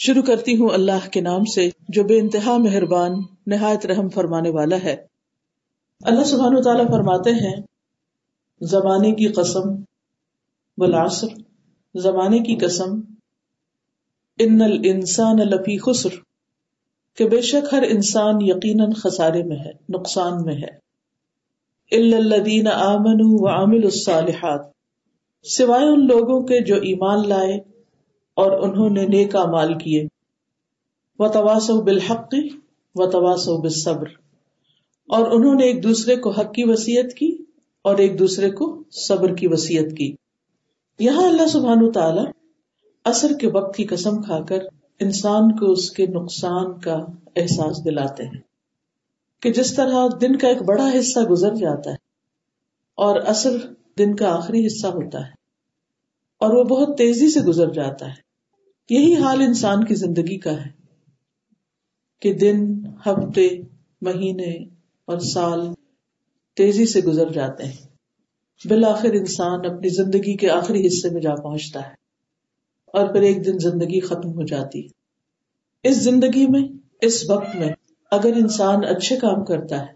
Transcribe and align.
شروع 0.00 0.22
کرتی 0.22 0.56
ہوں 0.56 0.68
اللہ 0.68 1.08
کے 1.12 1.20
نام 1.20 1.44
سے، 1.44 1.70
جو 1.88 2.04
بے 2.04 2.18
انتہا 2.18 2.56
مہربان، 2.56 3.12
نہایت 3.46 3.86
رحم 3.86 4.08
فرمانے 4.08 4.50
والا 4.50 4.76
ہے۔ 4.84 4.96
اللہ 6.02 6.24
سبحان 6.24 6.56
و 6.56 6.62
تعالیٰ 6.62 6.88
فرماتے 6.90 7.30
ہیں، 7.30 7.62
زمانے 8.60 9.12
کی 9.12 9.26
قسم 9.26 9.74
بالعصر 10.78 11.26
زمانے 11.94 12.38
کی 12.38 12.56
قسم، 12.56 13.00
ان 14.38 14.62
الانسان 14.62 15.36
لفی 15.36 15.78
خسر، 15.78 16.08
کہ 17.14 17.28
بے 17.28 17.40
شک 17.40 17.74
ہر 17.74 17.82
انسان 17.82 18.34
یقیناً 18.40 18.92
خسارے 18.92 19.42
میں 19.42 19.56
ہے، 19.56 19.72
نقصان 19.88 20.44
میں 20.44 20.54
ہے۔ 20.54 20.76
الدین 21.92 22.68
آمن 22.68 23.20
و 23.20 23.48
عامل 23.48 23.84
الصالحات، 23.84 24.60
سوائے 25.44 25.84
ان 25.84 26.06
لوگوں 26.06 26.40
کے 26.40 26.60
جو 26.60 26.74
ایمان 26.74 27.28
لائے 27.28 27.77
اور 28.38 28.52
انہوں 28.52 28.90
نے 28.90 29.06
نیک 29.06 29.36
مال 29.36 29.78
کیے۔ 29.78 30.06
و 31.18 31.28
تواس 31.28 31.70
بالحق 31.70 32.34
و 32.94 33.10
تواس 33.10 33.48
بالصبر۔ 33.48 34.06
اور 35.08 35.26
انہوں 35.26 35.54
نے 35.54 35.64
ایک 35.64 35.82
دوسرے 35.82 36.16
کو 36.16 36.30
حق 36.30 36.54
کی 36.54 36.64
وسیعت 36.64 37.14
کی 37.14 37.36
اور 37.82 37.98
ایک 37.98 38.18
دوسرے 38.18 38.50
کو 38.50 38.82
صبر 38.90 39.34
کی 39.34 39.46
وسیعت 39.46 39.96
کی۔ 39.96 40.14
یہاں 40.98 41.28
اللہ 41.28 41.46
سبحان 41.46 41.92
تعالی 41.92 42.20
اثر 43.04 43.32
کے 43.40 43.46
وقت 43.46 43.76
کی 43.76 43.84
قسم 43.84 44.22
کھا 44.22 44.40
کر 44.40 44.58
انسان 45.00 45.56
کو 45.56 45.72
اس 45.72 45.90
کے 45.90 46.06
نقصان 46.06 46.80
کا 46.80 46.96
احساس 47.36 47.84
دلاتے 47.84 48.24
ہیں 48.24 48.40
کہ 49.42 49.52
جس 49.52 49.74
طرح 49.74 50.06
دن 50.20 50.36
کا 50.36 50.48
ایک 50.48 50.62
بڑا 50.62 50.90
حصہ 50.98 51.20
گزر 51.20 51.54
جاتا 51.54 51.90
ہے 51.90 51.96
اور 52.94 53.16
اثر 53.16 53.56
دن 53.98 54.16
کا 54.16 54.36
آخری 54.36 54.66
حصہ 54.66 54.86
ہوتا 54.86 55.18
ہے 55.18 55.30
اور 56.38 56.54
وہ 56.54 56.64
بہت 56.64 56.98
تیزی 56.98 57.30
سے 57.30 57.40
گزر 57.40 57.70
جاتا 57.70 58.08
ہے۔ 58.08 58.27
یہی 58.90 59.14
حال 59.14 59.40
انسان 59.40 59.84
کی 59.84 59.94
زندگی 59.94 60.38
کا 60.38 60.64
ہے 60.64 60.70
کہ 62.22 62.34
دن، 62.34 62.86
ہفتے، 63.06 63.48
مہینے 64.00 64.64
اور 65.04 65.18
سال 65.18 65.60
تیزی 66.56 66.86
سے 66.86 67.00
گزر 67.00 67.32
جاتے 67.32 67.64
ہیں۔ 67.64 67.88
بالآخر 68.68 69.12
انسان 69.12 69.66
اپنی 69.66 69.88
زندگی 69.88 70.36
کے 70.36 70.50
آخری 70.50 70.86
حصے 70.86 71.10
میں 71.10 71.20
جا 71.20 71.34
پہنچتا 71.34 71.80
ہے 71.80 71.94
اور 72.86 73.12
پھر 73.12 73.22
ایک 73.22 73.46
دن 73.46 73.58
زندگی 73.58 74.00
ختم 74.00 74.28
ہو 74.28 74.46
جاتی۔ 74.46 74.86
ہے 74.86 74.88
اس 75.88 75.96
زندگی 75.96 76.46
میں، 76.46 76.68
اس 77.00 77.30
وقت 77.30 77.56
میں 77.56 77.68
اگر 78.10 78.32
انسان 78.36 78.84
اچھے 78.84 79.16
کام 79.16 79.44
کرتا 79.44 79.80
ہے 79.80 79.92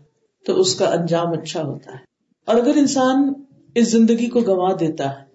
تو 0.47 0.61
اس 0.61 0.75
کا 0.75 0.85
انجام 0.85 1.29
اچھا 1.29 1.63
ہوتا 1.63 1.91
ہے۔ 1.91 2.05
اور 2.45 2.57
اگر 2.57 2.73
انسان 2.77 3.33
اس 3.75 3.91
زندگی 3.91 4.27
کو 4.27 4.41
گنوا 4.41 4.73
دیتا 4.81 5.21
ہے 5.21 5.32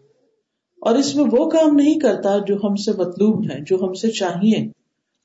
اور 0.87 0.95
اس 0.95 1.15
میں 1.15 1.25
وہ 1.31 1.49
کام 1.49 1.75
نہیں 1.75 1.99
کرتا 1.99 2.37
جو 2.47 2.55
ہم 2.55 2.75
سے 2.75 2.91
مطلوب 2.91 3.51
ہے 3.51 3.59
جو 3.67 3.77
ہم 3.81 3.93
سے 3.93 4.11
چاہیے۔ 4.11 4.65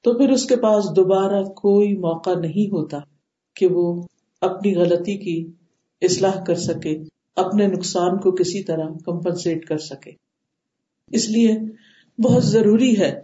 تو 0.04 0.12
پھر 0.14 0.30
اس 0.30 0.44
کے 0.44 0.56
پاس 0.56 0.84
دوبارہ 0.96 1.42
کوئی 1.42 1.96
موقع 1.96 2.34
نہیں 2.40 2.70
ہوتا 2.72 2.98
کہ 3.56 3.66
وہ 3.66 4.02
اپنی 4.40 4.74
غلطی 4.76 5.16
کی 5.18 5.52
اصلاح 6.02 6.42
کر 6.44 6.54
سکے، 6.54 6.96
اپنے 7.36 7.66
نقصان 7.66 8.18
کو 8.18 8.30
کسی 8.30 8.62
طرح 8.62 8.88
کمپنسیٹ 9.04 9.64
کر 9.64 9.78
سکے۔ 9.78 10.10
اس 11.10 11.28
لیے 11.30 11.52
بہت 12.18 12.44
ضروری 12.44 12.98
ہے 12.98 13.20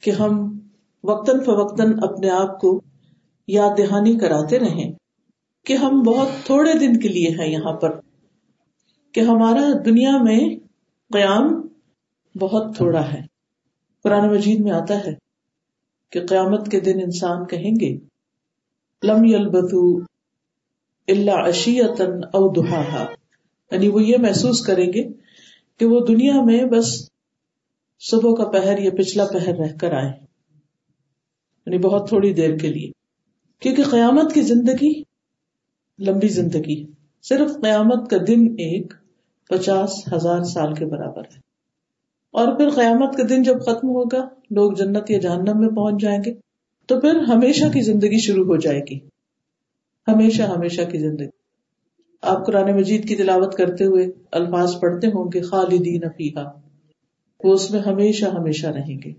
کہ 0.00 0.10
ہم 0.10 0.58
وقتاً 1.04 1.40
فوقتاً 1.40 1.92
اپنے 2.02 2.30
آپ 2.30 2.60
کو 2.60 2.80
یاد 3.48 3.78
دہانی 3.78 4.16
کراتے 4.18 4.58
رہیں 4.58 4.92
کہ 5.66 5.72
ہم 5.72 6.02
بہت 6.02 6.28
تھوڑے 6.46 6.72
دن 6.78 7.00
کے 7.00 7.08
لیے 7.08 7.30
ہیں 7.30 7.50
یہاں 7.52 7.72
پر، 7.72 7.90
کہ 9.14 9.20
ہمارا 9.20 9.70
دنیا 9.84 10.16
میں 10.22 10.40
قیام 11.12 11.67
بہت 12.34 12.76
تھوڑا 12.76 13.12
ہے۔ 13.12 13.20
قرآن 14.02 14.30
مجید 14.30 14.60
میں 14.60 14.72
آتا 14.72 14.98
ہے 14.98 15.14
کہ 16.10 16.26
قیامت 16.26 16.70
کے 16.70 16.80
دن 16.80 17.00
انسان 17.02 17.46
کہیں 17.46 17.72
گے، 17.80 17.98
لم 19.02 19.22
اللہ 21.08 21.30
اشیتن 21.30 22.24
او 22.24 22.52
دہا 22.52 23.04
یعنی 23.70 23.88
وہ 23.88 24.02
یہ 24.02 24.16
محسوس 24.18 24.60
کریں 24.60 24.86
گے 24.86 25.08
کہ 25.76 25.86
وہ 25.86 26.00
دنیا 26.06 26.44
میں 26.44 26.64
بس 26.64 27.10
صبح 28.00 28.34
کا 28.34 28.50
پہر 28.50 28.78
یا 28.78 28.90
پچھلا 28.90 29.24
پہر 29.24 29.56
رہ 29.56 29.76
کر 29.80 29.92
آئے۔ 29.92 30.12
یعنی 31.66 31.78
بہت 31.78 32.08
تھوڑی 32.08 32.34
دیر 32.34 32.56
کے 32.56 32.68
لیے۔ 32.68 32.90
کیونکہ 33.60 33.82
قیامت 33.82 34.34
کی 34.34 34.40
زندگی 34.40 35.02
لمبی 35.98 36.28
زندگی 36.28 36.86
صرف 37.22 37.50
قیامت 37.62 38.10
کا 38.10 38.16
دن 38.16 38.46
ایک 38.50 38.92
پچاس 39.48 40.12
ہزار 40.12 40.42
سال 40.42 40.74
کے 40.74 40.86
برابر 40.86 41.22
ہے۔ 41.22 41.47
اور 42.30 42.56
پھر 42.56 42.70
قیامت 42.70 43.16
کا 43.16 43.22
دن 43.28 43.42
جب 43.42 43.60
ختم 43.62 43.88
ہوگا، 43.88 44.28
لوگ 44.50 44.72
جنت 44.72 45.10
یا 45.10 45.18
جہنم 45.18 45.60
میں 45.60 45.68
پہنچ 45.68 46.02
جائیں 46.02 46.20
گے، 46.26 46.34
تو 46.86 47.00
پھر 47.00 47.16
ہمیشہ 47.16 47.64
کی 47.72 47.80
زندگی 47.80 48.18
شروع 48.18 48.44
ہو 48.44 48.56
جائے 48.56 48.80
گی۔ 48.90 48.98
ہمیشہ 50.08 50.42
ہمیشہ 50.42 50.82
کی 50.92 50.98
زندگی۔ 50.98 51.28
آپ 52.22 52.46
قرآن 52.46 52.76
مجید 52.76 53.08
کی 53.08 53.16
تلاوت 53.16 53.54
کرتے 53.54 53.84
ہوئے 53.84 54.06
الفاظ 54.32 54.80
پڑھتے 54.80 55.06
ہوں 55.06 55.30
گے، 55.34 55.40
خالدین 55.40 56.04
افیحا 56.04 56.42
وہ 57.44 57.52
اس 57.52 57.70
میں 57.70 57.80
ہمیشہ 57.80 58.24
ہمیشہ 58.24 58.66
رہیں 58.66 58.98
گے۔ 59.04 59.12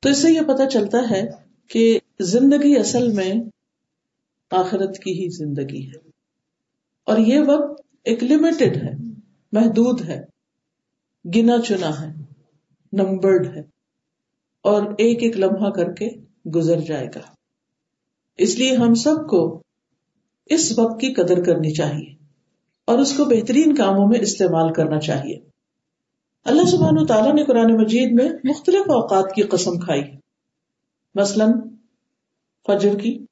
تو 0.00 0.08
اس 0.08 0.22
سے 0.22 0.32
یہ 0.32 0.40
پتا 0.40 0.66
چلتا 0.66 0.98
ہے 1.10 1.22
کہ 1.68 1.98
زندگی 2.20 2.76
اصل 2.76 3.12
میں 3.12 3.34
آخرت 4.50 4.98
کی 4.98 5.24
ہی 5.24 5.28
زندگی 5.28 5.86
ہے۔ 5.86 6.10
اور 7.04 7.18
یہ 7.18 7.40
وقت 7.46 7.82
ایک 8.04 8.24
لمیٹڈ 8.24 8.76
ہے، 8.76 8.90
محدود 9.52 10.00
ہے۔ 10.00 10.31
گنا 11.24 11.58
چنا 11.60 11.90
ہے، 12.00 12.12
نمبرڈ 12.92 13.46
ہے، 13.46 13.62
اور 14.62 14.82
ایک 14.98 15.22
ایک 15.22 15.36
لمحہ 15.36 15.70
کر 15.70 15.92
کے 15.92 16.08
گزر 16.50 16.80
جائے 16.80 17.06
گا۔ 17.14 17.20
اس 18.38 18.58
لیے 18.58 18.76
ہم 18.76 18.94
سب 18.94 19.28
کو 19.30 19.62
اس 20.46 20.78
وقت 20.78 21.00
کی 21.00 21.12
قدر 21.14 21.42
کرنی 21.44 21.72
چاہیے 21.74 22.14
اور 22.84 22.98
اس 22.98 23.16
کو 23.16 23.24
بہترین 23.24 23.74
کاموں 23.74 24.08
میں 24.08 24.20
استعمال 24.20 24.72
کرنا 24.72 25.00
چاہیے۔ 25.00 25.38
اللہ 26.44 26.62
سبحان 26.62 27.06
تعالیٰ 27.06 27.34
نے 27.34 27.44
قرآن 27.44 27.72
مجید 27.72 28.12
میں 28.12 28.28
مختلف 28.44 28.90
اوقات 28.90 29.34
کی 29.34 29.42
قسم 29.42 29.78
کھائی۔ 29.80 30.02
مثلاً، 31.14 31.52
فجر 32.66 32.98
کی 32.98 33.26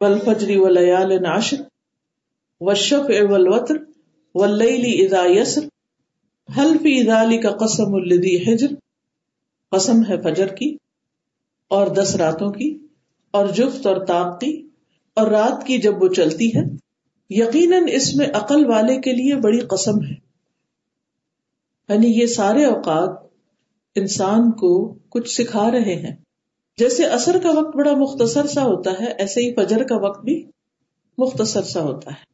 ول 0.00 0.18
فجری 0.18 0.56
و 0.56 0.68
لیال 0.68 1.22
ناشر 1.22 1.56
وشف 2.60 3.10
والوتر، 3.30 3.74
واللیل 4.34 5.06
اذا 5.06 5.22
یسر 5.26 5.73
حل 6.56 6.78
فی 6.78 7.04
ذالک 7.04 7.46
قسم 7.60 7.94
الذی 7.94 8.36
حجر؟ 8.36 8.66
قسم 9.70 10.00
ہے 10.08 10.22
فجر 10.22 10.46
کی 10.46 10.76
اور 11.68 11.86
دس 11.86 12.16
راتوں 12.16 12.50
کی 12.50 12.78
اور 13.30 13.46
جفت 13.46 13.86
اور 13.86 14.06
طاق 14.06 14.40
کی 14.40 14.68
اور 15.14 15.26
رات 15.26 15.66
کی 15.66 15.78
جب 15.78 16.02
وہ 16.02 16.08
چلتی 16.08 16.48
ہے۔ 16.48 16.62
یقیناً 17.30 17.82
اس 17.92 18.14
میں 18.14 18.26
عقل 18.34 18.66
والے 18.66 19.00
کے 19.00 19.12
لیے 19.12 19.34
بڑی 19.36 19.58
قسم 19.58 20.04
ہے۔ 20.04 20.14
یعنی 21.88 22.20
یہ 22.20 22.26
سارے 22.26 22.64
اوقات 22.64 23.10
انسان 23.94 24.52
کو 24.52 24.94
کچھ 25.08 25.30
سکھا 25.30 25.70
رہے 25.70 25.94
ہیں۔ 25.94 26.16
جیسے 26.78 27.04
اثر 27.04 27.38
کا 27.42 27.50
وقت 27.50 27.76
بڑا 27.76 27.92
مختصر 27.94 28.46
سا 28.46 28.62
ہوتا 28.62 28.90
ہے، 29.00 29.12
ایسے 29.18 29.40
ہی 29.40 29.54
فجر 29.54 29.84
کا 29.84 29.96
وقت 29.96 30.24
بھی 30.24 30.50
مختصر 31.18 31.62
سا 31.62 31.80
ہوتا 31.80 32.10
ہے۔ 32.10 32.24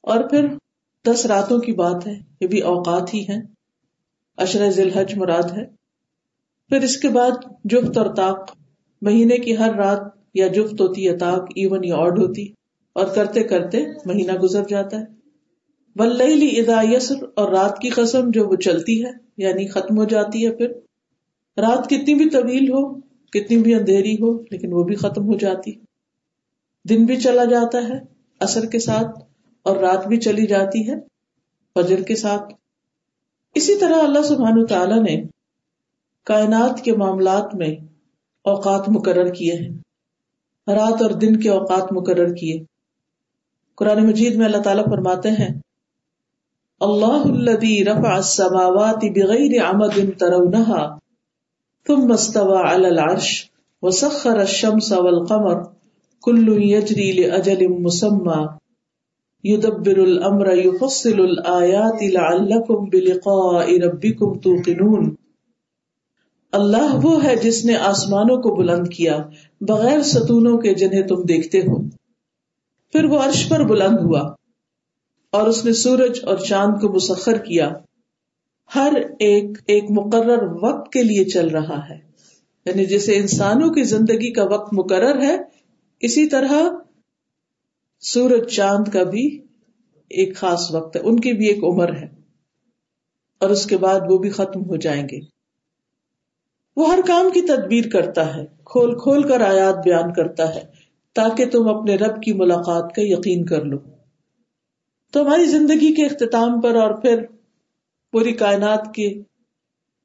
اور 0.00 0.28
پھر 0.28 0.46
دس 1.06 1.26
راتوں 1.26 1.58
کی 1.58 1.72
بات 1.72 2.06
ہے، 2.06 2.14
یہ 2.40 2.46
بھی 2.46 2.60
اوقات 2.60 3.14
ہی 3.14 3.22
ہیں۔ 3.28 3.40
اشر 4.36 4.70
ذی 4.70 4.82
الحج 4.82 5.18
مراد 5.18 5.42
ہے۔ 5.42 5.64
پھر 6.68 6.80
اس 6.80 6.96
کے 6.96 7.08
بعد 7.08 7.30
جفت 7.64 7.98
اور 7.98 8.14
طاق۔ 8.14 8.56
مہینے 9.02 9.36
کی 9.36 9.56
ہر 9.56 9.74
رات 9.74 10.00
یا 10.34 10.46
جفت 10.46 10.80
ہوتی 10.80 11.04
یا 11.04 11.16
طاق 11.20 11.42
ایون 11.56 11.84
یا 11.84 11.96
آڈ 11.96 12.18
ہوتی۔ 12.18 12.52
اور 12.92 13.06
کرتے 13.06 13.42
کرتے 13.42 13.78
مہینہ 14.06 14.32
گزر 14.32 14.62
جاتا 14.68 15.00
ہے۔ 15.00 15.04
ولہلی 15.96 16.60
ادا 16.60 16.82
یسر، 16.82 17.14
اور 17.36 17.48
رات 17.48 17.78
کی 17.78 17.88
قسم 17.88 18.30
جو 18.30 18.48
وہ 18.48 18.56
چلتی 18.56 19.04
ہے 19.04 19.10
یعنی 19.36 19.66
ختم 19.66 19.98
ہو 19.98 20.04
جاتی 20.04 20.46
ہے 20.46 20.52
پھر۔ 20.52 20.68
رات 21.56 21.86
کتنی 21.86 22.14
بھی 22.14 22.30
طویل 22.30 22.70
ہو، 22.72 23.00
کتنی 23.26 23.56
بھی 23.56 23.74
اندھیری 23.74 24.14
ہو، 24.14 24.42
لیکن 24.42 24.72
وہ 24.72 24.84
بھی 24.84 24.94
ختم 24.94 25.24
ہو 25.24 25.38
جاتی۔ 25.38 25.72
دن 26.88 27.04
بھی 27.04 27.16
چلا 27.16 27.44
جاتا 27.44 27.78
ہے، 27.78 27.98
اثر 28.40 28.66
کے 28.66 28.78
ساتھ۔ 28.78 29.29
اور 29.62 29.76
رات 29.76 30.06
بھی 30.06 30.16
چلی 30.16 30.46
جاتی 30.46 30.90
ہے 30.90 30.94
فجر 31.74 32.02
کے 32.02 32.16
ساتھ۔ 32.16 32.54
اسی 33.54 33.78
طرح 33.78 34.02
اللہ 34.02 34.22
سبحان 34.22 34.66
تعالی 34.66 35.00
نے 35.00 35.22
کائنات 36.24 36.84
کے 36.84 36.96
معاملات 36.96 37.54
میں 37.54 37.74
اوقات 38.42 38.88
مقرر 38.88 39.28
کیے 39.28 39.54
ہیں۔ 39.54 39.78
رات 40.66 41.02
اور 41.02 41.10
دن 41.10 41.40
کے 41.40 41.48
اوقات 41.48 41.92
مقرر 41.92 42.34
کیے۔ 42.34 42.64
قرآن 43.74 44.06
مجید 44.06 44.34
میں 44.34 44.46
اللہ 44.46 44.58
تعالیٰ 44.58 44.84
فرماتے 44.84 45.30
ہیں، 45.30 45.48
اللہ 46.80 47.22
الذي 47.24 47.84
رفع 47.84 48.14
السماوات 48.14 49.04
بغیر 49.14 49.64
عمد 49.70 50.18
ترونها 50.18 50.98
ثم 51.86 52.12
استوى 52.12 52.62
على 52.62 52.86
العرش 52.86 53.50
وسخر 53.82 54.38
الشمس 54.38 54.92
والقمر 54.92 55.62
كل 56.22 56.62
يجري 56.62 57.12
لأجل 57.12 57.66
مسمى 57.66 58.59
یدبر 59.44 59.98
الامر 59.98 60.56
یفصل 60.56 61.20
الآیات 61.20 62.02
لعلکم 62.02 62.84
بلقاء 62.84 63.66
ربکم 63.82 64.38
توقنون۔ 64.38 65.14
اللہ 66.52 66.98
وہ 67.02 67.24
ہے 67.24 67.36
جس 67.36 67.64
نے 67.64 67.76
آسمانوں 67.76 68.42
کو 68.42 68.54
بلند 68.54 68.88
کیا، 68.88 69.18
بغیر 69.60 70.02
ستونوں 70.02 70.58
کے 70.58 70.74
جنہیں 70.74 71.02
تم 71.02 71.22
دیکھتے 71.22 71.60
ہو۔ 71.60 71.82
پھر 72.92 73.04
وہ 73.04 73.18
عرش 73.18 73.48
پر 73.48 73.64
بلند 73.64 73.98
ہوا 74.00 74.20
اور 75.32 75.46
اس 75.46 75.64
نے 75.64 75.72
سورج 75.72 76.18
اور 76.22 76.36
چاند 76.36 76.80
کو 76.80 76.92
مسخر 76.92 77.38
کیا۔ 77.38 77.72
ہر 78.74 78.92
ایک 79.18 79.58
ایک 79.66 79.84
مقرر 79.90 80.42
وقت 80.62 80.92
کے 80.92 81.02
لیے 81.02 81.24
چل 81.24 81.48
رہا 81.48 81.88
ہے۔ 81.88 81.98
یعنی 82.64 82.84
جیسے 82.84 83.16
انسانوں 83.16 83.70
کی 83.70 83.82
زندگی 83.82 84.32
کا 84.32 84.44
وقت 84.44 84.74
مقرر 84.74 85.22
ہے، 85.22 85.36
اسی 86.00 86.26
طرح 86.26 86.52
سورج 88.02 88.48
چاند 88.48 88.88
کا 88.88 89.02
بھی 89.02 89.24
ایک 90.10 90.36
خاص 90.36 90.70
وقت 90.74 90.96
ہے، 90.96 91.00
ان 91.00 91.20
کی 91.20 91.32
بھی 91.32 91.46
ایک 91.46 91.64
عمر 91.64 91.92
ہے، 91.96 92.06
اور 93.40 93.50
اس 93.50 93.66
کے 93.66 93.76
بعد 93.76 94.00
وہ 94.08 94.18
بھی 94.18 94.30
ختم 94.30 94.62
ہو 94.62 94.76
جائیں 94.76 95.02
گے۔ 95.08 95.18
وہ 96.76 96.88
ہر 96.88 97.00
کام 97.06 97.30
کی 97.30 97.40
تدبیر 97.42 97.88
کرتا 97.92 98.36
ہے، 98.36 98.44
کھول 98.64 98.98
کھول 98.98 99.22
کر 99.28 99.40
آیات 99.40 99.84
بیان 99.84 100.12
کرتا 100.12 100.54
ہے، 100.54 100.60
تاکہ 101.16 101.50
تم 101.50 101.68
اپنے 101.68 101.96
رب 101.96 102.22
کی 102.22 102.32
ملاقات 102.32 102.94
کا 102.94 103.02
یقین 103.04 103.44
کر 103.44 103.64
لو۔ 103.64 103.78
تو 105.12 105.22
ہماری 105.22 105.46
زندگی 105.46 105.94
کے 105.94 106.04
اختتام 106.06 106.60
پر 106.60 106.74
اور 106.74 107.00
پھر 107.02 107.24
پوری 108.12 108.32
کائنات 108.32 108.94
کے 108.94 109.12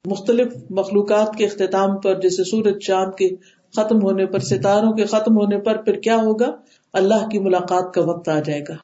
مختلف 0.04 0.52
مخلوقات 0.70 1.36
کے 1.36 1.44
اختتام 1.44 2.00
پر، 2.00 2.20
جیسے 2.20 2.44
سورج 2.44 2.78
چاند 2.78 3.14
کے 3.14 3.28
ختم 3.74 4.02
ہونے 4.02 4.26
پر، 4.26 4.38
ستاروں 4.38 4.92
کے 4.92 5.06
ختم 5.06 5.36
ہونے 5.36 5.58
پر، 5.60 5.82
پھر 5.82 6.00
کیا 6.00 6.16
ہوگا؟ 6.16 6.50
اللہ 6.96 7.28
کی 7.28 7.38
ملاقات 7.38 7.94
کا 7.94 8.00
وقت 8.00 8.28
آ 8.28 8.40
جائے 8.40 8.60
گا۔ 8.68 8.74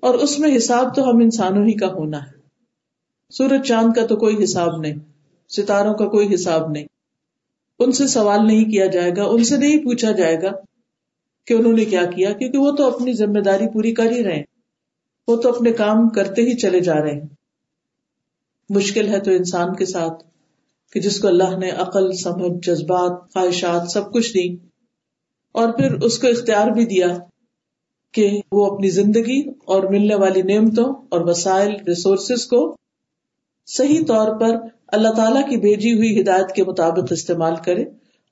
اور 0.00 0.14
اس 0.14 0.38
میں 0.38 0.56
حساب 0.56 0.96
تو 0.96 1.10
ہم 1.10 1.16
انسانوں 1.16 1.66
ہی 1.66 1.74
کا 1.74 1.86
ہونا 1.86 2.22
ہے۔ 2.22 2.36
سورج 3.30 3.68
چاند 3.68 3.92
کا 3.92 4.06
تو 4.06 4.16
کوئی 4.16 4.44
حساب 4.44 4.80
نہیں، 4.80 4.94
ستاروں 5.48 5.94
کا 5.94 6.06
کوئی 6.06 6.34
حساب 6.34 6.70
نہیں۔ 6.70 6.84
ان 7.78 7.92
سے 7.92 8.06
سوال 8.06 8.46
نہیں 8.46 8.64
کیا 8.64 8.86
جائے 8.86 9.10
گا، 9.16 9.24
ان 9.24 9.44
سے 9.44 9.56
نہیں 9.56 9.78
پوچھا 9.78 10.12
جائے 10.12 10.42
گا 10.42 10.50
کہ 11.46 11.54
انہوں 11.54 11.72
نے 11.72 11.84
کیا 11.84 12.06
کیا، 12.06 12.32
کیونکہ 12.32 12.58
وہ 12.58 12.70
تو 12.70 12.94
اپنی 12.94 13.12
ذمہ 13.12 13.40
داری 13.40 13.72
پوری 13.72 13.94
کر 13.94 14.10
ہی 14.10 14.24
رہے 14.24 14.42
وہ 15.28 15.36
تو 15.36 15.48
اپنے 15.48 15.72
کام 15.72 16.08
کرتے 16.08 16.42
ہی 16.42 16.56
چلے 16.56 16.80
جا 16.80 16.94
رہے 16.94 17.12
ہیں۔ 17.12 17.28
مشکل 18.70 19.08
ہے 19.08 19.20
تو 19.20 19.30
انسان 19.30 19.74
کے 19.74 19.86
ساتھ 19.86 20.24
کہ 20.92 21.00
جس 21.00 21.20
کو 21.20 21.28
اللہ 21.28 21.58
نے 21.58 21.70
عقل، 21.70 22.12
سمجھ، 22.12 22.66
جذبات، 22.66 23.32
خواہشات 23.32 23.90
سب 23.90 24.12
کچھ 24.12 24.34
دی 24.34 24.65
اور 25.56 25.72
پھر 25.72 25.94
اس 26.02 26.18
کو 26.18 26.26
اختیار 26.26 26.70
بھی 26.70 26.84
دیا 26.86 27.08
کہ 28.14 28.28
وہ 28.52 28.64
اپنی 28.66 28.90
زندگی 28.90 29.40
اور 29.66 29.82
ملنے 29.82 30.14
والی 30.14 30.42
نعمتوں 30.42 30.84
اور 31.10 31.20
وسائل 31.20 31.74
ریسورسز 31.86 32.46
کو 32.46 32.60
صحیح 33.68 34.04
طور 34.08 34.34
پر 34.40 34.56
اللہ 34.92 35.14
تعالیٰ 35.16 35.42
کی 35.48 35.56
بھیجی 35.56 35.92
ہوئی 35.94 36.20
ہدایت 36.20 36.54
کے 36.54 36.64
مطابق 36.64 37.12
استعمال 37.12 37.54
کرے۔ 37.64 37.84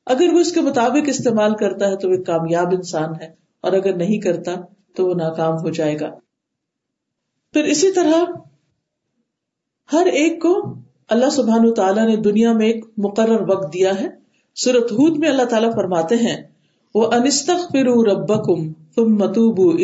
اگر 0.07 0.33
وہ 0.33 0.41
اس 0.41 0.53
کے 0.53 0.61
مطابق 0.61 1.09
استعمال 1.09 1.55
کرتا 1.57 1.89
ہے 1.91 1.97
تو 1.97 2.11
وہ 2.11 2.23
کامیاب 2.25 2.75
انسان 2.75 3.15
ہے، 3.21 3.29
اور 3.65 3.73
اگر 3.73 3.97
نہیں 3.97 4.19
کرتا 4.19 4.55
تو 4.97 5.07
وہ 5.07 5.15
ناکام 5.15 5.55
ہو 5.59 5.71
جائے 5.71 5.97
گا۔ 6.01 6.11
پھر 7.55 7.65
اسی 7.65 7.93
طرح 7.93 8.25
ہر 9.91 10.07
ایک 10.15 10.41
کو 10.43 10.55
اللہ 11.09 11.31
سبحان 11.31 11.73
تعالیٰ 11.75 12.07
نے 12.09 12.17
دنیا 12.23 12.53
میں 12.53 12.67
ایک 12.67 12.85
مقرر 12.99 13.49
وقت 13.49 13.73
دیا 13.75 14.01
ہے۔ 14.01 14.09
سورت 14.57 14.93
ہود 14.93 15.19
میں 15.19 15.29
اللہ 15.29 15.45
تعالیٰ 15.51 15.73
فرماتے 15.75 16.17
ہیں 16.17 16.37
وہ 16.95 17.13
انستخ 17.13 17.73
فرو 17.73 18.05
رب 18.05 18.45
کم 18.45 18.73
تم 18.73 19.17
متوب 19.17 19.81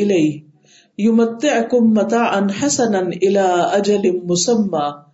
یو 0.98 1.12
مت 1.12 1.44
اکم 1.44 1.94
متا 1.94 2.22
انحسن 2.22 2.94
الا 2.94 3.48
اجل 3.72 4.20
مسما 4.24 5.10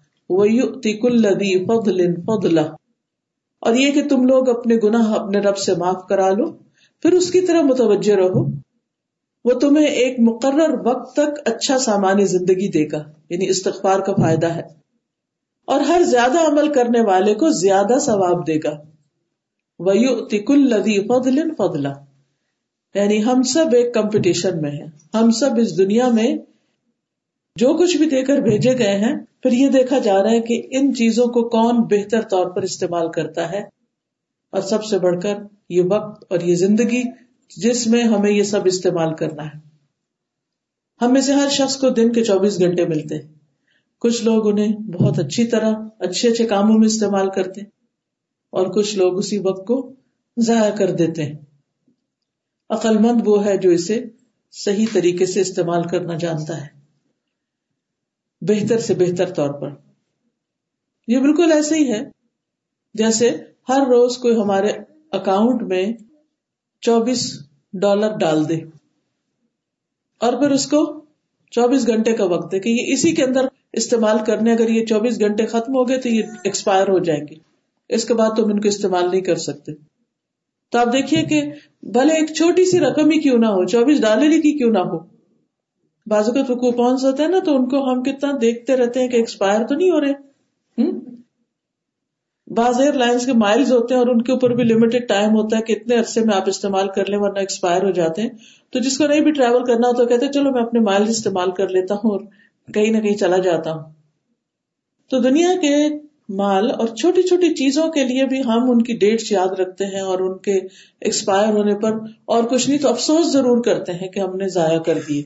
کلدی 1.03 1.65
فضل 1.65 2.15
فضلہ 2.23 2.61
اور 3.61 3.75
یہ 3.75 3.93
کہ 3.93 4.09
تم 4.09 4.25
لوگ 4.25 4.49
اپنے 4.49 4.77
گناہ 4.85 5.13
اپنے 5.13 5.39
رب 5.39 5.57
سے 5.57 5.75
معاف 5.75 6.07
کرا 6.09 6.31
لو، 6.31 6.53
پھر 7.03 7.13
اس 7.13 7.31
کی 7.31 7.41
طرح 7.41 7.61
متوجہ 7.61 8.15
رہو۔ 8.15 8.47
وہ 9.45 9.53
تمہیں 9.53 9.87
ایک 9.87 10.17
مقرر 10.19 10.87
وقت 10.87 11.13
تک 11.13 11.49
اچھا 11.49 11.79
سامان 11.79 12.25
زندگی 12.25 12.69
دے 12.69 12.87
گا 12.93 13.05
یعنی 13.31 13.49
استغفار 13.49 14.01
کا 14.01 14.13
فائدہ 14.13 14.47
ہے۔ 14.47 14.63
اور 15.65 15.81
ہر 15.81 16.03
زیادہ 16.03 16.39
عمل 16.49 16.73
کرنے 16.73 17.01
والے 17.01 17.35
کو 17.35 17.51
زیادہ 17.51 17.99
ثواب 17.99 18.47
دے 18.47 18.57
گا۔ 18.57 18.96
ویو 19.79 20.27
تکل 20.27 20.69
لدی 20.69 21.09
فضل 21.09 21.55
فضلہ 21.59 21.89
یعنی 22.95 23.25
ہم 23.25 23.43
سب 23.43 23.67
ایک 23.73 23.95
کمپٹیشن 23.95 24.63
میں 24.63 24.71
ہیں۔ 24.71 24.87
ہم 25.15 25.31
سب 25.31 25.51
اس 25.59 25.79
دنیا 25.79 26.09
میں 26.09 26.37
جو 27.57 27.75
کچھ 27.75 27.97
بھی 27.97 28.07
دے 28.07 28.23
کر 28.23 28.37
بھیجے 28.39 28.79
گئے 28.79 28.99
ہیں، 28.99 29.15
پھر 29.43 29.53
یہ 29.53 29.69
دیکھا 29.69 29.99
جا 29.99 30.23
رہا 30.23 30.31
ہے 30.31 30.41
کہ 30.41 30.63
ان 30.71 30.95
چیزوں 30.95 31.27
کو 31.27 31.49
کون 31.49 31.77
بہتر 31.77 32.21
طور 32.21 32.51
پر 32.51 32.63
استعمال 32.63 33.13
کرتا 33.13 33.53
ہے۔ 33.53 33.61
اور 34.53 34.63
سب 34.63 34.85
سے 34.85 34.99
بڑھ 34.99 35.21
کر 35.21 35.35
یہ 35.69 35.83
وقت 35.91 36.25
اور 36.29 36.41
یہ 36.41 36.55
زندگی 36.55 37.03
جس 37.57 37.87
میں 37.87 38.03
ہمیں 38.05 38.31
یہ 38.31 38.43
سب 38.43 38.61
استعمال 38.65 39.15
کرنا 39.15 39.45
ہے۔ 39.45 39.59
ہم 41.03 41.13
میں 41.13 41.21
سے 41.21 41.33
ہر 41.33 41.49
شخص 41.49 41.77
کو 41.77 41.89
دن 41.89 42.13
کے 42.13 42.25
چوبیس 42.25 42.59
گھنٹے 42.59 42.87
ملتے 42.87 43.15
کچھ 43.99 44.25
لوگ 44.25 44.49
انہیں 44.49 44.77
بہت 44.77 45.19
اچھی 45.19 45.45
طرح، 45.45 45.73
اچھے 45.99 46.29
اچھے 46.29 46.47
کاموں 46.47 46.79
میں 46.79 46.87
استعمال 46.87 47.31
کرتے 47.31 47.76
اور 48.51 48.67
کچھ 48.67 48.97
لوگ 48.97 49.19
اسی 49.19 49.39
وقت 49.39 49.67
کو 49.67 49.93
ضائع 50.37 50.75
کر 50.75 50.91
دیتے 50.91 51.25
ہیں۔ 51.25 51.35
عقل 52.71 52.99
مند 52.99 53.21
وہ 53.25 53.45
ہے 53.45 53.57
جو 53.57 53.71
اسے 53.71 54.05
صحیح 54.51 54.87
طریقے 54.93 55.27
سے 55.27 55.41
استعمال 55.41 55.83
کرنا 55.83 56.17
جانتا 56.17 56.61
ہے۔ 56.61 56.67
بہتر 58.41 58.79
سے 58.79 58.95
بہتر 58.95 59.33
طور 59.33 59.49
پر۔ 59.49 59.69
یہ 61.09 61.19
بالکل 61.19 61.53
ایسے 61.53 61.75
ہی 61.75 61.93
ہے۔ 61.93 62.01
جیسے 62.95 63.31
ہر 63.69 63.81
روز 63.81 64.19
کوئی 64.19 64.37
ہمارے 64.41 64.73
اکاؤنٹ 65.13 65.63
میں 65.63 65.93
چوبیس 66.81 67.41
ڈالر 67.73 68.17
ڈال 68.17 68.49
دے۔ 68.49 68.55
اور 70.19 70.33
پھر 70.33 70.51
اس 70.51 70.67
کو 70.67 71.05
چوبیس 71.51 71.87
گھنٹے 71.87 72.13
کا 72.13 72.25
وقت 72.25 72.55
ہے 72.55 72.61
کہ 72.61 72.69
یہ 72.69 72.93
اسی 72.93 73.13
کے 73.13 73.25
اندر 73.25 73.47
استعمال 73.73 74.17
کرنے، 74.27 74.53
اگر 74.53 74.69
یہ 74.69 74.87
چوبیس 74.87 75.21
گھنٹے 75.21 75.47
ختم 75.47 75.77
ہو 75.77 75.89
گئے 75.89 76.01
تو 76.01 76.09
یہ 76.09 76.23
ایکسپائر 76.45 76.89
ہو 76.89 76.99
جائیں 76.99 77.25
گے 77.31 77.35
اس 77.89 78.05
کے 78.05 78.15
بعد 78.15 78.31
تم 78.37 78.45
ان 78.45 78.61
کو 78.61 78.69
استعمال 78.69 79.11
نہیں 79.11 79.21
کر 79.21 79.37
سکتے۔ 79.37 79.73
تو 80.73 80.79
آپ 80.79 80.87
دیکھیے 80.87 81.23
کہ 81.23 81.43
بھلے 81.83 82.15
ایک 82.15 82.33
چھوٹی 82.37 82.65
سی 82.65 82.81
رقم 82.81 83.11
ہی 83.11 83.21
کیوں 83.21 83.39
نہ 83.39 83.47
ہو، 83.47 83.67
چوبیس 83.67 84.01
ڈالر 84.01 84.23
ہی 84.23 84.41
کی 84.41 84.59
کیوں 84.59 84.71
نہ 84.71 84.79
ہو۔ 84.79 84.99
بازو 86.07 86.33
کا 86.33 86.43
تو 86.43 86.57
کوپونس 86.57 87.05
ہوتے 87.05 87.23
ہیں 87.23 87.31
نا، 87.31 87.39
تو 87.39 87.57
ان 87.57 87.69
کو 87.69 87.93
ہم 87.93 88.03
کتنا 88.03 88.33
دیکھتے 88.41 88.77
رہتے 88.77 89.01
ہیں 89.01 89.09
کہ 89.09 89.17
ایکسپائر 89.17 89.67
تو 89.67 89.75
نہیں 89.75 89.91
ہو 89.91 90.01
رہے۔ 90.01 90.27
بعض 92.47 92.81
ایئر 92.81 92.93
لائنس 92.93 93.27
کے 93.27 93.33
مائلز 93.33 93.73
ہوتے 93.73 93.95
ہیں 93.95 93.99
اور 93.99 94.09
ان 94.09 94.23
کے 94.23 94.33
اوپر 94.33 94.51
بھی 94.51 94.65
لمیٹڈ 94.65 95.09
ٹائم 95.09 95.31
ہوتا 95.31 95.57
ہے 95.57 95.63
کہ 95.63 95.73
اتنے 95.73 95.95
عرصے 95.95 96.21
میں 96.21 96.37
آپ 96.37 96.43
استعمال 96.47 96.89
کر 96.89 97.11
لیں 97.11 97.19
ورنہ 97.19 97.39
ایکسپائر 97.39 97.83
ہو 97.83 97.91
جاتے 97.91 98.23
ہیں۔ 98.23 98.29
تو 98.71 98.79
جس 98.79 98.99
کو 98.99 99.07
نہیں 99.07 99.21
بھی 99.21 99.33
ٹریول 99.33 99.65
کرنا 99.65 99.89
ہو 99.89 99.93
تو 99.93 100.07
کہتے 100.07 100.29
چلو 100.29 100.53
میں 100.53 100.63
اپنے 100.63 100.81
مائلز 100.81 101.09
استعمال 101.09 101.51
کر 101.51 101.69
لیتا 101.69 101.95
ہوں 101.95 102.11
اور 102.11 102.21
کہیں 102.75 102.91
نہ 102.91 102.99
کہیں 102.99 103.17
چلا 103.17 103.37
جاتا 103.37 103.73
ہوں۔ 103.73 103.93
تو 105.11 105.19
دنیا 105.19 105.49
کے 105.63 106.06
مال 106.29 106.71
اور 106.71 106.89
چھوٹی 106.89 107.23
چھوٹی 107.23 107.55
چیزوں 107.55 107.89
کے 107.89 108.05
لیے 108.05 108.25
بھی 108.25 108.41
ہم 108.41 108.71
ان 108.71 108.83
کی 108.83 108.97
ڈیٹس 108.97 109.33
یاد 109.33 109.49
رکھتے 109.49 109.85
ہیں 109.85 110.01
اور 110.01 110.19
ان 110.19 110.39
کے 110.39 110.57
ایکسپائر 111.01 111.53
ہونے 111.53 111.75
پر 111.75 111.93
اور 112.25 112.45
کچھ 112.45 112.69
نہیں 112.69 112.79
تو 112.79 112.89
افسوس 112.89 113.33
ضرور 113.33 113.63
کرتے 113.65 113.93
ہیں 113.93 114.09
کہ 114.09 114.21
ہم 114.21 114.37
نے 114.37 114.49
ضائع 114.49 114.79
کر 114.79 114.99
دیے۔ 115.09 115.23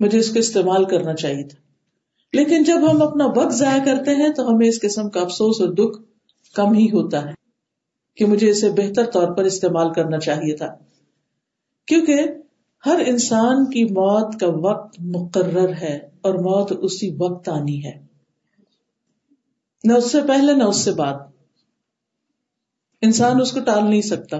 مجھے 0.00 0.18
اس 0.18 0.32
کو 0.32 0.38
استعمال 0.38 0.84
کرنا 0.84 1.14
چاہیے 1.14 1.44
تھا۔ 1.44 1.58
لیکن 2.32 2.62
جب 2.62 2.90
ہم 2.90 3.02
اپنا 3.02 3.26
وقت 3.26 3.52
ضائع 3.52 3.84
کرتے 3.84 4.10
ہیں 4.10 4.28
تو 4.28 4.48
ہمیں 4.48 4.68
اس 4.68 4.80
قسم 4.80 5.10
کا 5.10 5.20
افسوس 5.20 5.60
اور 5.60 5.68
دکھ 5.68 6.02
کم 6.54 6.72
ہی 6.72 6.86
ہوتا 6.86 7.22
ہے 7.22 7.32
کہ 8.16 8.24
مجھے 8.24 8.50
اسے 8.50 8.70
بہتر 8.70 9.04
طور 9.04 9.36
پر 9.36 9.44
استعمال 9.44 9.92
کرنا 9.92 10.18
چاہیے 10.18 10.56
تھا۔ 10.56 10.76
کیونکہ 11.86 12.20
ہر 12.86 13.02
انسان 13.06 13.64
کی 13.64 13.84
موت 13.84 14.40
کا 14.40 14.46
وقت 14.46 15.00
مقرر 15.00 15.72
ہے 15.72 15.98
اور 16.20 16.34
موت 16.34 16.72
اسی 16.80 17.16
وقت 17.18 17.48
آنی 17.48 17.84
ہے۔ 17.84 18.09
نہ 19.84 19.92
اس 19.92 20.12
سے 20.12 20.18
پہلے 20.28 20.52
نہ 20.54 20.64
اس 20.64 20.84
سے 20.84 20.92
بعد۔ 20.92 21.14
انسان 23.02 23.40
اس 23.40 23.52
کو 23.52 23.60
ٹال 23.60 23.90
نہیں 23.90 24.00
سکتا۔ 24.00 24.36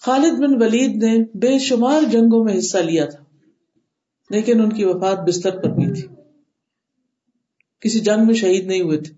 خالد 0.00 0.38
بن 0.38 0.62
ولید 0.62 1.02
نے 1.02 1.38
بے 1.38 1.58
شمار 1.58 2.00
جنگوں 2.10 2.44
میں 2.44 2.58
حصہ 2.58 2.78
لیا 2.78 3.06
تھا، 3.06 3.24
لیکن 4.30 4.60
ان 4.60 4.72
کی 4.72 4.84
وفات 4.84 5.18
بستر 5.28 5.62
پر 5.62 5.68
بھی 5.68 6.00
تھی۔ 6.00 6.08
کسی 7.80 8.00
جنگ 8.00 8.26
میں 8.26 8.34
شہید 8.34 8.66
نہیں 8.66 8.80
ہوئے 8.80 8.98
تھے۔ 8.98 9.14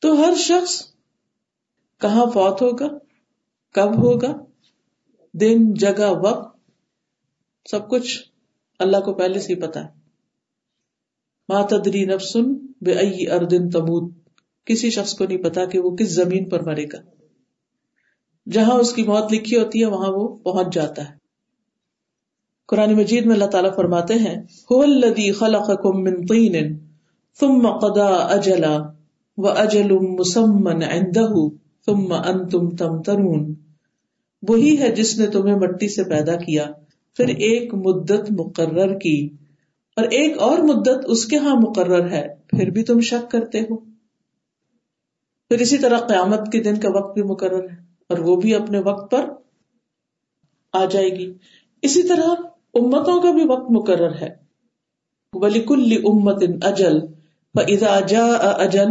تو 0.00 0.12
ہر 0.12 0.34
شخص 0.34 0.82
کہاں 1.98 2.26
فوت 2.26 2.62
ہوگا؟ 2.62 2.86
کب 3.72 3.94
ہوگا؟ 3.94 4.44
دن، 5.32 5.74
جگہ، 5.74 6.12
وقت، 6.22 6.58
سب 7.70 7.90
کچھ 7.90 8.30
اللہ 8.78 8.96
کو 8.96 9.14
پہلے 9.14 9.40
سے 9.40 9.54
ہی 9.54 9.60
پتا 9.60 9.84
ہے۔ 9.84 9.90
ماتدری 11.48 12.04
نفسن 12.04 12.66
بے 12.84 13.30
اردن 13.30 13.70
تمود 13.70 14.12
کسی 14.64 14.90
شخص 14.90 15.14
کو 15.14 15.24
نہیں 15.24 15.38
پتا 15.38 15.64
کہ 15.64 15.78
وہ 15.78 15.96
کس 15.96 16.14
زمین 16.14 16.48
پر 16.48 16.62
مرے 16.62 16.84
گا۔ 16.84 16.98
جہاں 18.50 18.74
اس 18.74 18.92
کی 18.92 19.02
موت 19.02 19.32
لکھی 19.32 19.58
ہوتی 19.58 19.80
ہے، 19.80 19.86
وہاں 19.86 20.12
وہ 20.12 20.36
پہنچ 20.36 20.74
جاتا 20.74 21.08
ہے۔ 21.08 21.24
قرآن 22.68 22.94
مجید 22.94 23.26
میں 23.26 23.34
اللہ 23.34 23.44
تعالیٰ 23.44 23.74
فرماتے 23.76 24.14
ہیں 24.14 24.42
ثم 27.40 27.78
قضى 27.78 28.00
اجلا 28.04 28.78
وہ 29.36 29.48
اجل 29.48 29.98
مسمن 29.98 30.80
تم 31.84 32.12
ان 32.12 33.02
تم 33.02 33.52
وہی 34.48 34.78
ہے 34.78 34.94
جس 34.94 35.18
نے 35.18 35.26
تمہیں 35.26 35.56
مٹی 35.56 35.88
سے 35.88 36.04
پیدا 36.04 36.36
کیا، 36.36 36.66
پھر 37.16 37.28
ایک 37.28 37.74
مدت 37.74 38.32
مقرر 38.38 38.98
کی۔ 38.98 39.28
اور 39.96 40.04
ایک 40.04 40.38
اور 40.38 40.58
مدت 40.58 41.04
اس 41.06 41.24
کے 41.24 41.36
ہاں 41.36 41.54
مقرر 41.54 42.10
ہے۔ 42.10 42.33
پھر 42.50 42.70
بھی 42.70 42.82
تم 42.82 43.00
شک 43.00 43.30
کرتے 43.30 43.60
ہو۔ 43.60 43.76
پھر 45.48 45.58
اسی 45.58 45.78
طرح 45.78 45.98
قیامت 45.98 46.52
کے 46.52 46.62
دن 46.62 46.80
کا 46.80 46.88
وقت 46.90 47.14
بھی 47.14 47.22
مقرر 47.22 47.68
ہے 47.70 47.76
اور 48.08 48.18
وہ 48.18 48.36
بھی 48.36 48.54
اپنے 48.54 48.78
وقت 48.78 49.10
پر 49.10 49.24
آ 50.72 50.84
جائے 50.84 51.08
گی۔ 51.08 51.32
اسی 51.82 52.02
طرح 52.02 52.28
امتوں 52.74 53.22
کا 53.22 53.30
بھی 53.30 53.44
وقت 53.48 53.70
مقرر 53.70 54.14
ہے۔ 54.14 54.44
ولی 55.32 55.96
امت 55.96 56.42
اجل 56.62 56.98
ادا 57.54 58.00
جا 58.00 58.24
اجل 58.36 58.88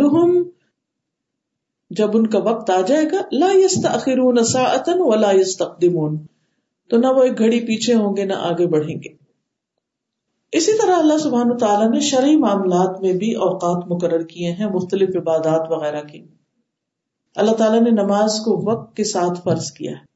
جب 1.90 2.18
ان 2.18 2.28
کا 2.28 2.40
وقت 2.40 2.70
آ 2.70 2.82
جائے 2.82 3.06
گا، 3.06 3.22
لا 3.32 3.50
يستأخرون 3.54 4.44
ساعتا 4.44 4.92
ولا 4.96 5.32
يستقدمون۔ 5.32 6.18
تو 6.90 6.98
نہ 6.98 7.08
وہ 7.08 7.24
ایک 7.24 7.38
گھڑی 7.38 7.60
پیچھے 7.60 7.94
ہوں 7.94 8.18
گے، 8.18 8.26
نہ 8.26 8.34
آگے 8.34 8.68
بڑھیں 8.68 8.96
گے۔ 8.96 9.23
اسی 10.54 10.82
طرح 10.82 10.96
اللہ 10.96 11.18
سبحان 11.18 11.58
تعالیٰ 11.58 11.92
نے 11.92 12.00
شرعی 12.00 12.36
معاملات 12.36 13.02
میں 13.02 13.14
بھی 13.14 13.34
اوقات 13.34 13.88
مقرر 13.88 14.24
کیے 14.24 14.52
ہیں، 14.52 14.70
مختلف 14.70 15.10
عبادات 15.16 15.72
وغیرہ 15.72 16.02
کی۔ 16.02 16.28
اللہ 17.36 17.52
تعالیٰ 17.52 17.82
نے 17.82 17.90
نماز 17.90 18.40
کو 18.46 18.72
وقت 18.72 18.96
کے 18.96 19.04
ساتھ 19.04 19.42
فرض 19.44 19.72
کیا 19.72 19.92
ہے۔ 19.92 20.14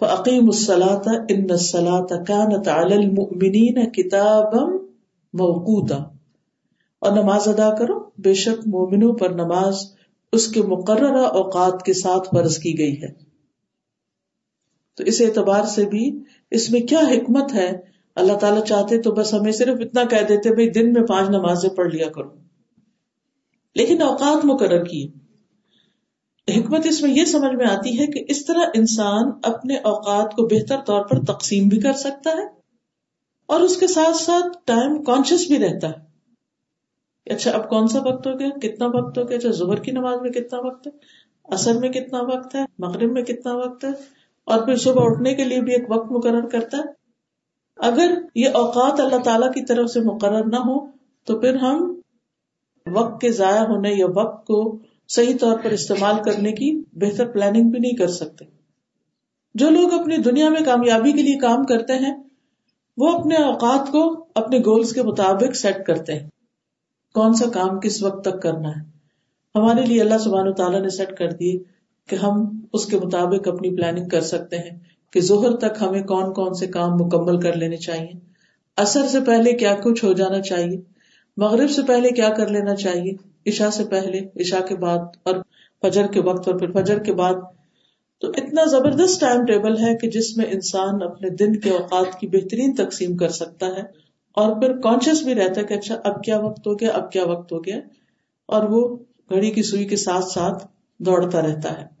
فعقیم 0.00 0.44
السلاط 0.44 1.08
ان 1.28 1.46
السلاط 1.50 2.12
کانت 2.26 2.68
علی 2.68 2.94
المؤمنین 2.94 3.90
کتابا 3.90 4.64
موقوتا۔ 5.32 5.96
اور 6.98 7.12
نماز 7.12 7.48
ادا 7.48 7.74
کرو، 7.74 8.10
بے 8.18 8.34
شک 8.34 8.66
مومنوں 8.66 9.14
پر 9.14 9.30
نماز 9.30 9.76
اس 10.32 10.48
کے 10.48 10.62
مقررہ 10.62 11.24
اوقات 11.24 11.82
کے 11.82 11.92
ساتھ 11.92 12.28
فرض 12.30 12.58
کی 12.58 12.78
گئی 12.78 13.02
ہے۔ 13.02 13.08
تو 14.96 15.04
اس 15.04 15.20
اعتبار 15.20 15.64
سے 15.64 15.84
بھی 15.84 16.18
اس 16.50 16.70
میں 16.70 16.80
کیا 16.80 16.98
حکمت 16.98 17.54
ہے 17.54 17.89
اللہ 18.20 18.38
تعالیٰ 18.38 18.64
چاہتے 18.64 19.02
تو 19.02 19.12
بس 19.12 19.34
ہمیں 19.34 19.52
صرف 19.52 19.78
اتنا 19.80 20.04
کہہ 20.04 20.26
دیتے 20.28 20.50
بھائی 20.50 20.70
دن 20.70 20.92
میں 20.92 21.02
پانچ 21.02 21.30
نمازیں 21.30 21.70
پڑھ 21.70 21.94
لیا 21.94 22.08
کرو۔ 22.08 22.28
لیکن 23.74 24.02
اوقات 24.02 24.44
مقرر 24.44 24.84
کیے۔ 24.84 25.20
حکمت 26.58 26.86
اس 26.86 27.02
میں 27.02 27.10
یہ 27.10 27.24
سمجھ 27.24 27.54
میں 27.54 27.66
آتی 27.66 28.00
ہے 28.00 28.06
کہ 28.06 28.24
اس 28.28 28.46
طرح 28.46 28.62
انسان 28.74 29.30
اپنے 29.42 29.76
اوقات 29.76 30.32
کو 30.32 30.46
بہتر 30.46 30.76
طور 30.86 31.04
پر 31.04 31.24
تقسیم 31.24 31.68
بھی 31.68 31.80
کر 31.80 31.92
سکتا 31.92 32.30
ہے 32.30 32.46
اور 33.46 33.60
اس 33.60 33.76
کے 33.76 33.86
ساتھ 33.86 34.16
ساتھ 34.16 34.58
ٹائم 34.64 35.04
کانشیس 35.04 35.46
بھی 35.46 35.58
رہتا 35.58 35.88
ہے۔ 35.88 36.10
اچھا 37.34 37.50
اب 37.50 37.68
کون 37.68 37.88
سا 37.88 37.98
وقت 37.98 38.26
ہو 38.26 38.38
گیا؟ 38.38 38.48
کتنا 38.48 38.86
وقت 38.86 39.18
ہو 39.18 39.28
گیا؟ 39.28 39.38
اچھا 39.38 39.50
ظہر 39.50 39.76
کی 39.76 39.90
نماز 39.90 40.20
میں 40.20 40.30
کتنا 40.30 40.58
وقت 40.58 40.86
ہے؟ 40.86 40.92
اثر 41.44 41.74
میں 41.74 41.88
کتنا 41.88 42.18
وقت 42.22 42.54
ہے؟ 42.54 42.64
مغرب 42.78 43.12
میں 43.12 43.22
کتنا 43.22 43.54
وقت 43.54 43.84
ہے؟ 43.84 43.90
اور 44.44 44.64
پھر 44.64 44.76
صبح 44.76 45.02
اٹھنے 45.04 45.34
کے 45.34 45.44
لیے 45.44 45.60
بھی 45.60 45.72
ایک 45.72 45.90
وقت 45.90 46.12
مقرر 46.12 46.48
کرتا 46.48 46.78
ہے۔ 46.78 46.99
اگر 47.82 48.14
یہ 48.34 48.48
اوقات 48.48 49.00
اللہ 49.00 49.16
تعالی 49.16 49.46
کی 49.54 49.64
طرف 49.64 49.90
سے 49.90 50.00
مقرر 50.00 50.44
نہ 50.44 50.56
ہو، 50.56 50.86
تو 51.24 51.40
پھر 51.40 51.54
ہم 51.54 51.94
وقت 52.92 53.20
کے 53.20 53.32
ضائع 53.32 53.60
ہونے 53.60 53.90
یا 53.90 54.06
وقت 54.14 54.46
کو 54.46 54.78
صحیح 55.08 55.34
طور 55.40 55.58
پر 55.58 55.70
استعمال 55.70 56.14
کرنے 56.24 56.52
کی 56.52 56.82
بہتر 56.92 57.26
پلاننگ 57.26 57.70
بھی 57.70 57.78
نہیں 57.78 57.96
کر 57.96 58.08
سکتے۔ 58.08 58.44
جو 59.54 59.70
لوگ 59.70 59.92
اپنی 59.92 60.16
دنیا 60.16 60.48
میں 60.48 60.60
کامیابی 60.64 61.12
کے 61.12 61.22
لیے 61.22 61.38
کام 61.38 61.64
کرتے 61.64 61.92
ہیں، 61.92 62.22
وہ 62.96 63.08
اپنے 63.08 63.34
اوقات 63.34 63.92
کو 63.92 64.26
اپنے 64.34 64.58
گولز 64.58 64.92
کے 64.92 65.02
مطابق 65.02 65.56
سیٹ 65.56 65.86
کرتے 65.86 66.18
ہیں۔ 66.18 66.28
کون 67.14 67.34
سا 67.34 67.50
کام 67.50 67.80
کس 67.80 68.02
وقت 68.02 68.24
تک 68.24 68.42
کرنا 68.42 68.68
ہے؟ 68.68 68.90
ہمارے 69.54 69.86
لیے 69.86 70.00
اللہ 70.00 70.18
سبحان 70.18 70.48
و 70.48 70.52
تعالیٰ 70.52 70.80
نے 70.80 70.88
سیٹ 70.88 71.18
کر 71.18 71.32
دیے 71.32 71.58
کہ 72.06 72.16
ہم 72.16 72.60
اس 72.72 72.86
کے 72.86 72.98
مطابق 72.98 73.48
اپنی 73.48 73.76
پلاننگ 73.76 74.08
کر 74.08 74.20
سکتے 74.20 74.58
ہیں۔ 74.58 74.78
کہ 75.10 75.20
زہر 75.20 75.56
تک 75.56 75.82
ہمیں 75.82 76.02
کون 76.02 76.32
کون 76.32 76.54
سے 76.54 76.66
کام 76.66 76.90
مکمل 76.94 77.40
کر 77.40 77.56
لینے 77.56 77.76
چاہیے؟ 77.76 78.18
اثر 78.76 79.06
سے 79.06 79.20
پہلے 79.20 79.52
کیا 79.52 79.74
کچھ 79.74 80.04
ہو 80.04 80.12
جانا 80.12 80.40
چاہیے؟ 80.40 80.80
مغرب 81.36 81.70
سے 81.70 81.82
پہلے 81.82 82.10
کیا 82.10 82.28
کر 82.28 82.48
لینا 82.48 82.74
چاہیے؟ 82.74 83.12
عشا 83.46 83.70
سے 83.70 83.84
پہلے 83.84 84.20
عشا 84.40 84.60
کے 84.60 84.76
بعد 84.76 84.98
اور 85.22 85.34
فجر 85.82 86.06
کے 86.06 86.20
وقت 86.20 86.48
اور 86.48 86.58
پھر 86.58 86.70
فجر 86.72 86.98
کے 86.98 87.12
بعد۔ 87.12 87.34
تو 88.18 88.28
اتنا 88.28 88.64
زبردست 88.64 89.20
ٹائم 89.20 89.44
ٹیبل 89.44 89.78
ہے 89.78 89.96
کہ 89.96 90.10
جس 90.10 90.36
میں 90.36 90.46
انسان 90.46 91.02
اپنے 91.02 91.30
دن 91.30 91.60
کے 91.60 91.70
اوقات 91.70 92.20
کی 92.20 92.26
بہترین 92.26 92.74
تقسیم 92.74 93.16
کر 93.16 93.28
سکتا 93.28 93.66
ہے 93.66 93.82
اور 94.32 94.60
پھر 94.60 94.80
کانشیس 94.80 95.22
بھی 95.22 95.34
رہتا 95.34 95.60
ہے 95.60 95.66
کہ 95.66 95.74
اچھا 95.74 95.96
اب 96.04 96.24
کیا 96.24 96.38
وقت 96.38 96.66
ہو 96.66 96.74
گیا، 96.74 96.90
اب 96.90 97.12
کیا 97.12 97.24
وقت 97.24 97.52
ہو 97.52 97.58
گیا۔ 97.58 97.76
اور 98.46 98.68
وہ 98.68 98.96
گھڑی 99.30 99.50
کی 99.50 99.62
سوئی 99.62 99.84
کے 99.84 99.96
ساتھ 99.96 100.24
ساتھ 100.24 100.66
دوڑتا 100.98 101.40
رہتا 101.40 101.80
ہے۔ 101.80 101.99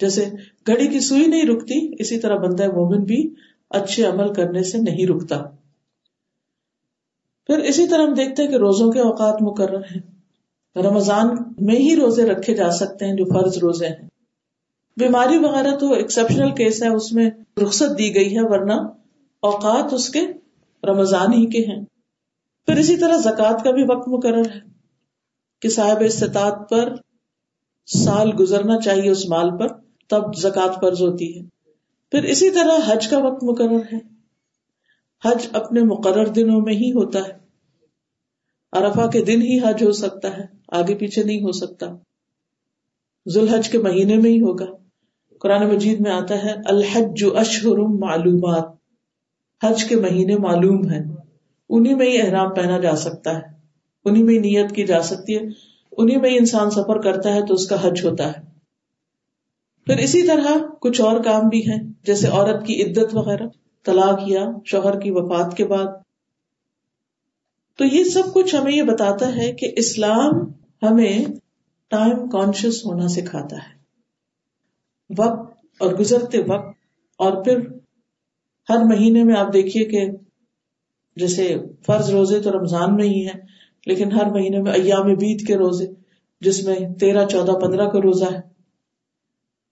جیسے 0.00 0.30
گھڑی 0.66 0.86
کی 0.86 1.00
سوئی 1.00 1.26
نہیں 1.26 1.46
رکتی، 1.46 1.94
اسی 1.98 2.18
طرح 2.18 2.36
بندہ 2.36 2.66
مومن 2.66 3.04
بھی 3.04 3.34
اچھے 3.70 4.04
عمل 4.04 4.32
کرنے 4.32 4.62
سے 4.62 4.78
نہیں 4.78 5.06
رکتا۔ 5.06 5.38
پھر 7.46 7.58
اسی 7.58 7.88
طرح 7.88 8.06
ہم 8.06 8.14
دیکھتے 8.14 8.42
ہیں 8.42 8.50
کہ 8.50 8.56
روزوں 8.56 8.92
کے 8.92 9.00
اوقات 9.00 9.42
مقرر 9.42 9.80
ہیں۔ 9.80 10.20
رمضان 10.76 11.26
میں 11.60 11.76
ہی 11.76 11.96
روزے 11.96 12.26
رکھے 12.26 12.54
جا 12.54 12.70
سکتے 12.70 13.04
ہیں 13.04 13.16
جو 13.16 13.24
فرض 13.24 13.58
روزے 13.58 13.86
ہیں۔ 13.86 14.08
بیماری 14.96 15.38
وغیرہ 15.38 15.76
تو 15.76 15.92
ایکسپشنل 15.92 16.54
کیس 16.54 16.82
ہے 16.82 16.88
اس 16.88 17.12
میں 17.12 17.30
رخصت 17.62 17.98
دی 17.98 18.14
گئی 18.14 18.36
ہے، 18.36 18.42
ورنہ 18.42 18.72
اوقات 19.40 19.92
اس 19.92 20.08
کے 20.08 20.20
رمضان 20.84 21.32
ہی 21.32 21.46
کے 21.46 21.72
ہیں۔ 21.72 21.84
پھر 22.66 22.76
اسی 22.76 22.96
طرح 22.96 23.16
زکوٰۃ 23.16 23.64
کا 23.64 23.70
بھی 23.70 23.82
وقت 23.82 24.08
مقرر 24.08 24.50
ہے۔ 24.54 24.70
کہ 25.62 25.68
صاحب 25.68 25.96
استطاعت 26.00 26.70
پر 26.70 26.94
سال 27.86 28.30
گزرنا 28.40 28.80
چاہیے 28.80 29.10
اس 29.10 29.28
مال 29.28 29.58
پر۔ 29.58 29.89
تب 30.10 30.36
زکوٰۃ 30.36 30.80
فرض 30.80 31.02
ہوتی 31.02 31.38
ہے۔ 31.38 31.42
پھر 32.10 32.22
اسی 32.22 32.50
طرح 32.50 32.78
حج 32.86 33.08
کا 33.08 33.18
وقت 33.18 33.44
مقرر 33.44 33.80
ہے۔ 33.92 33.98
حج 35.24 35.46
اپنے 35.52 35.82
مقرر 35.82 36.26
دنوں 36.26 36.60
میں 36.60 36.74
ہی 36.74 36.92
ہوتا 36.92 37.18
ہے۔ 37.18 37.40
ارفا 38.72 39.06
کے 39.06 39.24
دن 39.24 39.42
ہی 39.42 39.58
حج 39.58 39.82
ہو 39.82 39.92
سکتا 39.92 40.36
ہے، 40.36 40.44
آگے 40.68 40.94
پیچھے 40.94 41.22
نہیں 41.22 41.40
ہو 41.40 41.52
سکتا۔ 41.52 41.86
ذوالحج 43.28 43.68
کے 43.68 43.78
مہینے 43.78 44.16
میں 44.16 44.30
ہی 44.30 44.40
ہوگا۔ 44.40 44.66
قرآن 45.40 45.68
مجید 45.68 46.00
میں 46.00 46.10
آتا 46.10 46.42
ہے، 46.44 46.54
الحج 46.64 47.24
اشہر 47.36 47.78
معلومات۔ 47.78 48.64
حج 49.64 49.84
کے 49.84 49.96
مہینے 49.96 50.36
معلوم 50.36 50.90
ہے 50.90 51.02
انہیں 51.68 51.96
میں 51.96 52.06
ہی 52.06 52.20
احرام 52.20 52.54
پہنا 52.54 52.80
جا 52.80 52.96
سکتا 52.96 53.38
ہے۔ 53.38 53.42
انہیں 54.04 54.24
میں 54.24 54.34
ہی 54.34 54.38
نیت 54.38 54.72
کی 54.72 54.84
جا 54.84 55.02
سکتی 55.02 55.34
ہے۔ 55.36 55.40
انہیں 55.96 56.20
میں 56.20 56.30
ہی 56.30 56.38
انسان 56.38 56.70
سفر 56.70 57.00
کرتا 57.00 57.34
ہے 57.34 57.46
تو 57.46 57.54
اس 57.54 57.66
کا 57.66 57.88
حج 57.88 58.06
ہوتا 58.06 58.32
ہے۔ 58.32 58.49
پھر 59.90 59.98
اسی 59.98 60.22
طرح 60.22 60.58
کچھ 60.80 61.00
اور 61.00 61.20
کام 61.20 61.48
بھی 61.48 61.70
ہیں، 61.70 61.92
جیسے 62.02 62.28
عورت 62.28 62.66
کی 62.66 62.82
عدت 62.82 63.16
وغیرہ، 63.16 63.46
طلاق 63.84 64.20
یا 64.26 64.50
شوہر 64.64 65.00
کی 65.00 65.10
وفات 65.10 65.56
کے 65.56 65.64
بعد۔ 65.64 65.86
تو 67.78 67.84
یہ 67.84 68.04
سب 68.04 68.34
کچھ 68.34 68.54
ہمیں 68.54 68.72
یہ 68.72 68.82
بتاتا 68.82 69.36
ہے 69.36 69.52
کہ 69.52 69.72
اسلام 69.76 70.30
ہمیں 70.82 71.18
ٹائم 71.88 72.28
کانشیس 72.28 72.86
ہونا 72.86 73.08
سکھاتا 73.08 73.56
ہے۔ 73.56 73.78
وقت 75.18 75.54
اور 75.78 75.92
گزرتے 75.92 76.38
وقت۔ 76.38 76.76
اور 77.18 77.44
پھر 77.44 77.58
ہر 78.68 78.84
مہینے 78.84 79.24
میں 79.24 79.36
آپ 79.36 79.52
دیکھیے 79.52 79.84
کہ 79.84 80.10
جیسے 81.16 81.56
فرض 81.86 82.10
روزے 82.10 82.40
تو 82.40 82.52
رمضان 82.52 82.96
میں 82.96 83.04
ہی 83.04 83.26
ہے 83.26 83.40
لیکن 83.86 84.12
ہر 84.12 84.30
مہینے 84.30 84.58
میں 84.62 84.72
ایام 84.72 85.14
بیت 85.14 85.46
کے 85.46 85.56
روزے، 85.56 85.86
جس 86.40 86.66
میں 86.66 86.94
تیرہ، 87.00 87.26
چودہ، 87.26 87.52
پندرہ 87.52 87.88
کا 87.88 87.98
روزہ 87.98 88.24
ہے۔ 88.24 88.49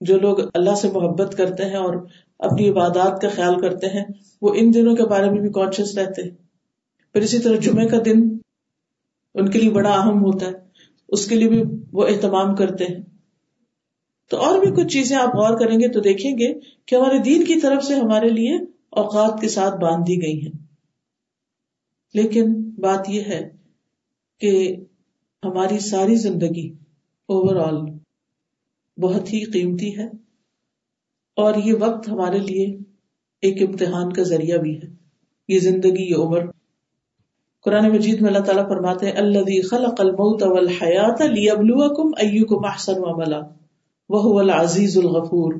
جو 0.01 0.19
لوگ 0.19 0.37
اللہ 0.53 0.75
سے 0.75 0.87
محبت 0.87 1.37
کرتے 1.37 1.65
ہیں 1.65 1.77
اور 1.77 2.07
اپنی 2.39 2.69
عبادات 2.69 3.21
کا 3.21 3.29
خیال 3.29 3.61
کرتے 3.61 3.87
ہیں، 3.87 4.05
وہ 4.41 4.53
ان 4.55 4.73
دنوں 4.73 4.95
کے 4.95 5.03
بارے 5.03 5.29
میں 5.29 5.41
بھی 5.41 5.49
کانشیس 5.49 5.97
رہتے 5.97 6.21
ہیں۔ 6.21 6.29
پھر 7.13 7.21
اسی 7.21 7.39
طرح 7.39 7.55
جمعے 7.55 7.87
کا 7.87 7.97
دن 8.05 8.37
ان 9.33 9.49
کے 9.49 9.59
لیے 9.59 9.69
بڑا 9.69 9.89
اہم 9.89 10.23
ہوتا 10.23 10.45
ہے۔ 10.45 10.51
اس 11.09 11.27
کے 11.27 11.35
لیے 11.35 11.49
بھی 11.49 11.63
وہ 11.91 12.07
اہتمام 12.07 12.55
کرتے 12.55 12.85
ہیں۔ 12.85 13.03
تو 14.29 14.37
اور 14.37 14.65
بھی 14.65 14.83
کچھ 14.83 14.93
چیزیں 14.93 15.17
آپ 15.17 15.35
غور 15.35 15.59
کریں 15.59 15.79
گے 15.79 15.87
تو 15.87 15.99
دیکھیں 15.99 16.31
گے 16.31 16.53
کہ 16.85 16.95
ہمارے 16.95 17.17
دین 17.17 17.45
کی 17.45 17.59
طرف 17.59 17.83
سے 17.83 17.95
ہمارے 17.95 18.29
لیے 18.29 18.57
اوقات 18.89 19.41
کے 19.41 19.47
ساتھ 19.47 19.75
باندھ 19.75 20.07
دی 20.07 20.21
گئی 20.21 20.41
ہیں۔ 20.41 20.65
لیکن 22.13 22.53
بات 22.77 23.09
یہ 23.09 23.21
ہے 23.21 23.49
کہ 24.39 24.75
ہماری 25.43 25.79
ساری 25.79 26.15
زندگی 26.15 26.69
اوور 27.27 27.55
آل 27.55 27.88
بہت 28.99 29.33
ہی 29.33 29.51
قیمتی 29.51 29.97
ہے 29.97 30.05
اور 31.35 31.55
یہ 31.55 31.73
وقت 31.79 32.09
ہمارے 32.09 32.39
لیے 32.39 32.77
ایک 33.41 33.61
امتحان 33.61 34.13
کا 34.13 34.23
ذریعہ 34.23 34.57
بھی 34.57 34.77
ہے۔ 34.77 34.87
یہ 35.47 35.59
زندگی 35.59 36.11
یہ 36.11 36.15
عمر۔ 36.15 36.39
قرآن 37.63 37.89
مجید 37.89 38.21
میں 38.21 38.29
اللہ 38.29 38.43
تعالیٰ 38.43 38.69
فرماتے 38.69 39.05
ہیں 39.05 39.13
اللہ 39.13 39.67
خلق 39.69 40.01
الموت 40.01 40.43
والحیات 40.43 41.21
لیبلوکم 41.21 42.11
ایوکم 42.17 42.65
احسن 42.65 42.95
عملا 42.95 43.39
وهو 44.09 44.39
العزیز 44.39 44.97
الغفور۔ 44.97 45.53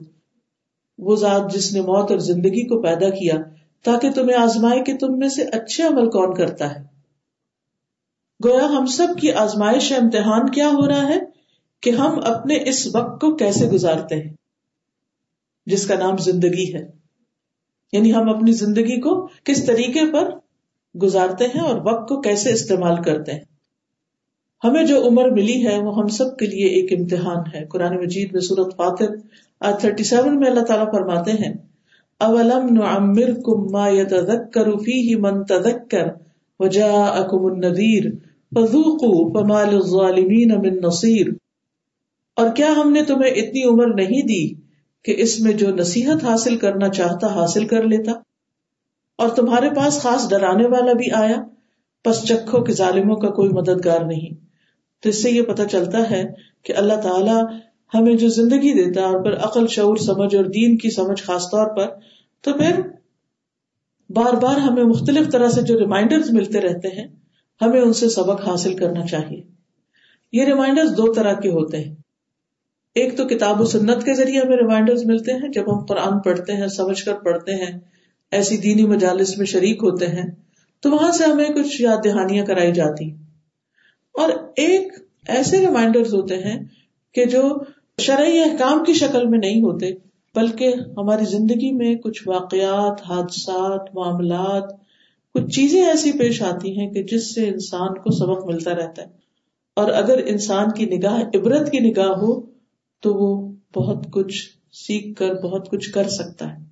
وہ 0.97 1.15
ذات 1.15 1.53
جس 1.53 1.73
نے 1.73 1.81
موت 1.81 2.11
اور 2.11 2.19
زندگی 2.19 2.67
کو 2.67 2.81
پیدا 2.81 3.09
کیا 3.09 3.35
تاکہ 3.83 4.11
تمہیں 4.11 4.37
آزمائے 4.37 4.83
کہ 4.83 4.97
تم 4.97 5.17
میں 5.17 5.29
سے 5.29 5.43
اچھے 5.43 5.83
عمل 5.83 6.09
کون 6.09 6.33
کرتا 6.33 6.75
ہے۔ 6.75 6.85
گویا 8.45 8.65
ہم 8.65 8.85
سب 8.85 9.07
کی 9.21 9.31
آزمائش 9.31 9.93
امتحان 9.93 10.49
کیا 10.49 10.67
ہو 10.67 10.87
رہا 10.87 11.09
ہے؟ 11.09 11.38
کہ 11.81 11.89
ہم 11.89 12.19
اپنے 12.25 12.57
اس 12.65 12.95
وقت 12.95 13.21
کو 13.21 13.35
کیسے 13.35 13.67
گزارتے 13.67 14.15
ہیں؟ 14.15 14.33
جس 15.65 15.87
کا 15.87 15.95
نام 15.95 16.17
زندگی 16.17 16.73
ہے۔ 16.73 16.99
یعنی 17.91 18.13
ہم 18.13 18.29
اپنی 18.29 18.51
زندگی 18.51 19.01
کو 19.01 19.27
کس 19.43 19.65
طریقے 19.65 20.11
پر 20.11 20.29
گزارتے 21.01 21.45
ہیں 21.45 21.61
اور 21.61 21.75
وقت 21.75 22.09
کو 22.09 22.21
کیسے 22.21 22.53
استعمال 22.53 23.03
کرتے 23.03 23.31
ہیں؟ 23.31 23.39
ہمیں 24.63 24.83
جو 24.83 25.07
عمر 25.07 25.29
ملی 25.29 25.67
ہے، 25.67 25.79
وہ 25.79 25.97
ہم 25.97 26.07
سب 26.07 26.37
کے 26.37 26.45
لیے 26.45 26.67
ایک 26.67 26.99
امتحان 26.99 27.43
ہے۔ 27.53 27.65
قرآن 27.65 27.97
مجید 27.97 28.29
میں 28.33 28.41
صورت 28.41 28.75
فاتر 28.75 29.05
آج 29.59 29.81
تھرٹی 29.81 30.03
سیون 30.03 30.39
میں 30.39 30.49
اللہ 30.49 30.59
تعالیٰ 30.59 30.91
فرماتے 30.91 31.31
ہیں، 31.31 31.53
اولم 32.19 32.73
نعمرکم 32.73 33.71
ما 33.71 33.89
يتذکر 33.89 34.71
فیہ 34.71 35.15
من 35.17 35.45
تذکر 35.45 36.07
وجاءکم 36.59 37.45
النذیر 37.45 38.03
فذوقوا 38.55 39.23
فما 39.33 39.63
للظالمین 39.63 40.49
من 40.49 40.77
نصیر 40.83 41.27
اور 42.39 42.55
کیا 42.55 42.71
ہم 42.71 42.91
نے 42.91 43.03
تمہیں 43.03 43.31
اتنی 43.31 43.63
عمر 43.63 43.87
نہیں 43.93 44.21
دی 44.21 44.61
کہ 45.03 45.21
اس 45.21 45.39
میں 45.39 45.53
جو 45.53 45.75
نصیحت 45.75 46.23
حاصل 46.23 46.57
کرنا 46.57 46.89
چاہتا 46.89 47.27
حاصل 47.27 47.67
کر 47.67 47.83
لیتا؟ 47.83 48.11
اور 49.17 49.29
تمہارے 49.29 49.69
پاس 49.69 50.01
خاص 50.01 50.29
ڈرانے 50.29 50.67
والا 50.67 50.93
بھی 50.93 51.11
آیا؟ 51.11 51.35
پس 52.05 52.23
چکھو 52.23 52.63
کے 52.63 52.73
ظالموں 52.73 53.15
کا 53.15 53.29
کوئی 53.29 53.49
مددگار 53.49 54.05
نہیں۔ 54.05 54.45
تو 55.03 55.09
اس 55.09 55.23
سے 55.23 55.31
یہ 55.31 55.41
پتا 55.41 55.65
چلتا 55.65 56.11
ہے 56.11 56.23
کہ 56.63 56.73
اللہ 56.77 56.93
تعالیٰ 56.93 57.43
ہمیں 57.93 58.15
جو 58.15 58.29
زندگی 58.29 58.73
دیتا 58.73 59.01
ہے 59.01 59.05
اور 59.05 59.23
پھر 59.23 59.37
عقل، 59.37 59.67
شعور، 59.67 59.95
سمجھ 59.95 60.35
اور 60.35 60.45
دین 60.45 60.77
کی 60.77 60.89
سمجھ 60.89 61.23
خاص 61.23 61.43
طور 61.43 61.77
پر، 61.77 61.87
تو 62.41 62.53
پھر 62.53 62.81
بار 64.09 64.33
بار 64.33 64.57
ہمیں 64.57 64.83
مختلف 64.83 65.31
طرح 65.31 65.49
سے 65.49 65.61
جو 65.61 65.79
ریمائنڈر 65.79 66.19
ملتے 66.31 66.61
رہتے 66.61 66.87
ہیں، 66.87 67.07
ہمیں 67.61 67.81
ان 67.81 67.93
سے 67.93 68.09
سبق 68.09 68.47
حاصل 68.47 68.73
کرنا 68.73 69.07
چاہیے۔ 69.07 69.41
یہ 70.31 70.43
ریمائنڈر 70.43 70.87
دو 70.87 71.13
طرح 71.13 71.33
کے 71.33 71.49
ہوتے 71.49 71.77
ہیں۔ 71.77 71.95
ایک 72.99 73.17
تو 73.17 73.27
کتاب 73.27 73.61
و 73.61 73.65
سنت 73.65 74.03
کے 74.03 74.13
ذریعے 74.13 74.41
ہمیں 74.41 74.57
ریمائنڈر 74.57 74.93
ملتے 75.05 75.33
ہیں، 75.33 75.49
جب 75.49 75.73
ہم 75.73 75.85
قرآن 75.85 76.19
پڑھتے 76.19 76.53
ہیں، 76.53 76.67
سمجھ 76.67 77.03
کر 77.05 77.13
پڑھتے 77.13 77.55
ہیں، 77.55 77.79
ایسی 78.31 78.57
دینی 78.57 78.83
مجالس 78.83 79.37
میں 79.37 79.45
شریک 79.45 79.83
ہوتے 79.83 80.07
ہیں، 80.07 80.29
تو 80.79 80.91
وہاں 80.91 81.11
سے 81.11 81.23
ہمیں 81.23 81.49
کچھ 81.49 81.81
یاد 81.81 81.97
دہانیاں 82.03 82.45
کرائی 82.45 82.71
جاتی 82.71 83.09
اور 84.13 84.29
ایک 84.55 84.93
ایسے 85.27 85.59
ریمائنڈر 85.59 85.99
ہوتے 85.99 86.37
ہیں 86.37 86.63
کہ 87.15 87.25
جو 87.25 87.41
شرعی 88.01 88.39
احکام 88.39 88.83
کی 88.83 88.93
شکل 88.93 89.27
میں 89.27 89.39
نہیں 89.39 89.61
ہوتے، 89.61 89.91
بلکہ 90.35 90.73
ہماری 90.97 91.25
زندگی 91.25 91.71
میں 91.71 91.95
کچھ 91.95 92.27
واقعات، 92.27 93.01
حادثات، 93.09 93.95
معاملات، 93.95 94.63
کچھ 95.35 95.55
چیزیں 95.55 95.85
ایسی 95.85 96.11
پیش 96.11 96.41
آتی 96.41 96.79
ہیں 96.79 96.89
کہ 96.89 97.03
جس 97.03 97.35
سے 97.35 97.47
انسان 97.47 97.93
کو 97.93 98.11
سبق 98.11 98.45
ملتا 98.45 98.71
رہتا 98.71 99.01
ہے۔ 99.01 99.07
اور 99.75 99.87
اگر 99.87 100.19
انسان 100.25 100.71
کی 100.71 100.85
نگاہ 100.85 101.21
عبرت 101.35 101.71
کی 101.71 101.79
نگاہ 101.79 102.07
ہو 102.07 102.48
تو 102.99 103.13
وہ 103.13 103.51
بہت 103.75 104.07
کچھ 104.11 104.49
سیکھ 104.71 105.19
کر 105.19 105.33
بہت 105.33 105.69
کچھ 105.69 105.91
کر 105.91 106.07
سکتا 106.07 106.53
ہے۔ 106.53 106.63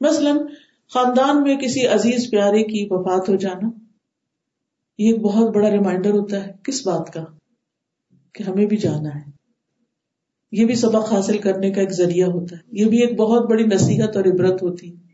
مثلاً 0.00 0.36
خاندان 0.94 1.42
میں 1.42 1.56
کسی 1.56 1.86
عزیز 1.86 2.30
پیارے 2.30 2.62
کی 2.62 2.86
وفات 2.90 3.28
ہو 3.28 3.36
جانا، 3.36 3.70
یہ 4.98 5.12
ایک 5.12 5.20
بہت 5.20 5.54
بڑا 5.54 5.70
ریمائنڈر 5.70 6.10
ہوتا 6.10 6.46
ہے 6.46 6.52
کس 6.64 6.86
بات 6.86 7.12
کا؟ 7.12 7.24
کہ 8.32 8.42
ہمیں 8.42 8.66
بھی 8.66 8.76
جانا 8.76 9.08
ہے۔ 9.14 9.30
یہ 10.52 10.66
بھی 10.66 10.74
سبق 10.74 11.12
حاصل 11.12 11.38
کرنے 11.38 11.70
کا 11.70 11.80
ایک 11.80 11.92
ذریعہ 11.92 12.28
ہوتا 12.28 12.56
ہے۔ 12.56 12.62
یہ 12.72 12.84
بھی 12.84 12.98
ایک 12.98 13.18
بہت 13.18 13.50
بڑی 13.50 13.64
نصیحت 13.64 14.16
اور 14.16 14.24
عبرت 14.24 14.62
ہوتی 14.62 14.90
ہے۔ 14.90 15.08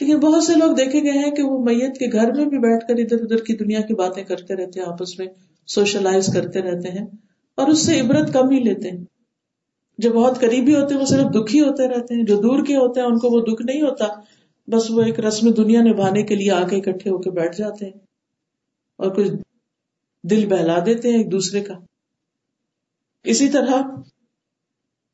لیکن 0.00 0.18
بہت 0.18 0.44
سے 0.44 0.52
لوگ 0.54 0.74
دیکھے 0.74 1.02
گئے 1.02 1.18
ہیں 1.24 1.30
کہ 1.30 1.42
وہ 1.42 1.64
میت 1.64 1.98
کے 1.98 2.06
گھر 2.12 2.32
میں 2.32 2.44
بھی 2.44 2.58
بیٹھ 2.58 2.88
کر 2.88 2.94
ادھر 2.98 3.20
ادھر 3.20 3.36
کی 3.36 3.56
دنیا 3.56 3.80
کی 3.80 3.94
باتیں 3.94 4.24
کرتے 4.24 4.54
رہتے 4.54 4.80
ہیں، 4.80 4.86
آپس 4.86 5.18
میں 5.18 5.26
سوشلائز 5.66 6.26
کرتے 6.26 6.62
رہتے 6.62 6.88
ہیں 6.88 7.06
اور 7.54 7.68
اس 7.68 7.86
سے 7.86 8.00
عبرت 8.00 8.32
کم 8.32 8.50
ہی 8.50 8.60
لیتے 8.60 8.90
ہیں۔ 8.90 9.04
جو 9.98 10.12
بہت 10.12 10.40
قریبی 10.40 10.74
ہوتے 10.74 10.94
ہیں، 10.94 11.00
وہ 11.00 11.06
صرف 11.06 11.26
دکھی 11.34 11.60
ہوتے 11.60 11.88
رہتے 11.88 12.14
ہیں، 12.14 12.22
جو 12.22 12.36
دور 12.36 12.64
کے 12.66 12.76
ہوتے 12.76 13.00
ہیں، 13.00 13.06
ان 13.06 13.18
کو 13.18 13.30
وہ 13.30 13.40
دکھ 13.40 13.62
نہیں 13.62 13.82
ہوتا، 13.82 14.06
بس 14.68 14.90
وہ 14.90 15.02
ایک 15.02 15.20
رسم 15.20 15.50
دنیا 15.50 15.80
نبھانے 15.80 16.22
کے 16.22 16.34
لیے 16.34 16.50
آ 16.50 16.62
کے 16.68 16.76
اکٹھے 16.76 17.10
ہو 17.10 17.18
کے 17.18 17.30
بیٹھ 17.30 17.56
جاتے 17.56 17.84
ہیں 17.84 17.98
اور 18.96 19.10
کچھ 19.10 19.30
دل 20.24 20.46
بہلا 20.48 20.78
دیتے 20.86 21.08
ہیں 21.08 21.18
ایک 21.18 21.32
دوسرے 21.32 21.60
کا۔ 21.60 21.74
اسی 23.24 23.48
طرح 23.48 23.82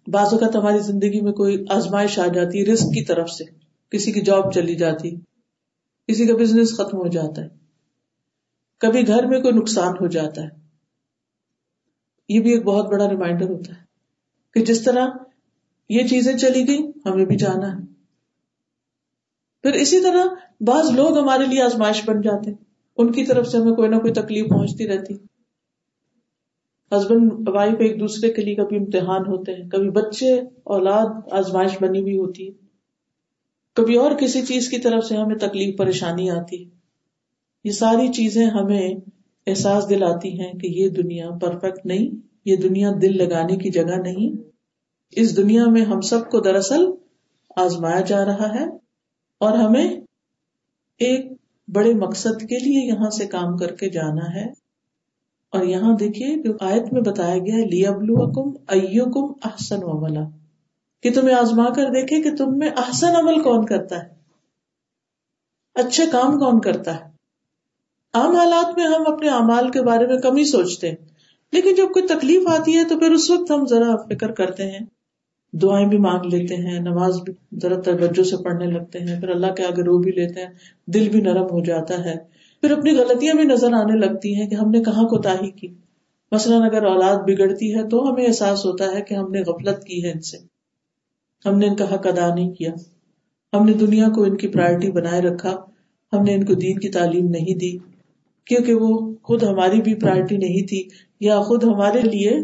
بعض 0.06 0.32
اوقات 0.32 0.56
ہماری 0.56 0.78
زندگی 0.78 1.20
میں 1.20 1.32
کوئی 1.32 1.64
آزمائش 1.70 2.18
آ 2.18 2.26
جاتی 2.26 2.58
ہے 2.58 2.72
رسک 2.72 2.84
کی 2.84 3.04
طرف 3.04 3.30
سے، 3.30 3.44
کسی 3.90 4.12
کی 4.12 4.20
جاب 4.20 4.52
چلی 4.52 4.74
جاتی، 4.74 5.10
کسی 6.08 6.26
کا 6.26 6.36
بزنس 6.36 6.74
ختم 6.74 6.98
ہو 6.98 7.08
جاتا 7.08 7.42
ہے، 7.42 7.48
کبھی 8.78 9.06
گھر 9.06 9.26
میں 9.26 9.40
کوئی 9.40 9.54
نقصان 9.54 9.92
ہو 10.00 10.06
جاتا 10.06 10.42
ہے۔ 10.42 10.48
یہ 12.28 12.40
بھی 12.40 12.52
ایک 12.52 12.64
بہت 12.64 12.86
بڑا 12.86 13.08
ریمائنڈر 13.08 13.48
ہوتا 13.48 13.74
ہے۔ 13.74 13.88
کہ 14.54 14.61
جس 14.61 14.82
طرح 14.82 15.06
یہ 15.88 16.06
چیزیں 16.06 16.37
چلی 16.37 16.68
گئی 16.68 16.78
ہمیں 17.06 17.24
بھی 17.24 17.37
جانا 17.37 17.72
ہے۔ 17.72 17.84
پھر 19.62 19.72
اسی 19.72 20.00
طرح 20.00 20.24
بعض 20.61 20.90
لوگ 20.90 21.18
ہمارے 21.18 21.46
لیے 21.46 21.62
آزمائش 21.62 22.02
بن 22.06 22.20
جاتے 22.20 22.50
ان 22.96 23.12
کی 23.12 23.24
طرف 23.24 23.46
سے 23.46 23.58
ہمیں 23.58 23.72
کوئی 23.72 23.88
نہ 23.88 23.96
کوئی 23.96 24.12
تکلیف 24.12 24.48
پہنچتی 24.48 24.88
رہتی۔ 24.88 25.14
ہسبینڈ، 26.92 27.48
وائف 27.48 27.74
ایک 27.78 28.00
دوسرے 28.00 28.32
کے 28.32 28.42
لیے 28.42 28.54
کبھی 28.54 28.76
امتحان 28.76 29.20
ہوتے 29.20 29.52
ہیں، 29.52 29.70
کبھی 29.70 29.90
بچے، 29.90 30.40
اولاد 30.64 31.32
آزمائش 31.32 31.70
بنی 31.80 32.00
ہوئی 32.00 32.18
ہوتی 32.18 32.48
ہے۔ 32.48 32.52
کبھی 33.74 33.96
اور 33.96 34.12
کسی 34.12 34.42
چیز 34.42 34.68
کی 34.68 34.78
طرف 34.78 35.04
سے 35.04 35.16
ہمیں 35.16 35.37
تکلیف، 35.37 35.78
پریشانی 35.78 36.30
آتی 36.30 36.64
ہے۔ 36.64 36.70
یہ 37.64 37.70
ساری 37.70 38.08
چیزیں 38.08 38.46
ہمیں 38.46 38.90
احساس 39.46 39.90
دلاتی 39.90 40.40
ہیں 40.40 40.52
کہ 40.52 40.66
یہ 40.66 40.88
دنیا 40.88 41.30
پرفیکٹ 41.30 41.87
نہیں 41.87 42.27
یہ 42.50 42.56
دنیا 42.56 42.90
دل 43.02 43.16
لگانے 43.16 43.56
کی 43.56 43.70
جگہ 43.70 43.96
نہیں۔ 44.02 44.42
اس 45.11 45.37
دنیا 45.37 45.64
میں 45.64 45.82
ہم 45.82 46.00
سب 46.00 46.30
کو 46.30 46.40
دراصل 46.40 46.87
آزمایا 47.56 48.00
جا 48.00 48.24
رہا 48.24 48.54
ہے 48.54 48.64
اور 49.38 49.58
ہمیں 49.58 49.88
ایک 50.98 51.32
بڑے 51.68 51.94
مقصد 51.94 52.40
کے 52.40 52.58
لیے 52.58 52.87
یہاں 52.87 53.11
سے 53.11 53.26
کام 53.26 53.56
کر 53.56 53.74
کے 53.74 53.90
جانا 53.90 54.34
ہے۔ 54.34 54.68
اور 55.50 55.64
یہاں 55.64 55.96
دیکھیے 55.96 56.42
جو 56.42 56.52
آیت 56.61 56.92
میں 56.92 57.00
بتایا 57.00 57.38
گیا 57.38 57.56
لی 57.56 57.87
ابلو 57.87 58.32
کم 58.32 58.64
او 58.68 59.11
کم 59.11 59.40
احسن 59.44 59.82
عملہ 59.82 60.18
کہ 61.02 61.12
تمہیں 61.12 61.34
آزما 61.34 61.70
کر 61.70 61.84
دیکھے 61.84 62.22
کہ 62.22 62.37
تم 62.37 62.58
میں 62.58 62.70
احسن 62.76 63.16
عمل 63.16 63.42
کون 63.42 63.66
کرتا 63.66 64.02
ہے۔ 64.02 64.08
اچھے 65.74 66.04
کام 66.12 66.38
کون 66.38 66.61
کرتا 66.61 66.94
ہے۔ 66.96 67.11
عام 68.14 68.37
حالات 68.37 68.78
میں 68.78 68.87
ہم 68.87 69.12
اپنے 69.12 69.28
اعمال 69.28 69.70
کے 69.70 69.82
بارے 69.82 70.06
میں 70.06 70.18
کم 70.18 70.37
ہی 70.37 70.44
سوچتے 70.44 70.90
ہیں۔ 70.90 71.07
لیکن 71.52 71.74
جب 71.74 71.84
کوئی 71.84 72.06
تکلیف 72.06 72.42
آتی 72.46 72.76
ہے 72.76 72.84
تو 72.84 72.98
پھر 72.98 73.11
اس 73.11 73.30
وقت 73.30 73.50
ہم 73.50 73.66
ذرا 73.66 73.96
فکر 73.96 74.30
کرتے 74.30 74.70
ہیں، 74.70 74.87
دعائیں 75.52 75.88
بھی 75.88 75.98
مانگ 75.98 76.34
لیتے 76.34 76.54
ہیں، 76.54 76.80
نماز 76.80 77.20
بھی 77.20 77.32
ذرا 77.62 77.80
توجہ 77.80 78.22
سے 78.22 78.37
پڑھنے 78.37 78.66
لگتے 78.66 78.98
ہیں، 78.98 79.20
پھر 79.20 79.28
اللہ 79.28 79.54
کے 79.54 79.64
آگے 79.64 79.82
رو 79.82 79.98
بھی 79.98 80.12
لیتے 80.12 80.40
ہیں، 80.40 80.52
دل 80.87 81.08
بھی 81.08 81.20
نرم 81.20 81.44
ہو 81.44 81.64
جاتا 81.64 82.04
ہے۔ 82.04 82.14
پھر 82.61 82.78
اپنی 82.78 82.90
غلطیاں 82.90 83.34
بھی 83.34 83.44
نظر 83.44 83.72
آنے 83.72 84.06
لگتی 84.06 84.34
ہیں 84.34 84.50
کہ 84.50 84.54
ہم 84.54 84.70
نے 84.70 84.82
کہاں 84.82 85.04
کوتا 85.04 85.34
کی۔ 85.56 85.68
مثلاً 86.32 86.62
اگر 86.62 86.84
اولاد 86.84 87.16
بگڑتی 87.16 87.74
ہے 87.74 87.88
تو 87.88 88.11
ہمیں 88.11 88.26
احساس 88.26 88.64
ہوتا 88.64 88.84
ہے 88.92 89.02
کہ 89.02 89.14
ہم 89.14 89.30
نے 89.30 89.40
غفلت 89.40 89.84
کی 89.84 90.04
ہے 90.04 90.11
ان 90.11 90.20
سے۔ 90.20 90.37
ہم 91.48 91.58
نے 91.58 91.68
ان 91.68 91.76
کا 91.76 91.94
حق 91.94 92.06
ادا 92.06 92.34
نہیں 92.34 92.50
کیا۔ 92.50 92.70
ہم 93.52 93.64
نے 93.64 93.72
دنیا 93.72 94.08
کو 94.08 94.22
ان 94.22 94.37
کی 94.37 94.48
پرائرٹی 94.48 94.90
بنائے 94.90 95.20
رکھا۔ 95.20 95.56
ہم 96.12 96.22
نے 96.22 96.34
ان 96.34 96.44
کو 96.44 96.54
دین 96.54 96.78
کی 96.78 96.88
تعلیم 96.88 97.28
نہیں 97.28 97.58
دی۔ 97.58 97.78
کیونکہ 98.44 98.74
وہ 98.74 99.14
خود 99.22 99.42
ہماری 99.42 99.82
بھی 99.82 99.94
پرائرٹی 99.94 100.37
نہیں 100.37 100.66
تھی۔ 100.66 100.88
یا 101.20 101.40
خود 101.40 101.64
ہمارے 101.64 102.00
لیے 102.00 102.40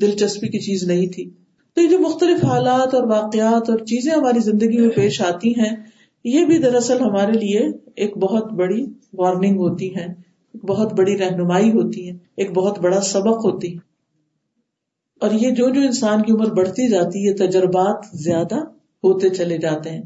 دلچسپی 0.00 0.48
کی 0.48 0.58
چیز 0.58 0.84
نہیں 0.84 1.06
تھی۔ 1.06 1.30
تو 1.74 1.80
یہ 1.80 1.88
جو 1.88 1.98
مختلف 1.98 2.44
حالات 2.44 2.94
اور 2.94 3.02
واقعات 3.02 3.70
اور 3.70 3.78
چیزیں 3.78 4.12
ہماری 4.12 4.38
زندگی 4.38 4.78
میں 4.78 4.88
پیش 4.88 5.20
آتی 5.20 5.50
ہیں، 5.50 5.76
یہ 6.24 6.44
بھی 6.44 6.58
دراصل 6.58 7.00
ہمارے 7.00 7.32
لیے 7.32 7.60
ایک 7.96 8.16
بہت 8.16 8.52
بڑی 8.52 8.86
وارننگ 9.12 9.58
ہوتی 9.58 9.96
ہے 9.96 10.04
ایک 10.54 10.64
بہت 10.64 10.92
بڑی 10.92 11.18
رہنمائی 11.18 11.70
ہوتی 11.70 12.10
ہے 12.10 12.16
ایک 12.36 12.50
بہت 12.50 12.78
بڑا 12.78 13.00
سبق 13.00 13.44
ہوتی 13.44 13.72
ہے 13.72 13.78
اور 15.20 15.30
یہ 15.30 15.50
جو 15.50 15.68
جو 15.68 15.80
انسان 15.80 16.22
کی 16.22 16.32
عمر 16.32 16.54
بڑھتی 16.54 16.88
جاتی 16.88 17.28
ہے، 17.28 17.34
تجربات 17.34 18.04
زیادہ 18.12 18.56
ہوتے 19.04 19.28
چلے 19.28 19.58
جاتے 19.58 19.90
ہیں۔ 19.90 20.02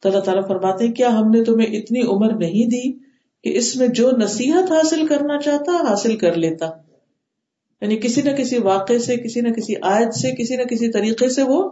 تو 0.00 0.08
اللہ 0.08 0.20
تعالیٰ 0.20 0.46
فرماتے 0.48 0.86
ہیں، 0.86 0.92
کیا 0.92 1.08
ہم 1.08 1.30
نے 1.30 1.44
تمہیں 1.44 1.76
اتنی 1.76 2.00
عمر 2.00 2.36
نہیں 2.36 2.68
دی 2.68 2.92
کہ 3.44 3.58
اس 3.58 3.76
میں 3.76 3.88
جو 3.88 4.10
نصیحت 4.10 4.72
حاصل 4.72 5.06
کرنا 5.06 5.38
چاہتا، 5.38 5.90
حاصل 5.90 6.16
کر 6.16 6.36
لیتا؟ 6.36 6.66
یعنی 7.80 7.96
کسی 7.96 8.22
نہ 8.22 8.30
کسی 8.30 8.58
واقعے 8.58 8.98
سے، 8.98 9.16
کسی 9.16 9.40
نہ 9.40 9.48
کسی 9.48 9.74
آیت 9.82 10.14
سے، 10.14 10.42
کسی 10.42 10.56
نہ 10.56 10.62
کسی 10.62 10.90
طریقے 10.90 11.28
سے 11.28 11.42
وہ 11.42 11.70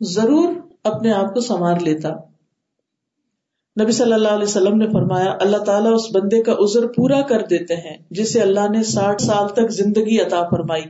ضرور 0.00 0.54
اپنے 0.82 1.12
آپ 1.12 1.34
کو 1.34 1.40
سنوار 1.40 1.80
لیتا۔ 1.80 2.08
نبی 3.82 3.92
صلی 3.92 4.12
اللہ 4.12 4.28
علیہ 4.28 4.44
وسلم 4.44 4.76
نے 4.76 4.86
فرمایا، 4.86 5.36
اللہ 5.40 5.56
تعالیٰ 5.56 5.94
اس 5.94 6.16
بندے 6.16 6.42
کا 6.42 6.52
عذر 6.52 6.86
پورا 6.86 7.22
کر 7.22 7.42
دیتے 7.42 7.74
ہیں، 7.74 7.96
جسے 8.10 8.40
اللہ 8.40 8.70
نے 8.70 8.82
ساٹھ 8.82 9.22
سال 9.22 9.48
تک 9.48 9.70
زندگی 9.70 10.20
عطا 10.20 10.42
فرمائی۔ 10.50 10.82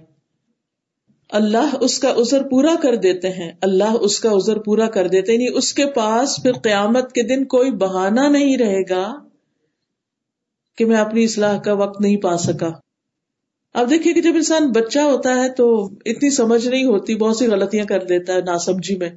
اللہ 1.31 1.75
اس 1.81 1.99
کا 1.99 2.13
عذر 2.17 2.43
پورا 2.43 2.75
کر 2.83 2.97
دیتے 2.97 3.29
ہیں، 3.29 3.53
اللہ 3.63 3.97
اس 4.01 4.21
کا 4.21 4.31
عذر 4.31 4.59
پورا 4.59 4.87
کر 4.87 5.09
دیتے 5.09 5.33
یعنی 5.33 5.47
اس 5.55 5.75
کے 5.75 5.87
پاس 5.87 6.43
پھر 6.43 6.53
قیامت 6.53 7.13
کے 7.13 7.23
دن 7.23 7.45
کوئی 7.45 7.71
بہانہ 7.71 8.21
نہیں 8.21 8.57
رہے 8.57 8.83
گا 8.91 9.15
کہ 10.79 10.85
میں 10.85 10.97
اپنی 10.97 11.25
اصلاح 11.25 11.59
کا 11.59 11.73
وقت 11.73 12.01
نہیں 12.01 12.17
پا 12.17 12.37
سکا۔ 12.37 12.84
اب 13.75 13.91
دیکھیے 13.91 14.15
کہ 14.15 14.21
جب 14.21 14.33
انسان 14.35 14.73
بچہ 14.73 14.99
ہوتا 14.99 15.35
ہے 15.37 15.49
تو 15.49 15.91
اتنی 16.05 16.31
سمجھ 16.31 16.69
نہیں 16.69 16.85
ہوتی، 16.85 17.15
بہت 17.15 17.37
سی 17.37 17.47
غلطیاں 17.47 17.85
کر 17.85 18.05
دیتا 18.05 18.33
ہے 18.33 18.41
ناسمجھی 18.41 18.97
میں۔ 18.97 19.09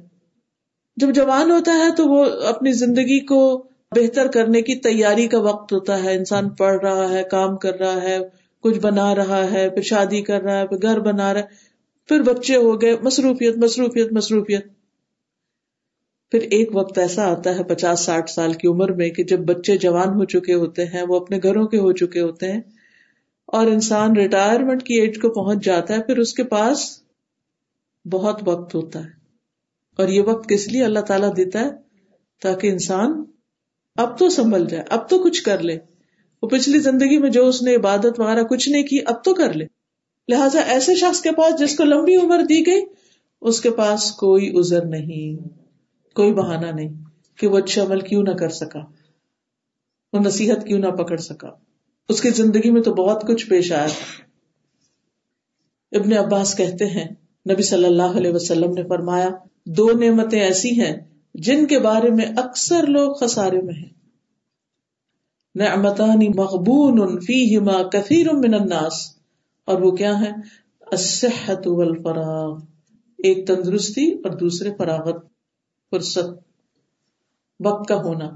جب 0.96 1.14
جوان 1.14 1.50
ہوتا 1.50 1.72
ہے 1.72 1.94
تو 1.96 2.06
وہ 2.06 2.24
اپنی 2.24 2.72
زندگی 2.72 3.20
کو 3.20 3.66
بہتر 3.96 4.26
کرنے 4.26 4.62
کی 4.62 4.74
تیاری 4.74 5.28
کا 5.28 5.40
وقت 5.40 5.72
ہوتا 5.72 6.02
ہے۔ 6.02 6.14
انسان 6.14 6.48
پڑھ 6.48 6.80
رہا 6.82 7.08
ہے، 7.10 7.22
کام 7.30 7.56
کر 7.56 7.74
رہا 7.74 8.02
ہے، 8.02 8.18
کچھ 8.60 8.78
بنا 8.78 9.14
رہا 9.14 9.50
ہے، 9.50 9.70
پھر 9.70 9.82
شادی 9.82 10.22
کر 10.22 10.42
رہا 10.42 10.58
ہے، 10.58 10.66
پھر 10.66 10.76
گھر 10.82 11.00
بنا 11.00 11.34
رہا 11.34 11.40
ہے، 11.40 11.46
پھر 12.08 12.20
بچے 12.22 12.56
ہو 12.56 12.82
گئے، 12.82 12.96
مصروفیت 13.02 13.56
مصروفیت 13.56 14.12
مصروفیت۔ 14.12 14.66
پھر 16.30 16.40
ایک 16.40 16.76
وقت 16.76 16.98
ایسا 16.98 17.32
آتا 17.32 17.58
ہے 17.58 17.64
پچاس، 17.64 18.00
ساٹھ 18.00 18.30
سال 18.30 18.52
کی 18.52 18.68
عمر 18.68 18.92
میں 18.92 19.10
کہ 19.10 19.24
جب 19.24 19.38
بچے 19.38 19.76
جوان 19.76 20.08
ہو 20.08 20.24
چکے 20.24 20.54
ہوتے 20.54 20.84
ہیں، 20.84 21.02
وہ 21.02 21.16
اپنے 21.16 21.38
گھروں 21.42 21.66
کے 21.66 21.78
ہو 21.78 21.92
چکے 21.92 22.20
ہوتے 22.20 22.52
ہیں 22.52 22.60
اور 23.52 23.66
انسان 23.66 24.16
ریٹائرمنٹ 24.16 24.82
کی 24.82 24.94
ایج 24.94 25.20
کو 25.20 25.30
پہنچ 25.30 25.64
جاتا 25.64 25.94
ہے، 25.94 26.02
پھر 26.02 26.18
اس 26.18 26.34
کے 26.34 26.44
پاس 26.44 27.02
بہت 28.10 28.40
وقت 28.44 28.74
ہوتا 28.74 28.98
ہے۔ 28.98 29.18
اور 29.96 30.08
یہ 30.08 30.22
وقت 30.22 30.48
کس 30.48 30.68
لیے 30.68 30.84
اللہ 30.84 30.98
تعالیٰ 30.98 31.36
دیتا 31.36 31.60
ہے؟ 31.60 31.68
تاکہ 32.42 32.66
انسان 32.66 33.24
اب 33.96 34.18
تو 34.18 34.28
سنبھل 34.28 34.66
جائے، 34.66 34.84
اب 34.90 35.08
تو 35.08 35.18
کچھ 35.18 35.42
کر 35.42 35.58
لے۔ 35.58 35.78
وہ 36.42 36.48
پچھلی 36.48 36.78
زندگی 36.78 37.18
میں 37.18 37.30
جو 37.30 37.46
اس 37.46 37.62
نے 37.62 37.74
عبادت 37.74 38.20
وغیرہ 38.20 38.42
کچھ 38.42 38.68
نہیں 38.68 38.82
کی، 38.82 38.98
اب 39.06 39.24
تو 39.24 39.34
کر 39.34 39.52
لے۔ 39.52 39.64
لہٰذا 40.28 40.60
ایسے 40.60 40.94
شخص 40.94 41.20
کے 41.20 41.30
پاس 41.32 41.58
جس 41.58 41.76
کو 41.76 41.84
لمبی 41.84 42.16
عمر 42.16 42.42
دی 42.42 42.66
گئی، 42.66 42.82
اس 43.40 43.60
کے 43.60 43.70
پاس 43.70 44.12
کوئی 44.12 44.52
ازر 44.54 44.84
نہیں، 44.84 45.48
کوئی 46.14 46.34
بہانا 46.34 46.70
نہیں 46.70 47.04
کہ 47.36 47.46
وہ 47.46 47.58
اچھا 47.58 47.82
عمل 47.82 48.00
کیوں 48.00 48.22
نہ 48.22 48.32
کر 48.32 48.48
سکا، 48.48 48.80
وہ 50.12 50.18
نصیحت 50.18 50.66
کیوں 50.66 50.78
نہ 50.78 50.86
پکڑ 50.86 51.16
سکا۔ 51.16 51.67
اس 52.08 52.20
کی 52.20 52.30
زندگی 52.30 52.70
میں 52.70 52.82
تو 52.82 52.94
بہت 52.94 53.22
کچھ 53.28 53.46
پیش 53.46 53.72
آیا 53.72 53.86
ابن 55.92 56.12
عباس 56.12 56.56
کہتے 56.56 56.86
ہیں، 56.86 57.06
نبی 57.52 57.62
صلی 57.62 57.84
اللہ 57.84 58.16
علیہ 58.16 58.32
وسلم 58.32 58.70
نے 58.70 58.82
فرمایا، 58.88 59.28
دو 59.66 59.88
نعمتیں 59.90 60.40
ایسی 60.40 60.80
ہیں 60.80 60.96
جن 61.34 61.66
کے 61.66 61.78
بارے 61.78 62.10
میں 62.10 62.26
اکثر 62.36 62.86
لوگ 62.86 63.14
خسارے 63.14 63.62
میں 63.62 63.74
ہیں۔ 63.74 63.98
نعمتانی 65.54 66.28
مغبون 66.28 67.20
فیہما 67.20 67.82
کثیر 67.82 68.32
من 68.32 68.54
الناس۔ 68.54 69.18
اور 69.64 69.80
وہ 69.82 69.90
کیا 69.90 70.20
ہے 70.20 70.30
الصحت 70.80 71.66
والفراغ۔ 71.66 72.58
ایک 73.18 73.46
تندرستی 73.46 74.12
اور 74.12 74.30
دوسرے 74.30 74.70
فراغت۔ 74.78 75.24
فرصت۔ 75.90 76.48
وقت 77.64 77.88
کا 77.88 77.94
ہونا۔ 77.94 78.30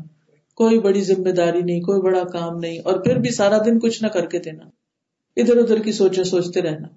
کوئی 0.55 0.79
بڑی 0.79 1.01
ذمہ 1.01 1.31
داری 1.31 1.63
نہیں، 1.63 1.81
کوئی 1.81 2.01
بڑا 2.01 2.25
کام 2.25 2.59
نہیں، 2.59 2.79
اور 2.85 3.01
پھر 3.05 3.19
بھی 3.19 3.31
سارا 3.31 3.59
دن 3.59 3.79
کچھ 3.79 4.03
نہ 4.03 4.09
کر 4.09 4.27
کے 4.27 4.39
دینا۔ 4.39 4.65
ادھر 5.37 5.57
ادھر 5.57 5.79
کی 5.79 5.93
سوچے 5.93 6.25
سوچتے 6.25 6.63
رہنا۔ 6.63 6.89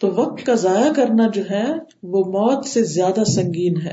تو 0.00 0.10
وقت 0.10 0.46
کا 0.46 0.54
ضائع 0.54 0.92
کرنا 0.92 1.26
جو 1.34 1.42
ہے، 1.50 1.64
وہ 2.02 2.24
موت 2.24 2.66
سے 2.66 2.82
زیادہ 2.84 3.24
سنگین 3.24 3.80
ہے۔ 3.80 3.92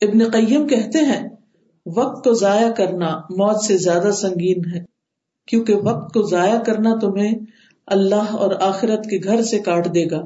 ابن 0.00 0.30
قیم 0.30 0.66
کہتے 0.66 0.98
ہیں، 0.98 1.28
وقت 1.86 2.24
کو 2.24 2.32
ضائع 2.32 2.70
کرنا 2.70 3.16
موت 3.16 3.64
سے 3.64 3.76
زیادہ 3.76 4.10
سنگین 4.10 4.62
ہے۔ 4.74 4.84
کیونکہ 5.46 5.74
وقت 5.74 6.14
کو 6.14 6.22
ضائع 6.22 6.58
کرنا 6.58 6.94
تمہیں 7.00 7.34
اللہ 7.86 8.34
اور 8.34 8.54
آخرت 8.60 9.04
کے 9.04 9.18
گھر 9.24 9.42
سے 9.42 9.58
کاٹ 9.58 9.94
دے 9.94 10.04
گا، 10.10 10.24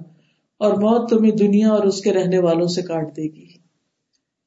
اور 0.59 0.73
موت 0.73 1.11
تمہیں 1.11 1.33
دنیا 1.33 1.71
اور 1.71 1.85
اس 1.85 2.01
کے 2.01 2.13
رہنے 2.13 2.39
والوں 2.39 2.67
سے 2.67 2.83
کاٹ 2.83 3.17
دے 3.17 3.23
گی۔ 3.23 3.64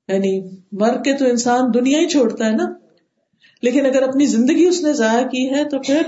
یعنی 0.08 0.50
مر 0.72 1.04
کے 1.04 1.18
تو 1.18 1.26
انسان 1.26 1.62
دنیا 1.74 2.00
ہی 2.00 2.08
چھوڑتا 2.08 2.46
ہے 2.46 2.52
نا۔ 2.52 2.74
لیکن 3.62 3.86
اگر 3.86 4.02
اپنی 4.02 4.26
زندگی 4.26 4.66
اس 4.66 4.84
نے 4.84 4.94
ضائع 4.94 5.28
کی 5.28 5.50
ہے 5.50 5.70
تو 5.70 5.80
پھر 5.80 6.02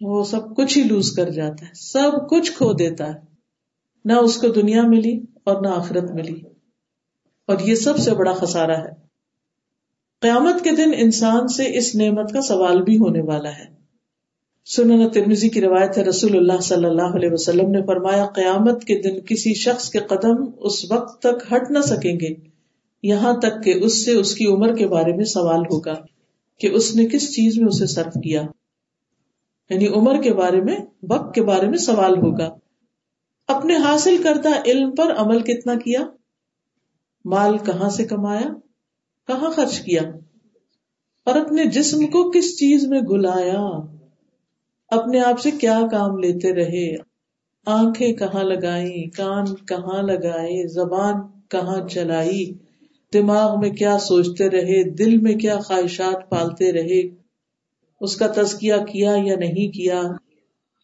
وہ 0.00 0.24
سب 0.24 0.56
کچھ 0.56 0.78
ہی 0.78 0.82
لوز 0.82 1.10
کر 1.10 1.30
جاتا 1.30 1.66
ہے، 1.66 1.70
سب 1.74 2.30
کچھ 2.30 2.52
کھو 2.52 2.72
دیتا 2.72 3.14
ہے۔ 3.14 3.18
نہ 4.04 4.12
اس 4.12 4.36
کو 4.36 4.48
دنیا 4.48 4.82
ملی 4.82 5.20
اور 5.44 5.62
نہ 5.62 5.68
آخرت 5.68 6.10
ملی۔ 6.10 6.40
اور 7.46 7.58
یہ 7.58 7.74
سب 7.74 7.98
سے 7.98 8.14
بڑا 8.14 8.32
خسارا 8.32 8.78
ہے۔ 8.78 8.90
قیامت 10.20 10.64
کے 10.64 10.70
دن 10.70 10.90
انسان 10.96 11.48
سے 11.48 11.78
اس 11.78 11.94
نعمت 11.94 12.32
کا 12.32 12.40
سوال 12.40 12.82
بھی 12.82 12.98
ہونے 12.98 13.20
والا 13.20 13.50
ہے۔ 13.50 13.64
سنن 14.64 15.08
ترمزی 15.08 15.48
کی 15.48 15.60
روایت 15.60 15.98
ہے، 15.98 16.02
رسول 16.02 16.36
اللہ 16.36 16.60
صلی 16.60 16.84
اللہ 16.84 17.16
علیہ 17.16 17.28
وسلم 17.32 17.70
نے 17.70 17.82
فرمایا، 17.86 18.26
قیامت 18.26 18.84
کے 18.84 18.98
دن 19.02 19.20
کسی 19.20 19.54
شخص 19.54 19.90
کے 19.90 19.98
قدم 19.98 20.36
اس 20.58 20.92
وقت 20.92 21.22
تک 21.22 21.52
ہٹ 21.52 21.70
نہ 21.70 21.78
سکیں 21.78 22.20
گے۔ 22.20 22.53
یہاں 23.06 23.32
تک 23.32 23.64
کہ 23.64 23.74
اس 23.82 24.04
سے 24.04 24.12
اس 24.12 24.34
کی 24.34 24.46
عمر 24.46 24.76
کے 24.76 24.88
بارے 24.88 25.12
میں 25.12 25.24
سوال 25.24 25.60
ہوگا 25.60 25.94
کہ 26.58 26.66
اس 26.66 26.96
نے 26.96 27.06
کس 27.06 27.34
چیز 27.34 27.58
میں 27.58 27.66
اسے 27.66 27.86
صرف 27.86 28.14
کیا۔ 28.14 28.42
یعنی 29.70 29.86
عمر 29.86 30.22
کے 30.22 30.34
بارے 30.34 30.60
میں، 30.60 30.76
وقت 31.10 31.34
کے 31.34 31.42
بارے 31.42 31.68
میں 31.68 31.78
سوال 31.78 32.16
ہوگا۔ 32.16 32.54
اپنے 33.48 33.76
حاصل 33.76 34.22
کردہ 34.22 34.48
علم 34.66 34.90
پر 34.90 35.14
عمل 35.16 35.42
کتنا 35.42 35.74
کیا؟ 35.74 36.00
مال 37.24 37.58
کہاں 37.58 37.90
سے 37.90 38.04
کمایا؟ 38.04 38.48
کہاں 39.26 39.50
خرچ 39.50 39.80
کیا؟ 39.80 40.02
اور 41.24 41.34
اپنے 41.34 41.64
جسم 41.64 42.06
کو 42.06 42.30
کس 42.30 42.56
چیز 42.56 42.86
میں 42.86 43.00
گلایا؟ 43.00 43.62
اپنے 44.88 45.20
آپ 45.20 45.40
سے 45.40 45.50
کیا 45.50 45.80
کام 45.90 46.18
لیتے 46.18 46.54
رہے؟ 46.54 46.96
آنکھیں 47.66 48.12
کہاں 48.12 48.44
لگائی 48.44 49.10
کان 49.10 49.44
کہاں 49.54 50.02
لگائے؟ 50.02 50.66
زبان 50.66 51.14
کہاں 51.48 51.88
چلائی؟ 51.88 52.52
دماغ 53.14 53.60
میں 53.60 53.70
کیا 53.70 53.98
سوچتے 53.98 54.50
رہے، 54.50 54.90
دل 54.90 55.18
میں 55.18 55.34
کیا 55.34 55.58
خواہشات 55.60 56.30
پالتے 56.30 56.72
رہے، 56.72 57.16
اس 58.00 58.16
کا 58.16 58.26
تزکیہ 58.26 58.74
کیا 58.92 59.12
یا 59.24 59.36
نہیں 59.36 59.72
کیا، 59.72 60.02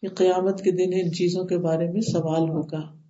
یہ 0.03 0.09
قیامت 0.09 0.61
کے 0.63 0.71
دن 0.71 0.91
ان 0.93 1.13
چیزوں 1.13 1.45
کے 1.45 1.57
بارے 1.57 1.91
میں 1.91 2.01
سوال 2.01 2.49
ہوگا۔ 2.49 3.01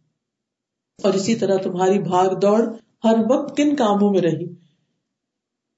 اور 1.03 1.13
اسی 1.13 1.35
طرح 1.35 1.55
تمہاری 1.57 1.99
بھاگ 1.99 2.39
دوڑ 2.39 2.59
ہر 3.03 3.15
وقت 3.29 3.57
کن 3.57 3.75
کاموں 3.75 4.11
میں 4.11 4.21
رہی؟ 4.21 4.45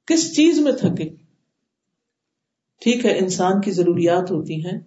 کس 0.08 0.36
چیز 0.36 0.60
میں 0.60 0.72
تھکے؟ 0.72 1.10
ٹھیک 2.82 3.06
ہے، 3.06 3.18
انسان 3.18 3.62
کی 3.62 3.72
ضروریات 3.72 4.32
ہوتی 4.32 4.66
ہیں 4.66 4.80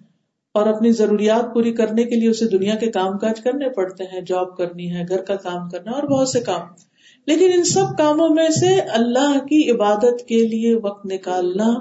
اور 0.55 0.67
اپنی 0.67 0.93
ضروریات 0.93 1.55
پوری 1.55 1.73
کرنے 1.73 2.05
کے 2.05 2.15
لیے 2.17 2.29
اسے 2.29 2.49
دنیا 2.49 2.75
کے 2.75 2.91
کام 2.91 3.19
کاج 3.19 3.41
کرنے 3.41 3.69
پڑتے 3.69 4.05
ہیں، 4.05 4.21
جاب 4.21 4.57
کرنی 4.57 4.95
ہے، 4.95 5.03
گھر 5.09 5.25
کا 5.25 5.37
کام 5.37 5.69
کرنا 5.69 5.91
اور 5.91 6.03
بہت 6.03 6.29
سے 6.29 6.41
کام۔ 6.41 6.96
لیکن 7.27 7.51
ان 7.55 7.65
سب 7.65 7.99
کاموں 7.99 8.29
میں 8.29 8.49
سے 8.49 8.81
اللہ 8.81 9.39
کی 9.39 9.71
عبادت 9.71 10.27
کے 10.29 10.49
لیے 10.49 10.75
وقت 10.75 11.07
نکالنا، 11.07 11.75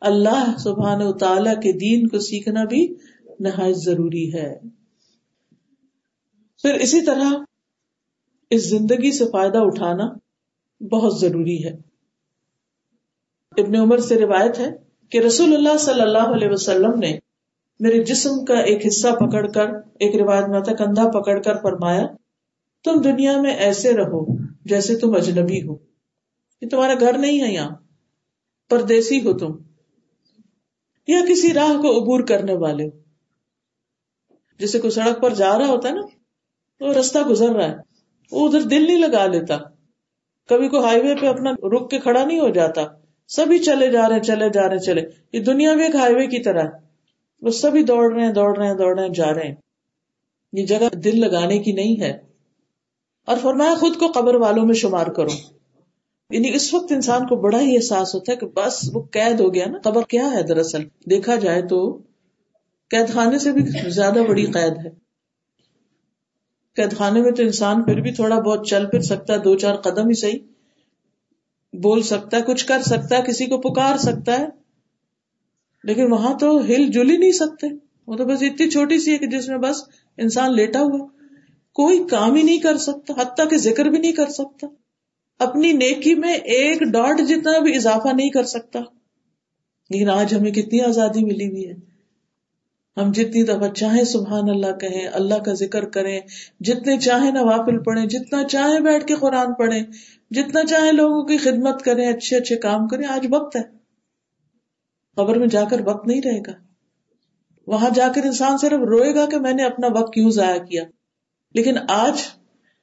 اللہ 0.00 0.58
سبحان 0.58 1.02
و 1.02 1.12
تعالی 1.12 1.50
کے 1.54 1.72
دین 1.72 2.08
کو 2.08 2.18
سیکھنا 2.18 2.64
بھی 2.64 2.94
نہایت 3.40 3.76
ضروری 3.76 4.34
ہے۔ 4.34 4.58
پھر 6.62 6.74
اسی 6.74 7.00
طرح 7.00 7.30
اس 8.50 8.70
زندگی 8.70 9.12
سے 9.12 9.24
فائدہ 9.24 9.58
اٹھانا 9.58 10.04
بہت 10.80 11.20
ضروری 11.20 11.64
ہے۔ 11.64 11.76
ابن 13.56 13.76
عمر 13.76 13.98
سے 13.98 14.20
روایت 14.20 14.58
ہے 14.58 14.68
کہ 15.10 15.18
رسول 15.18 15.54
اللہ 15.54 15.76
صلی 15.76 16.00
اللہ 16.00 16.34
علیہ 16.34 16.48
وسلم 16.48 16.98
نے 16.98 17.18
میرے 17.80 18.02
جسم 18.02 18.44
کا 18.44 18.58
ایک 18.58 18.86
حصہ 18.86 19.08
پکڑ 19.08 19.46
کر، 19.46 19.74
ایک 19.74 20.22
روایت 20.22 20.48
میں 20.48 20.60
کندھا 20.60 21.08
پکڑ 21.10 21.42
کر 21.42 21.54
فرمایا، 21.62 22.06
تم 22.84 23.00
دنیا 23.00 23.40
میں 23.40 23.54
ایسے 23.54 23.96
رہو 23.96 24.47
جیسے 24.64 24.96
تم 24.96 25.14
اجنبی 25.14 25.62
ہو۔ 25.62 25.76
یہ 26.60 26.68
تمہارا 26.68 26.94
گھر 27.00 27.18
نہیں 27.18 27.42
ہے 27.42 27.52
یہاں۔ 27.52 27.70
پردیسی 28.70 29.18
ہو 29.18 29.38
تم۔ 29.38 29.52
یا 31.06 31.20
کسی 31.28 31.52
راہ 31.52 31.82
کو 31.82 32.02
عبور 32.02 32.20
کرنے 32.20 32.54
والے 32.54 32.84
ہو۔ 32.84 32.90
جیسے 34.58 34.78
کوئی 34.78 34.90
سڑک 34.90 35.22
پر 35.22 35.34
جا 35.34 35.58
رہا 35.58 35.66
ہوتا 35.66 35.88
ہے 35.88 35.94
نا، 35.94 36.00
تو 36.78 37.00
رستہ 37.00 37.18
گزر 37.18 37.48
رہا 37.48 37.68
ہے۔ 37.68 37.76
وہ 38.32 38.48
ادھر 38.48 38.60
دل 38.60 38.84
نہیں 38.86 38.98
لگا 38.98 39.26
لیتا۔ 39.26 39.58
کبھی 40.48 40.68
کوئی 40.68 40.82
ہائی 40.82 41.00
وے 41.00 41.14
پہ 41.20 41.26
اپنا 41.26 41.50
رک 41.50 41.90
کے 41.90 41.98
کھڑا 41.98 42.24
نہیں 42.24 42.40
ہو 42.40 42.48
جاتا۔ 42.48 42.82
سبھی 43.28 43.58
چلے 43.58 43.90
جا 43.90 44.08
رہے 44.08 44.20
چلے 44.20 44.48
جا 44.48 44.68
رہے 44.68 44.78
چلے۔ 44.78 45.02
یہ 45.32 45.40
دنیا 45.40 45.74
بھی 45.74 45.84
ایک 45.84 45.94
ہائی 45.94 46.14
وے 46.14 46.26
کی 46.26 46.42
طرح 46.42 46.62
ہے۔ 46.62 46.68
وہ 47.42 47.50
سبھی 47.50 47.82
دوڑ 47.82 48.14
رہے 48.14 48.26
ہیں، 48.26 48.32
دوڑ 48.32 48.58
رہے 48.58 48.66
ہیں، 48.66 48.74
دوڑ 48.74 48.98
رہے 48.98 49.06
ہیں، 49.06 49.14
جا 49.14 49.34
رہے 49.34 49.48
ہیں۔ 49.48 49.54
یہ 50.52 50.66
جگہ 50.66 50.96
دل 50.96 51.20
لگانے 51.20 51.58
کی 51.58 51.72
نہیں 51.72 52.00
ہے۔ 52.00 52.27
اور 53.28 53.36
فرمایا، 53.36 53.74
خود 53.74 53.96
کو 53.96 54.12
قبر 54.14 54.34
والوں 54.34 54.66
میں 54.66 54.74
شمار 54.74 55.06
کرو۔ 55.06 55.28
یعنی 56.30 56.54
اس 56.54 56.74
وقت 56.74 56.92
انسان 56.92 57.26
کو 57.26 57.36
بڑا 57.36 57.60
ہی 57.60 57.76
احساس 57.76 58.14
ہوتا 58.14 58.32
ہے 58.32 58.36
کہ 58.36 58.46
بس 58.46 58.90
وہ 58.92 59.02
قید 59.02 59.40
ہو 59.40 59.54
گیا 59.54 59.66
نا۔ 59.66 59.78
قبر 59.78 60.02
کیا 60.02 60.30
ہے 60.30 60.42
دراصل؟ 60.42 60.84
دیکھا 61.10 61.36
جائے 61.36 61.62
تو 61.62 62.02
قید 62.90 63.08
خانے 63.08 63.38
سے 63.38 63.52
بھی 63.52 63.90
زیادہ 63.90 64.18
بڑی 64.28 64.46
قید 64.46 64.86
ہے۔ 64.86 64.90
قید 66.76 66.98
خانے 66.98 67.22
میں 67.22 67.32
تو 67.32 67.42
انسان 67.42 67.82
پھر 67.82 68.00
بھی 68.00 68.12
تھوڑا 68.12 68.40
بہت 68.40 68.66
چل 68.66 68.86
پھر 68.86 69.00
سکتا 69.00 69.34
ہے، 69.34 69.38
دو 69.38 69.56
چار 69.56 69.74
قدم 69.74 70.08
ہی 70.08 70.14
صحیح۔ 70.14 70.38
بول 71.82 72.02
سکتا 72.02 72.36
ہے، 72.36 72.42
کچھ 72.42 72.66
کر 72.66 72.82
سکتا 72.82 73.18
ہے، 73.18 73.22
کسی 73.22 73.46
کو 73.46 73.58
پکار 73.58 73.96
سکتا 73.96 74.38
ہے۔ 74.38 74.46
لیکن 75.84 76.12
وہاں 76.12 76.38
تو 76.38 76.58
ہل 76.58 76.86
جل 76.86 77.10
ہی 77.10 77.16
نہیں 77.16 77.32
سکتے۔ 77.32 77.66
وہ 78.06 78.16
تو 78.16 78.24
بس 78.24 78.42
اتنی 78.42 78.70
چھوٹی 78.70 78.98
سی 78.98 79.12
ہے 79.12 79.18
کہ 79.18 79.26
جس 79.26 79.48
میں 79.48 79.58
بس 79.58 79.76
انسان 80.16 80.54
لیٹا 80.54 80.80
ہوا۔ 80.80 81.17
کوئی 81.78 82.04
کام 82.10 82.34
ہی 82.34 82.42
نہیں 82.42 82.58
کر 82.58 82.76
سکتا، 82.76 83.14
حتیٰ 83.22 83.50
کہ 83.50 83.56
ذکر 83.56 83.84
بھی 83.84 83.98
نہیں 83.98 84.12
کر 84.12 84.28
سکتا۔ 84.28 84.66
اپنی 85.38 85.72
نیکی 85.72 86.14
میں 86.14 86.34
ایک 86.34 86.82
ڈاٹ 86.82 87.20
جتنا 87.28 87.58
بھی 87.58 87.76
اضافہ 87.76 88.08
نہیں 88.08 88.28
کر 88.28 88.44
سکتا۔ 88.44 88.78
لیکن 89.90 90.10
آج 90.10 90.34
ہمیں 90.34 90.50
کتنی 90.50 90.80
آزادی 90.80 91.24
ملی 91.24 91.48
ہوئی 91.48 91.68
ہے۔ 91.68 91.74
ہم 92.96 93.12
جتنی 93.12 93.42
دفعہ 93.42 93.68
چاہیں 93.68 94.04
سبحان 94.04 94.50
اللہ 94.50 94.76
کہیں، 94.76 95.08
اللہ 95.12 95.34
کا 95.34 95.52
ذکر 95.52 95.84
کریں، 95.84 96.20
جتنے 96.60 96.98
چاہیں 96.98 97.30
نوافل 97.30 97.82
پڑھیں، 97.82 98.06
جتنا 98.06 98.44
چاہیں 98.44 98.80
بیٹھ 98.80 99.06
کے 99.06 99.14
قرآن 99.14 99.54
پڑھیں، 99.54 99.82
جتنا 100.30 100.64
چاہیں 100.64 100.92
لوگوں 100.92 101.22
کی 101.22 101.36
خدمت 101.36 101.82
کریں، 101.82 102.08
اچھے 102.08 102.36
اچھے 102.36 102.56
کام 102.56 102.88
کریں، 102.88 103.06
آج 103.06 103.26
وقت 103.30 103.56
ہے۔ 103.56 103.62
خبر 105.16 105.38
میں 105.38 105.46
جا 105.46 105.64
کر 105.64 105.80
وقت 105.84 106.06
نہیں 106.06 106.20
رہے 106.24 106.40
گا۔ 106.46 106.52
وہاں 107.66 107.90
جا 107.94 108.08
کر 108.14 108.22
انسان 108.24 108.58
صرف 108.58 108.80
روئے 108.80 109.14
گا 109.14 109.26
کہ 109.26 109.38
میں 109.38 109.54
نے 109.54 109.64
اپنا 109.64 109.86
وقت 109.86 110.14
کیوں 110.14 110.30
ضائع 110.30 110.62
کیا؟ 110.64 110.84
لیکن 111.58 111.76
آج 111.88 112.22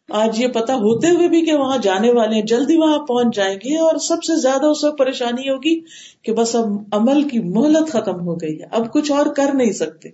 آج 0.09 0.41
یہ 0.41 0.47
پتا 0.47 0.75
ہوتے 0.75 1.07
ہوئے 1.07 1.29
بھی 1.29 1.45
کہ 1.45 1.53
وہاں 1.53 1.77
جانے 1.77 2.11
والے 2.11 2.35
ہیں 2.35 2.41
جلدی 2.41 2.77
وہاں 2.77 2.97
پہنچ 2.97 3.35
جائیں 3.35 3.55
گے 3.55 3.77
اور 3.77 3.97
سب 3.97 4.23
سے 4.23 4.41
زیادہ 4.41 4.65
اس 4.65 4.83
وقت 4.83 4.97
پریشانی 4.97 5.49
ہوگی 5.49 5.81
کہ 6.21 6.33
بس 6.33 6.55
اب 6.55 6.65
عمل 6.91 7.27
کی 7.27 7.39
مہلت 7.39 7.89
ختم 7.89 8.19
ہو 8.21 8.35
گئی 8.35 8.61
ہے۔ 8.61 8.65
اب 8.71 8.93
کچھ 8.93 9.11
اور 9.11 9.25
کر 9.25 9.53
نہیں 9.53 9.71
سکتے۔ 9.71 10.09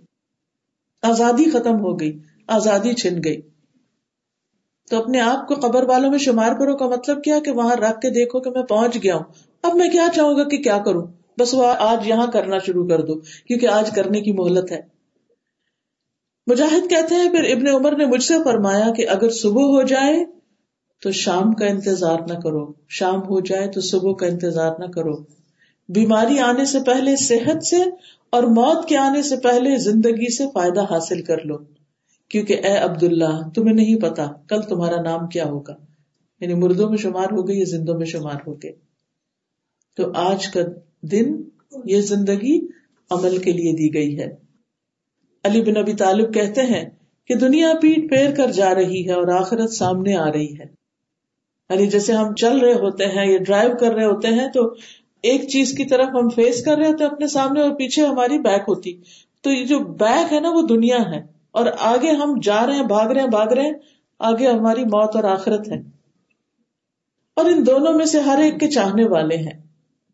آزادی 1.01 1.49
ختم 1.49 1.75
ہو 1.75 1.99
گئی۔ 1.99 2.19
آزادی 2.47 2.93
چھن 2.93 3.17
گئی۔ 3.25 3.41
تو 4.89 4.97
اپنے 4.97 5.19
آپ 5.19 5.47
کو 5.47 5.55
قبر 5.55 5.83
والوں 5.89 6.09
میں 6.09 6.19
شمار 6.19 6.51
کرو 6.51 6.77
کا 6.77 6.87
مطلب 6.87 7.23
کیا 7.23 7.39
کہ 7.39 7.51
وہاں 7.51 7.75
رکھ 7.75 8.01
کے 8.01 8.09
دیکھو 8.09 8.39
کہ 8.39 8.49
میں 8.49 8.63
پہنچ 8.63 8.97
گیا 9.03 9.15
ہوں۔ 9.15 9.23
اب 9.61 9.75
میں 9.75 9.89
کیا 9.89 10.07
چاہوں 10.15 10.35
گا 10.37 10.43
کہ 10.43 10.57
کیا 10.57 10.77
کروں؟ 10.77 11.07
بس 11.39 11.53
وہ 11.53 11.73
آج 11.79 12.07
یہاں 12.07 12.27
کرنا 12.27 12.57
شروع 12.57 12.87
کر 12.87 13.01
دو، 13.01 13.15
کیونکہ 13.19 13.67
آج 13.67 13.91
کرنے 13.91 14.21
کی 14.21 14.31
مہلت 14.31 14.71
ہے۔ 14.71 15.00
مجاہد 16.47 16.89
کہتے 16.89 17.15
ہیں، 17.15 17.29
پھر 17.29 17.43
ابن 17.43 17.67
عمر 17.67 17.97
نے 17.97 18.05
مجھ 18.05 18.23
سے 18.23 18.33
فرمایا 18.43 18.93
کہ 18.97 19.09
اگر 19.09 19.29
صبح 19.29 19.61
ہو 19.61 19.83
جائے 19.83 20.25
تو 21.03 21.11
شام 21.11 21.53
کا 21.53 21.65
انتظار 21.65 22.19
نہ 22.19 22.33
کرو۔ 22.33 22.73
شام 22.89 23.19
ہو 23.19 23.39
جائے 23.39 23.67
تو 23.67 23.81
صبح 23.81 24.13
کا 24.13 24.25
انتظار 24.25 24.71
نہ 24.79 24.85
کرو۔ 24.85 25.13
بیماری 25.89 26.39
آنے 26.39 26.65
سے 26.65 26.79
پہلے 26.85 27.15
صحت 27.15 27.65
سے 27.65 27.77
اور 28.29 28.43
موت 28.43 28.87
کے 28.87 28.97
آنے 28.97 29.21
سے 29.21 29.37
پہلے 29.37 29.77
زندگی 29.77 30.35
سے 30.35 30.43
فائدہ 30.53 30.81
حاصل 30.81 31.21
کر 31.21 31.45
لو۔ 31.45 31.57
کیونکہ 32.29 32.59
اے 32.63 32.77
عبد 32.77 33.03
اللہ 33.03 33.49
تمہیں 33.55 33.75
نہیں 33.75 33.95
پتا 33.95 34.27
کل 34.47 34.61
تمہارا 34.61 35.01
نام 35.01 35.27
کیا 35.27 35.45
ہوگا۔ 35.45 35.75
یعنی 36.39 36.53
مردوں 36.53 36.89
میں 36.89 36.97
شمار 36.97 37.25
ہو 37.31 37.47
گئی 37.47 37.59
یا 37.59 37.65
زندوں 37.67 37.97
میں 37.97 38.05
شمار 38.05 38.39
ہو 38.47 38.53
گئے 38.53 38.71
تو 39.97 40.11
آج 40.15 40.47
کا 40.47 40.61
دن، 41.01 41.41
یہ 41.85 42.01
زندگی 42.01 42.67
عمل 43.09 43.37
کے 43.37 43.51
لیے 43.51 43.71
دی 43.73 43.93
گئی 43.93 44.19
ہے۔ 44.19 44.50
علی 45.43 45.61
بن 45.61 45.77
ابی 45.77 45.93
طالب 45.93 46.33
کہتے 46.33 46.61
ہیں 46.61 46.89
کہ 47.27 47.35
دنیا 47.35 47.73
پیٹ 47.81 48.09
پھیر 48.09 48.35
کر 48.35 48.51
جا 48.51 48.75
رہی 48.75 49.07
ہے 49.07 49.13
اور 49.13 49.27
آخرت 49.27 49.73
سامنے 49.73 50.15
آ 50.15 50.31
رہی 50.31 50.59
ہے۔ 50.59 50.81
یعنی 51.69 51.87
جیسے 51.87 52.13
ہم 52.13 52.35
چل 52.35 52.57
رہے 52.57 52.73
ہوتے 52.73 53.05
ہیں 53.05 53.31
یا 53.31 53.37
ڈرائیو 53.37 53.71
کر 53.79 53.93
رہے 53.93 54.05
ہوتے 54.05 54.27
ہیں 54.27 54.47
تو 54.53 54.73
ایک 55.23 55.49
چیز 55.49 55.73
کی 55.77 55.85
طرف 55.85 56.07
ہم 56.07 56.29
فیس 56.29 56.63
کر 56.63 56.77
رہے 56.77 56.87
ہوتے 56.87 57.03
ہیں 57.03 57.11
اپنے 57.11 57.27
سامنے 57.27 57.61
اور 57.61 57.69
پیچھے 57.69 58.05
ہماری 58.05 58.39
بیک 58.39 58.61
ہوتی۔ 58.67 59.01
تو 59.41 59.51
یہ 59.51 59.65
جو 59.65 59.79
بیک 59.79 60.33
ہے 60.33 60.39
نا 60.39 60.49
وہ 60.49 60.61
دنیا 60.61 60.97
ہے 60.97 61.21
اور 61.51 61.65
آگے 61.79 62.11
ہم 62.11 62.39
جا 62.43 62.65
رہے 62.65 62.75
ہیں، 62.75 62.83
بھاگ 62.83 63.07
رہے 63.07 63.21
ہیں، 63.21 63.27
بھاگ 63.27 63.47
رہے 63.47 63.61
ہیں، 63.61 63.73
آگے 64.19 64.47
ہماری 64.47 64.83
موت 64.83 65.15
اور 65.15 65.23
آخرت 65.23 65.67
ہے۔ 65.67 65.81
اور 67.35 67.45
ان 67.45 67.65
دونوں 67.65 67.93
میں 67.93 68.05
سے 68.05 68.19
ہر 68.19 68.39
ایک 68.43 68.59
کے 68.59 68.67
چاہنے 68.67 69.07
والے 69.07 69.37
ہیں۔ 69.37 69.67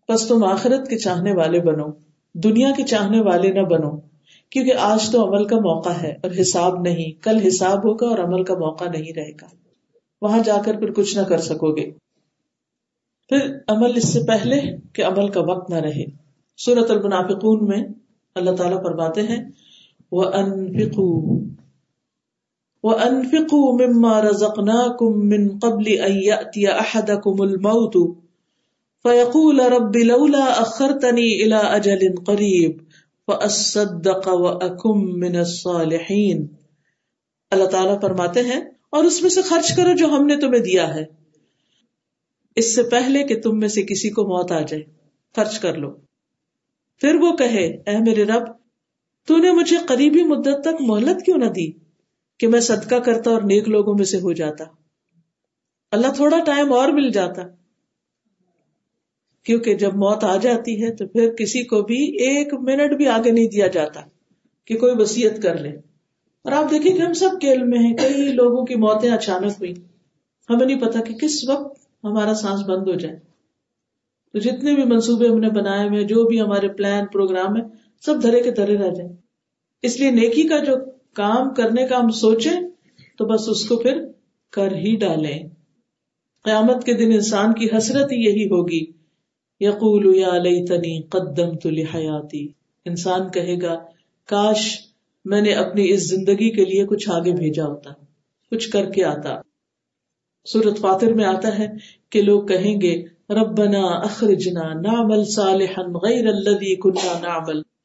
بس 0.09 0.27
تم 0.27 0.43
آخرت 0.43 0.89
کے 0.89 0.97
چاہنے 0.97 1.31
والے 1.31 1.59
بنو، 1.59 1.85
دنیا 2.33 2.71
کے 2.77 2.83
چاہنے 2.83 3.21
والے 3.21 3.51
نہ 3.51 3.61
بنو۔ 3.61 4.06
کیونکہ 4.49 4.73
آج 4.79 5.11
تو 5.11 5.27
عمل 5.27 5.45
کا 5.45 5.55
موقع 5.55 5.89
ہے 5.89 6.11
اور 6.23 6.31
حساب 6.41 6.81
نہیں، 6.81 7.23
کل 7.23 7.37
حساب 7.47 7.77
ہوگا 7.77 8.07
اور 8.07 8.19
عمل 8.19 8.43
کا 8.43 8.53
موقع 8.53 8.85
نہیں 8.85 9.13
رہے 9.15 9.31
گا۔ 9.31 9.47
وہاں 10.21 10.39
جا 10.43 10.57
کر 10.65 10.79
پھر 10.79 10.91
کچھ 10.91 11.17
نہ 11.17 11.21
کر 11.21 11.37
سکو 11.37 11.75
گے۔ 11.75 11.91
پھر 13.29 13.51
عمل 13.67 13.91
اس 13.95 14.13
سے 14.13 14.19
پہلے 14.27 14.61
کہ 14.93 15.03
عمل 15.03 15.27
کا 15.27 15.41
وقت 15.41 15.69
نہ 15.69 15.75
رہے۔ 15.75 16.05
سورت 16.57 16.91
المنافقون 16.91 17.67
میں 17.67 17.83
اللہ 18.35 18.51
تعالیٰ 18.51 18.83
فرماتے 18.83 19.21
ہیں 19.21 19.45
وہ 20.11 20.23
انفکو 20.23 21.39
وہ 22.83 22.95
انفکو 22.95 23.59
مما 23.77 24.21
رزقنا 24.21 24.95
کم 24.99 25.29
من 25.29 25.59
قبل 25.59 25.85
احد 26.69 27.09
کم 27.23 27.41
الموت 27.41 28.17
فیقول 29.03 29.59
رب 29.59 29.95
لولا 29.95 30.45
اخرتنی 30.45 31.43
الى 31.43 31.59
اجل 33.27 34.11
قریب 34.23 34.85
من 35.17 35.35
الصالحین 35.35 36.45
اللہ 37.51 37.67
تعالیٰ 37.67 37.99
فرماتے 38.01 38.41
ہیں، 38.41 38.59
اور 38.89 39.03
اس 39.03 39.21
میں 39.21 39.29
سے 39.29 39.41
خرچ 39.41 39.75
کرو 39.75 39.95
جو 39.95 40.05
ہم 40.05 40.25
نے 40.25 40.35
تمہیں 40.37 40.61
دیا 40.61 40.95
ہے۔ 40.95 41.03
اس 42.55 42.75
سے 42.75 42.83
پہلے 42.83 43.23
کہ 43.23 43.41
تم 43.41 43.59
میں 43.59 43.67
سے 43.67 43.81
کسی 43.83 44.09
کو 44.09 44.23
موت 44.23 44.51
آ 44.51 44.61
جائے، 44.61 44.83
خرچ 45.35 45.59
کر 45.59 45.77
لو۔ 45.77 45.91
پھر 47.01 47.15
وہ 47.15 47.35
کہے، 47.35 47.65
اے 47.87 47.97
میرے 47.97 48.25
رب، 48.25 48.43
تو 49.27 49.37
نے 49.37 49.51
مجھے 49.51 49.77
قریبی 49.87 50.23
مدت 50.23 50.63
تک 50.63 50.81
مہلت 50.81 51.25
کیوں 51.25 51.37
نہ 51.37 51.45
دی 51.45 51.71
کہ 52.39 52.47
میں 52.47 52.59
صدقہ 52.59 52.95
کرتا 52.95 53.31
اور 53.31 53.41
نیک 53.41 53.67
لوگوں 53.67 53.93
میں 53.95 54.05
سے 54.05 54.17
ہو 54.17 54.33
جاتا؟ 54.33 54.63
اللہ 55.91 56.11
تھوڑا 56.15 56.39
ٹائم 56.43 56.73
اور 56.73 56.89
مل 56.89 57.09
جاتا۔ 57.09 57.41
کیونکہ 59.47 59.75
جب 59.75 59.93
موت 59.95 60.23
آ 60.23 60.37
جاتی 60.37 60.83
ہے 60.83 60.95
تو 60.95 61.07
پھر 61.07 61.33
کسی 61.33 61.63
کو 61.63 61.81
بھی 61.81 61.95
ایک 61.95 62.53
منٹ 62.53 62.97
بھی 62.97 63.07
آگے 63.07 63.31
نہیں 63.31 63.47
دیا 63.47 63.67
جاتا 63.67 64.01
کہ 64.65 64.77
کوئی 64.77 64.93
وسیعت 64.97 65.41
کر 65.41 65.57
لے۔ 65.57 65.69
اور 66.43 66.51
آپ 66.51 66.71
دیکھیں 66.71 66.95
کہ 66.95 67.01
ہم 67.01 67.13
سب 67.13 67.29
کیل 67.41 67.63
میں 67.63 67.79
ہیں، 67.79 67.97
کئی 67.97 68.23
لوگوں 68.23 68.65
کی 68.65 68.75
موتیں 68.75 69.11
اچانک 69.11 69.51
ہوئی 69.59 69.73
ہمیں 70.49 70.65
نہیں 70.65 70.79
پتا 70.79 71.01
کہ 71.01 71.13
کس 71.13 71.49
وقت 71.49 71.79
ہمارا 72.03 72.33
سانس 72.33 72.59
بند 72.69 72.87
ہو 72.87 72.93
جائے۔ 72.93 73.15
تو 74.33 74.39
جتنے 74.39 74.75
بھی 74.75 74.83
منصوبے 74.83 75.27
ہم 75.27 75.39
نے 75.39 75.49
بنائے 75.49 75.89
ہوئے 75.89 76.03
جو 76.03 76.23
بھی 76.23 76.41
ہمارے 76.41 76.67
پلان، 76.67 77.05
پروگرام 77.05 77.57
ہے 77.57 77.61
سب 78.05 78.21
دھرے 78.21 78.43
کے 78.43 78.51
دھرے 78.51 78.77
رہ 78.77 78.89
جائیں۔ 78.89 79.13
اس 79.81 79.99
لیے 79.99 80.11
نیکی 80.11 80.43
کا 80.43 80.59
جو 80.59 80.73
کام 81.13 81.53
کرنے 81.53 81.87
کا 81.87 81.99
ہم 81.99 82.09
سوچیں، 82.09 82.69
تو 83.17 83.25
بس 83.25 83.49
اس 83.49 83.67
کو 83.67 83.77
پھر 83.77 84.05
کر 84.51 84.75
ہی 84.75 84.95
ڈالیں۔ 84.95 85.39
قیامت 86.43 86.83
کے 86.83 86.93
دن 86.93 87.11
انسان 87.13 87.53
کی 87.53 87.67
حسرت 87.77 88.11
ہی 88.11 88.17
یہی 88.17 88.45
ہوگی۔ 88.45 88.96
یقول 89.59 90.15
یا 90.15 90.37
لیتنی 90.37 91.01
قدمت 91.01 91.65
لحیاتی۔ 91.65 92.47
انسان 92.85 93.31
کہے 93.31 93.61
گا، 93.61 93.75
کاش 94.25 94.79
میں 95.25 95.41
نے 95.41 95.53
اپنی 95.53 95.89
اس 95.89 96.09
زندگی 96.09 96.49
کے 96.49 96.65
لیے 96.65 96.85
کچھ 96.85 97.09
آگے 97.09 97.31
بھیجا 97.31 97.65
ہوتا، 97.65 97.91
کچھ 98.51 98.69
کر 98.69 98.91
کے 98.91 99.03
آتا۔ 99.03 99.35
سورت 100.45 100.77
فاتر 100.77 101.13
میں 101.13 101.25
آتا 101.25 101.59
ہے 101.59 101.67
کہ 102.09 102.21
لوگ 102.21 102.45
کہیں 102.45 102.81
گے، 102.81 103.03
ربنا 103.29 103.81
اخرجنا 103.83 104.73
نعمل 104.73 105.23
صالحا 105.23 105.81
غیر 105.81 106.27
الذي 106.27 106.75
كنا 106.75 107.19
نعمل۔ 107.21 107.76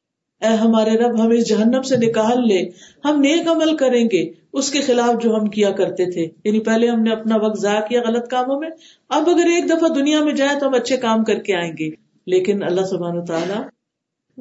اے 0.43 0.49
ہمارے 0.49 0.91
رب، 0.91 1.25
ہمیں 1.25 1.37
جہنم 1.37 1.81
سے 1.81 1.97
نکال 1.97 2.47
لے۔ 2.47 2.69
ہم 3.05 3.19
نیک 3.19 3.47
عمل 3.47 3.77
کریں 3.77 4.05
گے۔ 4.13 4.31
اس 4.53 4.71
کے 4.71 4.81
خلاف 4.81 5.23
جو 5.23 5.35
ہم 5.35 5.47
کیا 5.47 5.71
کرتے 5.71 6.11
تھے۔ 6.11 6.27
یعنی 6.43 6.59
پہلے 6.59 6.87
ہم 6.87 7.01
نے 7.01 7.11
اپنا 7.11 7.35
وقت 7.35 7.59
ضائع 7.59 7.79
کیا 7.79 8.01
غلط 8.07 8.27
کاموں 8.27 8.59
میں۔ 8.59 8.69
اب 9.09 9.29
اگر 9.29 9.45
ایک 9.45 9.69
دفعہ 9.69 9.89
دنیا 9.89 10.23
میں 10.23 10.33
جائے 10.33 10.59
تو 10.59 10.67
ہم 10.67 10.73
اچھے 10.73 10.97
کام 10.97 11.23
کر 11.23 11.39
کے 11.39 11.55
آئیں 11.55 11.71
گے۔ 11.79 11.89
لیکن 12.27 12.63
اللہ 12.63 12.81
سبحانہ 12.81 13.19
تعالیٰ 13.21 13.63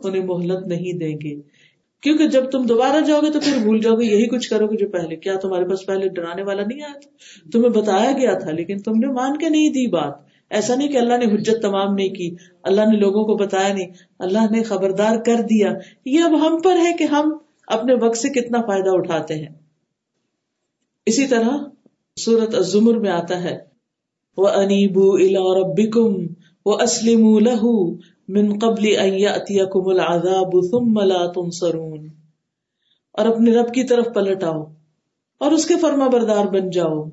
انہیں 0.04 0.24
مہلت 0.24 0.66
نہیں 0.66 0.98
دیں 0.98 1.16
گے۔ 1.24 1.36
کیونکہ 2.02 2.28
جب 2.28 2.50
تم 2.50 2.66
دوبارہ 2.66 3.00
جاؤ 3.00 3.20
گے 3.20 3.30
تو 3.30 3.40
پھر 3.40 3.58
بھول 3.62 3.80
جاؤ 3.80 3.94
گے، 3.94 4.04
یہی 4.04 4.26
کچھ 4.26 4.50
کرو 4.50 4.66
گے 4.66 4.76
جو 4.76 4.88
پہلے۔ 4.88 5.16
کیا 5.16 5.34
تمہارے 5.36 5.64
پاس 5.64 5.86
پہلے 5.86 6.08
ڈرانے 6.08 6.42
والا 6.42 6.62
نہیں 6.62 6.82
آیا 6.82 6.98
تھا؟ 6.98 7.10
تمہیں 7.52 7.70
بتایا 7.70 8.12
گیا 8.12 8.38
تھا، 8.38 8.50
لیکن 8.50 8.78
تم 8.78 8.92
نے 8.92 9.06
مان 9.06 9.36
کے 9.36 9.48
نہیں 9.48 9.68
دی 9.68 9.86
بات۔ 9.86 10.31
ایسا 10.52 10.74
نہیں 10.74 10.88
کہ 10.88 10.98
اللہ 10.98 11.16
نے 11.16 11.24
حجت 11.24 11.62
تمام 11.62 11.94
نہیں 11.94 12.08
کی، 12.08 12.34
اللہ 12.62 12.80
نے 12.80 12.98
لوگوں 12.98 13.24
کو 13.24 13.34
بتایا 13.34 13.74
نہیں، 13.74 13.90
اللہ 14.18 14.50
نے 14.50 14.62
خبردار 14.62 15.16
کر 15.16 15.42
دیا۔ 15.42 15.72
یہ 16.04 16.20
اب 16.20 16.46
ہم 16.46 16.60
پر 16.60 16.76
ہے 16.76 16.92
کہ 16.98 17.04
ہم 17.04 17.36
اپنے 17.66 17.94
وقت 17.94 18.18
سے 18.18 18.28
کتنا 18.28 18.60
فائدہ 18.60 18.90
اٹھاتے 18.90 19.34
ہیں۔ 19.34 19.52
اسی 21.06 21.26
طرح 21.26 21.50
سورت 22.16 22.54
الزمر 22.54 22.98
میں 22.98 23.10
آتا 23.10 23.42
ہے 23.42 23.58
وہ 24.36 24.48
انیبو 24.48 25.12
الا 25.14 25.42
ربکم 25.60 26.26
وہ 26.66 26.78
اسلم 26.80 27.38
لہو 27.38 27.94
من 28.28 28.58
قبل 28.58 28.84
کم 29.70 29.88
العذاب 29.88 30.52
ثم 30.70 31.00
لا 31.00 31.26
تنصرون۔ 31.32 32.06
اور 33.12 33.26
اپنے 33.26 33.52
رب 33.52 33.74
کی 33.74 33.84
طرف 33.84 34.06
پلٹ 34.14 34.44
آؤ، 34.44 34.62
اور 35.40 35.52
اس 35.52 35.66
کے 35.66 35.74
فرما 35.76 36.08
بردار 36.08 36.44
بن 36.44 36.70
جاؤ۔ 36.70 37.04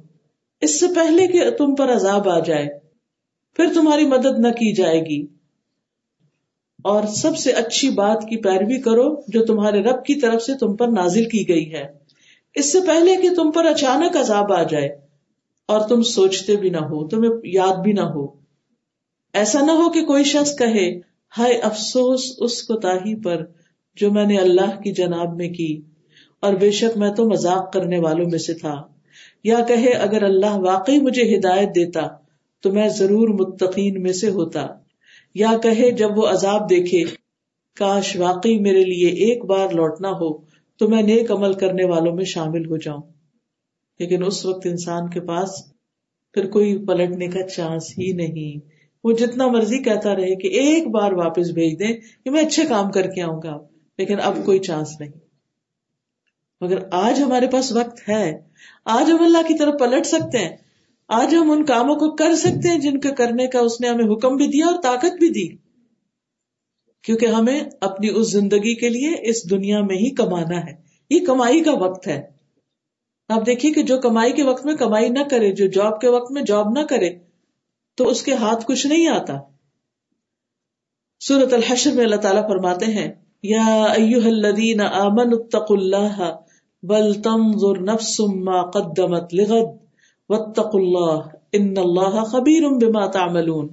اس 0.62 0.80
سے 0.80 0.88
پہلے 0.95 1.28
کہ 1.28 1.49
تم 1.58 1.75
پر 1.75 1.93
عذاب 1.93 2.30
آ 2.30 2.39
جائے۔ 2.39 2.67
پھر 3.55 3.65
تمہاری 3.73 4.07
مدد 4.07 4.39
نہ 4.39 4.47
کی 4.47 4.73
جائے 4.73 5.01
گی۔ 5.01 5.25
اور 6.83 7.07
سب 7.07 7.38
سے 7.38 7.51
اچھی 7.51 7.89
بات 7.89 8.23
کی 8.29 8.38
پیروی 8.38 8.81
کرو 8.81 9.15
جو 9.27 9.45
تمہارے 9.45 9.83
رب 9.83 10.05
کی 10.05 10.15
طرف 10.15 10.41
سے 10.41 10.57
تم 10.57 10.75
پر 10.75 10.88
نازل 10.88 11.25
کی 11.25 11.49
گئی 11.49 11.73
ہے۔ 11.73 11.88
اس 12.55 12.71
سے 12.71 12.79
پہلے 12.88 13.15
کہ 13.15 13.29
تم 13.35 13.51
پر 13.51 13.65
اچانک 13.65 14.17
عذاب 14.17 14.53
آ 14.53 14.63
جائے 14.63 14.97
اور 15.65 15.88
تم 15.88 16.01
سوچتے 16.01 16.55
بھی 16.55 16.69
نہ 16.69 16.77
ہو، 16.77 17.07
تمہیں 17.07 17.31
یاد 17.43 17.75
بھی 17.83 17.93
نہ 17.93 18.01
ہو۔ 18.01 18.27
ایسا 19.33 19.59
نہ 19.65 19.71
ہو 19.71 19.89
کہ 19.89 20.05
کوئی 20.05 20.23
شخص 20.23 20.57
کہے، 20.57 20.97
ہائے 21.38 21.53
افسوس، 21.53 22.35
اس 22.38 22.63
کو 22.63 22.73
تاہی 22.79 23.21
پر 23.21 23.45
جو 23.95 24.12
میں 24.12 24.25
نے 24.25 24.38
اللہ 24.38 24.81
کی 24.83 24.91
جناب 24.91 25.35
میں 25.35 25.49
کی۔ 25.49 25.81
اور 26.39 26.53
بے 26.53 26.71
شک 26.71 26.97
میں 26.97 27.12
تو 27.12 27.29
مذاق 27.29 27.73
کرنے 27.73 27.99
والوں 27.99 28.25
میں 28.29 28.39
سے 28.39 28.53
تھا۔ 28.53 28.83
یا 29.43 29.59
کہے، 29.67 29.89
اگر 29.89 30.23
اللہ 30.23 30.57
واقعی 30.57 31.01
مجھے 31.01 31.38
ہدایت 31.38 31.69
دیتا 31.69 32.07
تو 32.62 32.72
میں 32.72 32.89
ضرور 32.89 33.28
متقین 33.28 34.04
میں 34.04 34.13
سے 34.13 34.30
ہوتا۔ 34.30 34.67
یا 35.36 35.52
کہے 35.63 35.91
جب 35.91 36.17
وہ 36.17 36.28
عذاب 36.28 36.69
دیکھے، 36.69 37.04
کاش 37.76 38.15
واقعی 38.15 38.60
میرے 38.60 38.84
لیے 38.84 39.08
ایک 39.08 39.45
بار 39.45 39.69
لوٹنا 39.69 40.10
ہو، 40.10 40.38
تو 40.78 40.89
میں 40.89 41.04
نیک 41.04 41.32
عمل 41.32 41.54
کرنے 41.54 41.86
والوں 41.86 42.15
میں 42.15 42.26
شامل 42.26 42.65
ہو 42.65 42.78
جاؤں۔ 42.78 43.02
لیکن 44.00 44.26
اس 44.26 44.45
وقت 44.45 44.65
انسان 44.65 45.10
کے 45.10 45.22
پاس 45.22 45.50
پھر 46.34 46.50
کوئی 46.50 46.86
پلٹنے 46.86 47.28
کا 47.28 47.48
چانس 47.48 47.91
ہی 47.98 48.12
نہیں۔ 48.13 48.69
وہ 49.04 49.12
جتنا 49.12 49.48
مرضی 49.48 49.78
کہتا 49.78 50.15
رہے 50.15 50.36
کہ 50.36 50.48
ایک 50.48 50.88
بار 50.88 51.12
واپس 51.12 51.50
بھیج 51.50 51.80
دیں 51.80 51.93
کہ 52.24 52.30
میں 52.30 52.45
اچھے 52.45 52.63
کام 52.69 52.91
کر 52.91 53.08
کے 53.08 53.22
آؤں 53.22 53.41
گا، 53.43 53.58
لیکن 53.98 54.15
اب 54.24 54.38
کوئی 54.45 54.60
چانس 54.60 55.00
نہیں۔ 55.00 55.12
مگر 56.62 56.78
آج 56.91 57.22
ہمارے 57.22 57.48
پاس 57.48 57.72
وقت 57.72 58.10
ہے۔ 58.10 58.41
آج 58.86 59.12
ہم 59.12 59.24
اللہ 59.24 59.41
کی 59.48 59.58
طرف 59.58 59.74
پلٹ 59.80 60.06
سکتے 60.06 60.38
ہیں۔ 60.38 60.58
آج 61.10 61.36
ہم 61.36 61.52
ان 61.52 61.65
کاموں 61.65 61.95
کو 61.95 62.15
کر 62.15 62.36
سکتے 62.36 62.69
ہیں 62.69 62.80
جن 62.80 63.00
کے 63.00 63.12
کرنے 63.12 63.48
کا 63.48 63.60
اس 63.60 63.82
نے 63.82 63.88
ہمیں 63.88 64.06
حکم 64.06 64.36
بھی 64.36 64.48
دیا 64.48 64.65
اور 64.67 64.82
طاقت 64.82 65.13
بھی 65.19 65.30
دی۔ 65.30 65.58
کیونکہ 67.04 67.26
ہمیں 67.26 67.60
اپنی 67.82 68.10
اس 68.15 68.32
زندگی 68.32 68.76
کے 68.76 68.89
لیے 68.89 69.15
اس 69.22 69.50
دنیا 69.50 69.82
میں 69.82 69.95
ہی 69.95 70.10
کمانا 70.10 70.60
ہے۔ 70.60 70.74
یہ 71.10 71.26
کمائی 71.26 71.63
کا 71.63 71.74
وقت 71.74 72.08
ہے۔ 72.08 72.22
آپ 73.30 73.45
دیکھیے 73.45 73.74
کہ 73.74 73.84
جو 73.84 73.98
کمائی 73.98 74.34
کے 74.34 74.43
وقت 74.43 74.65
میں 74.65 74.76
کمائی 74.76 75.10
نہ 75.10 75.19
کرے، 75.32 75.52
جو 75.52 75.67
جاب 75.67 76.02
کے 76.02 76.10
وقت 76.10 76.32
میں 76.32 76.41
جاب 76.41 76.65
نہ 76.69 76.86
کرے، 76.86 77.10
تو 77.95 78.08
اس 78.08 78.24
کے 78.24 78.34
ہاتھ 78.34 78.65
کچھ 78.67 78.88
نہیں 78.88 79.08
آتا۔ 79.08 79.34
سورت 81.19 81.54
الحشر 81.54 81.91
میں 81.91 82.04
اللہ 82.04 82.15
تعالیٰ 82.15 82.48
فرماتے 82.48 82.86
ہیں، 82.86 83.12
یا 83.43 83.84
ایوہ 83.84 84.26
الذین 84.26 84.82
آمنوا 84.82 85.39
اتقوا 85.39 85.78
اللہ 85.78 86.36
بل 86.84 87.13
تنظر 87.13 87.82
نفس 87.82 88.19
ما 88.19 88.69
قدمت 88.69 89.34
لغد۔ 89.34 89.88
واتقوا 90.30 90.82
اللہ، 90.82 91.38
ان 91.52 91.74
اللہ 91.78 92.24
خبیر 92.24 92.68
بما 92.68 93.06
تعملون۔ 93.06 93.70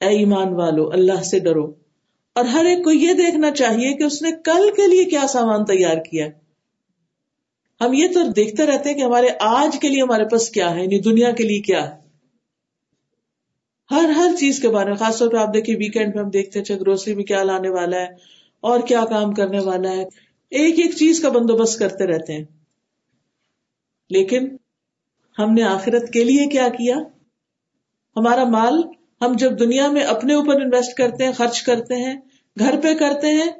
اے 0.00 0.08
ایمان 0.08 0.52
والو، 0.52 0.90
اللہ 0.90 1.22
سے 1.22 1.38
ڈرو۔ 1.38 1.72
اور 2.34 2.44
ہر 2.44 2.64
ایک 2.64 2.84
کو 2.84 2.90
یہ 2.90 3.12
دیکھنا 3.12 3.50
چاہیے 3.50 3.96
کہ 3.96 4.02
اس 4.02 4.22
نے 4.22 4.30
کل 4.44 4.70
کے 4.76 4.88
لیے 4.88 5.04
کیا 5.04 5.26
سامان 5.28 5.64
تیار 5.64 5.96
کیا۔ 5.96 6.26
ہم 7.80 7.92
یہ 7.92 8.08
تو 8.14 8.22
دیکھتے 8.32 8.66
رہتے 8.66 8.90
ہیں 8.90 8.96
کہ 8.96 9.02
ہمارے 9.02 9.28
آج 9.40 9.78
کے 9.80 9.88
لیے 9.88 10.02
ہمارے 10.02 10.24
پاس 10.24 10.50
کیا 10.50 10.74
ہے 10.74 10.82
یعنی 10.82 11.00
دنیا 11.00 11.30
کے 11.30 11.44
لیے 11.44 11.60
کیا۔ 11.60 11.94
ہے 11.94 12.04
ہر 13.90 14.08
ہر 14.08 14.30
چیز 14.40 14.60
کے 14.60 14.68
بارے 14.68 14.90
میں، 14.90 14.96
خاص 14.96 15.18
طور 15.18 15.30
پہ 15.30 15.36
آپ 15.36 15.54
دیکھیے 15.54 15.76
ویکینڈ 15.76 16.14
میں 16.14 16.24
ہم 16.24 16.30
دیکھتے 16.30 16.60
ہیں 16.60 16.80
گروسری 16.80 17.14
میں 17.14 17.24
کیا 17.24 17.42
لانے 17.42 17.68
والا 17.68 17.96
ہے، 17.96 18.06
اور 18.60 18.80
کیا 18.80 19.04
کام 19.04 19.34
کرنے 19.34 19.60
والا 19.60 19.90
ہے۔ 19.90 20.04
ایک 20.50 20.78
ایک 20.78 20.96
چیز 20.96 21.20
کا 21.20 21.28
بندوبست 21.28 21.78
کرتے 21.78 22.06
رہتے 22.06 22.32
ہیں۔ 22.32 22.44
لیکن 24.10 24.56
ہم 25.38 25.52
نے 25.52 25.62
آخرت 25.62 26.12
کے 26.12 26.24
لیے 26.24 26.46
کیا 26.46 26.68
کیا؟ 26.68 26.96
ہمارا 28.16 28.44
مال 28.44 28.82
ہم 29.20 29.32
جب 29.38 29.58
دنیا 29.58 29.90
میں 29.90 30.02
اپنے 30.02 30.34
اوپر 30.34 30.60
انویسٹ 30.60 30.96
کرتے 30.96 31.24
ہیں، 31.24 31.32
خرچ 31.32 31.62
کرتے 31.62 31.94
ہیں، 31.94 32.14
گھر 32.58 32.74
پہ 32.82 32.94
کرتے 32.94 33.26
ہیں، 33.26 33.50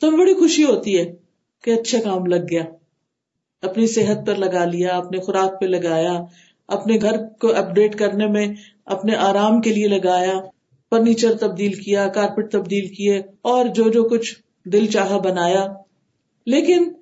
تو 0.00 0.08
ہمیں 0.08 0.18
بڑی 0.18 0.34
خوشی 0.34 0.64
ہوتی 0.64 0.98
ہے 0.98 1.04
کہ 1.64 1.70
اچھا 1.70 1.98
کام 2.04 2.26
لگ 2.26 2.44
گیا۔ 2.50 2.62
اپنی 3.62 3.86
صحت 3.86 4.26
پر 4.26 4.34
لگا 4.34 4.64
لیا، 4.64 4.96
اپنے 4.96 5.18
خوراک 5.18 5.60
پہ 5.60 5.66
لگایا، 5.66 6.12
اپنے 6.68 6.98
گھر 7.00 7.16
کو 7.40 7.54
اپڈیٹ 7.54 7.98
کرنے 7.98 8.26
میں 8.26 8.46
اپنے 8.84 9.14
آرام 9.14 9.60
کے 9.60 9.72
لیے 9.72 9.88
لگایا، 9.88 10.34
فرنیچر 10.90 11.36
تبدیل 11.36 11.72
کیا 11.72 12.08
کارپیٹ 12.08 12.52
تبدیل 12.52 12.86
کیے، 12.88 13.18
اور 13.42 13.66
جو 13.66 13.88
جو 13.88 14.04
کچھ 14.04 14.34
دل 14.64 14.86
چاہا 14.86 15.18
بنایا۔ 15.18 15.66
لیکن 16.46 16.92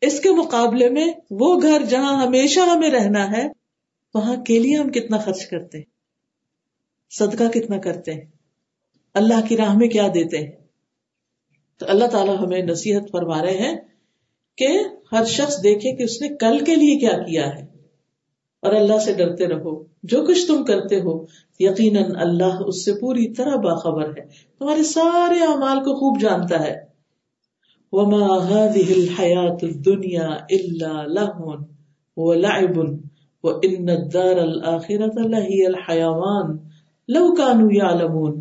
اس 0.00 0.20
کے 0.20 0.30
مقابلے 0.30 0.88
میں 0.88 1.06
وہ 1.30 1.60
گھر 1.62 1.82
جہاں 1.84 2.26
ہمیشہ 2.26 2.60
ہمیں 2.60 2.90
رہنا 2.90 3.30
ہے 3.30 3.65
وہاں 4.16 4.36
کے 4.36 4.58
لیے 4.58 4.76
ہم 4.76 4.88
کتنا 4.88 5.18
خرچ 5.18 5.46
کرتے 5.46 5.78
ہیں؟ 5.78 5.84
صدقہ 7.10 7.44
کتنا 7.44 7.78
کرتے 7.78 8.12
ہیں؟ 8.12 8.24
اللہ 9.14 9.46
کی 9.48 9.56
راہ 9.56 9.76
میں 9.76 9.88
کیا 9.88 10.08
دیتے 10.08 10.38
ہیں؟ 10.38 10.52
تو 11.78 11.86
اللہ 11.88 12.04
تعالیٰ 12.04 12.38
ہمیں 12.38 12.62
نصیحت 12.62 13.02
فرما 13.12 13.42
رہے 13.42 13.56
ہیں 13.56 13.76
کہ 14.56 14.68
ہر 15.12 15.24
شخص 15.24 15.62
دیکھے 15.62 15.96
کہ 15.96 16.02
اس 16.02 16.22
نے 16.22 16.28
کل 16.28 16.64
کے 16.64 16.74
لیے 16.74 16.98
کیا 16.98 17.22
کیا 17.22 17.46
ہے۔ 17.46 17.66
اور 18.60 18.72
اللہ 18.72 18.98
سے 18.98 19.12
ڈرتے 19.12 19.46
رہو۔ 19.46 19.84
جو 20.02 20.26
کچھ 20.26 20.46
تم 20.46 20.64
کرتے 20.64 21.00
ہو، 21.00 21.24
یقیناً 21.58 22.04
اللہ 22.16 22.62
اس 22.66 22.84
سے 22.84 22.92
پوری 22.94 23.34
طرح 23.34 23.56
باخبر 23.56 24.08
ہے۔ 24.18 24.26
تمہارے 24.58 24.82
سارے 24.82 25.38
اعمال 25.38 25.78
کو 25.78 25.94
خوب 25.94 26.20
جانتا 26.20 26.60
ہے۔ 26.60 26.96
وما 27.92 28.36
هذه 28.48 28.92
الحياة 28.96 29.58
الدنيا 29.62 30.28
إلا 30.46 31.02
لهو 31.06 31.52
ولعب 32.16 32.80
وإن 33.42 33.88
الدار 33.88 34.36
الآخرة 34.36 35.22
لهي 35.26 35.64
الحيوان 35.66 36.56
لو 37.08 37.34
كانوا 37.34 37.70
يعلمون۔ 37.72 38.40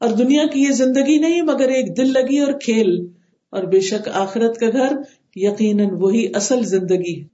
اور 0.00 0.10
دنیا 0.10 0.46
کی 0.46 0.62
یہ 0.62 0.70
زندگی 0.70 1.18
نہیں، 1.18 1.42
مگر 1.42 1.68
ایک 1.68 1.96
دل 1.96 2.12
لگی 2.12 2.38
اور 2.38 2.52
کھیل۔ 2.52 3.06
اور 3.50 3.62
بے 3.62 3.80
شک 3.80 4.08
آخرت 4.12 4.58
کا 4.58 4.66
گھر 4.72 4.96
یقیناً 5.36 5.88
وہی 5.92 6.26
اصل 6.34 6.62
زندگی 6.62 7.20
ہے۔ 7.20 7.26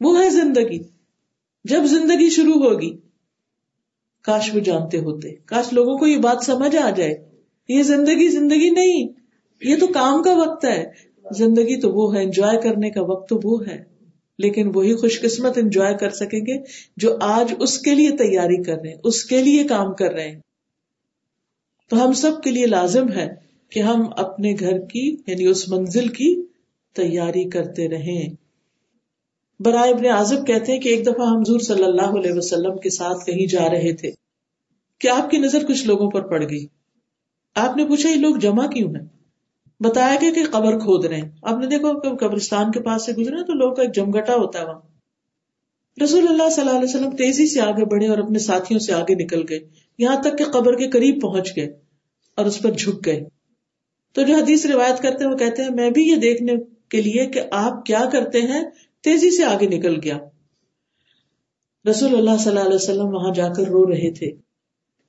وہ 0.00 0.18
ہے 0.18 0.30
زندگی۔ 0.30 0.78
جب 1.64 1.84
زندگی 1.84 2.30
شروع 2.30 2.54
ہوگی، 2.54 2.96
کاش 4.22 4.54
وہ 4.54 4.60
جانتے 4.60 4.98
ہوتے، 4.98 5.30
کاش 5.34 5.72
لوگوں 5.72 5.98
کو 5.98 6.06
یہ 6.06 6.18
بات 6.18 6.44
سمجھ 6.44 6.76
آ 6.76 6.90
جائے۔ 6.90 7.30
یہ 7.68 7.82
زندگی 7.82 8.28
زندگی 8.28 8.70
نہیں، 8.70 9.08
یہ 9.62 9.76
تو 9.80 9.86
کام 9.86 10.22
کا 10.22 10.36
وقت 10.36 10.64
ہے۔ 10.64 10.84
زندگی 11.30 11.80
تو 11.80 11.90
وہ 11.90 12.14
ہے، 12.14 12.22
انجوائے 12.22 12.58
کرنے 12.58 12.90
کا 12.90 13.02
وقت 13.02 13.28
تو 13.28 13.40
وہ 13.44 13.66
ہے۔ 13.66 13.95
لیکن 14.38 14.70
وہی 14.74 14.94
خوش 14.94 15.20
قسمت 15.20 15.58
انجوائے 15.58 15.94
کر 15.94 16.10
سکیں 16.10 16.40
گے 16.40 16.62
جو 16.96 17.16
آج 17.20 17.54
اس 17.58 17.78
کے 17.78 17.94
لیے 17.94 18.10
تیاری 18.10 18.62
کر 18.62 18.76
رہے 18.76 18.88
ہیں، 18.88 18.96
اس 19.04 19.24
کے 19.24 19.42
لیے 19.42 19.64
کام 19.64 19.94
کر 19.94 20.12
رہے 20.12 20.28
ہیں۔ 20.28 20.40
تو 21.90 22.04
ہم 22.04 22.12
سب 22.12 22.42
کے 22.42 22.50
لیے 22.50 22.66
لازم 22.66 23.12
ہے 23.12 23.34
کہ 23.70 23.80
ہم 23.80 24.02
اپنے 24.16 24.56
گھر 24.60 24.78
کی 24.78 25.16
یعنی 25.26 25.46
اس 25.46 25.68
منزل 25.68 26.08
کی 26.08 26.42
تیاری 26.94 27.50
کرتے 27.50 27.88
رہیں۔ 27.88 28.28
برائے 29.60 29.90
ابن 29.90 30.06
آزب 30.06 30.46
کہتے 30.46 30.72
ہیں 30.72 30.80
کہ 30.80 30.88
ایک 30.88 31.06
دفعہ 31.06 31.26
ہم 31.26 31.40
حضور 31.40 31.60
صلی 31.60 31.84
اللہ 31.84 32.18
علیہ 32.18 32.32
وسلم 32.32 32.78
کے 32.78 32.90
ساتھ 32.90 33.26
کہیں 33.26 33.46
جا 33.46 33.68
رہے 33.70 33.92
تھے 33.92 34.10
کہ 35.00 35.08
آپ 35.08 35.30
کی 35.30 35.38
نظر 35.38 35.66
کچھ 35.66 35.86
لوگوں 35.86 36.10
پر 36.10 36.20
پڑ 36.20 36.50
گئی۔ 36.50 36.66
آپ 37.54 37.76
نے 37.76 37.86
پوچھا، 37.86 38.10
یہ 38.10 38.16
لوگ 38.16 38.36
جمع 38.36 38.66
کیوں 38.66 38.90
ہیں؟ 38.90 39.15
بتایا 39.80 40.16
گیا 40.20 40.30
کہ 40.34 40.44
قبر 40.50 40.78
کھود 40.78 41.04
رہے 41.04 41.16
ہیں۔ 41.16 41.30
آپ 41.42 41.58
نے 41.58 41.66
دیکھو 41.66 42.00
کہ 42.00 42.16
قبرستان 42.16 42.70
کے 42.70 42.80
پاس 42.80 43.06
سے 43.06 43.12
گزرے 43.12 43.44
تو 43.44 43.52
لوگ 43.52 43.74
کا 43.74 43.82
ایک 43.82 43.94
جمگٹا 43.94 44.34
ہوتا 44.34 44.60
ہے 44.60 44.64
وہاں۔ 44.64 44.80
رسول 46.04 46.28
اللہ 46.28 46.50
صلی 46.50 46.64
اللہ 46.64 46.78
علیہ 46.78 46.88
وسلم 46.88 47.10
تیزی 47.10 47.46
سے 47.46 47.60
آگے 47.60 47.84
بڑھے 47.84 48.08
اور 48.08 48.18
اپنے 48.18 48.38
ساتھیوں 48.38 48.80
سے 48.80 48.92
آگے 48.92 49.14
نکل 49.14 49.42
گئے۔ 49.48 49.60
یہاں 49.98 50.22
تک 50.22 50.38
کہ 50.38 50.44
قبر 50.44 50.76
کے 50.76 50.90
قریب 50.90 51.22
پہنچ 51.22 51.56
گئے 51.56 51.66
اور 52.36 52.46
اس 52.46 52.62
پر 52.62 52.70
جھک 52.70 53.06
گئے۔ 53.06 53.20
تو 54.12 54.22
جو 54.22 54.34
حدیث 54.34 54.66
روایت 54.66 55.02
کرتے 55.02 55.24
ہیں 55.24 55.30
وہ 55.30 55.36
کہتے 55.36 55.62
ہیں، 55.62 55.70
میں 55.70 55.90
بھی 55.90 56.02
یہ 56.02 56.16
دیکھنے 56.16 56.52
کے 56.88 57.02
لیے 57.02 57.26
کہ 57.26 57.40
آپ 57.50 57.86
کیا 57.86 58.04
کرتے 58.12 58.40
ہیں، 58.40 58.62
تیزی 59.02 59.30
سے 59.30 59.44
آگے 59.44 59.66
نکل 59.66 60.00
گیا۔ 60.04 60.18
رسول 61.90 62.14
اللہ 62.14 62.36
صلی 62.40 62.48
اللہ 62.48 62.64
علیہ 62.64 62.74
وسلم 62.74 63.06
وہاں 63.06 63.34
جا 63.34 63.48
کر 63.48 63.62
رو 63.62 63.86
رہے 63.86 64.12
تھے۔ 64.12 64.30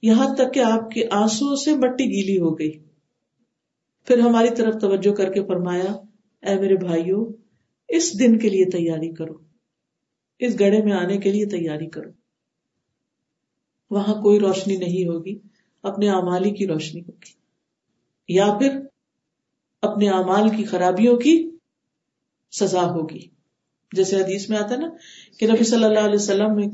یہاں 0.02 0.36
تک 0.36 0.54
کہ 0.54 0.60
آپ 0.60 0.92
کے 0.92 1.04
آنسو 1.12 1.56
سے 1.56 1.76
مٹی 1.76 2.04
گیلی 2.04 2.38
ہو 2.38 2.60
گئی۔ 2.60 2.87
پھر 4.08 4.20
ہماری 4.20 4.48
طرف 4.58 4.76
توجہ 4.82 5.14
کر 5.14 5.34
کے 5.34 5.46
فرمایا، 5.46 5.92
اے 6.42 6.56
میرے 6.56 6.76
بھائیوں 6.76 7.26
اس 7.88 8.20
دن 8.20 8.40
کے 8.40 8.50
لیے 8.50 8.66
تیاری 8.66 9.14
کرو۔ 9.14 9.34
اس 10.40 10.60
گڑے 10.60 10.84
میں 10.84 10.94
آنے 10.94 11.18
کے 11.18 11.32
لیے 11.32 11.46
تیاری 11.46 11.90
کرو۔ 11.90 12.10
وہاں 13.90 14.22
کوئی 14.22 14.40
روشنی 14.40 14.78
نہیں 14.78 15.08
ہوگی، 15.08 15.40
اپنے 15.84 16.10
امالی 16.10 16.52
کی 16.52 16.68
روشنی 16.68 17.02
ہوگی۔ 17.02 17.48
یا 18.36 18.54
پھر 18.60 18.80
اپنے 19.82 20.10
امال 20.10 20.50
کی 20.50 20.64
خرابیوں 20.64 21.18
کی 21.18 21.52
سزا 22.52 22.90
ہوگی۔ 22.92 23.20
جیسے 23.96 24.16
حدیث 24.16 24.50
میں 24.50 24.58
آتا 24.58 24.76
ہے 24.76 24.80
نا 24.80 24.90
کہ 25.40 25.48
نبی 25.48 25.64
صلی 25.64 25.84
اللہ 25.84 26.00
علیہ 26.00 26.16
وسلم 26.16 26.56
میں 26.56 26.68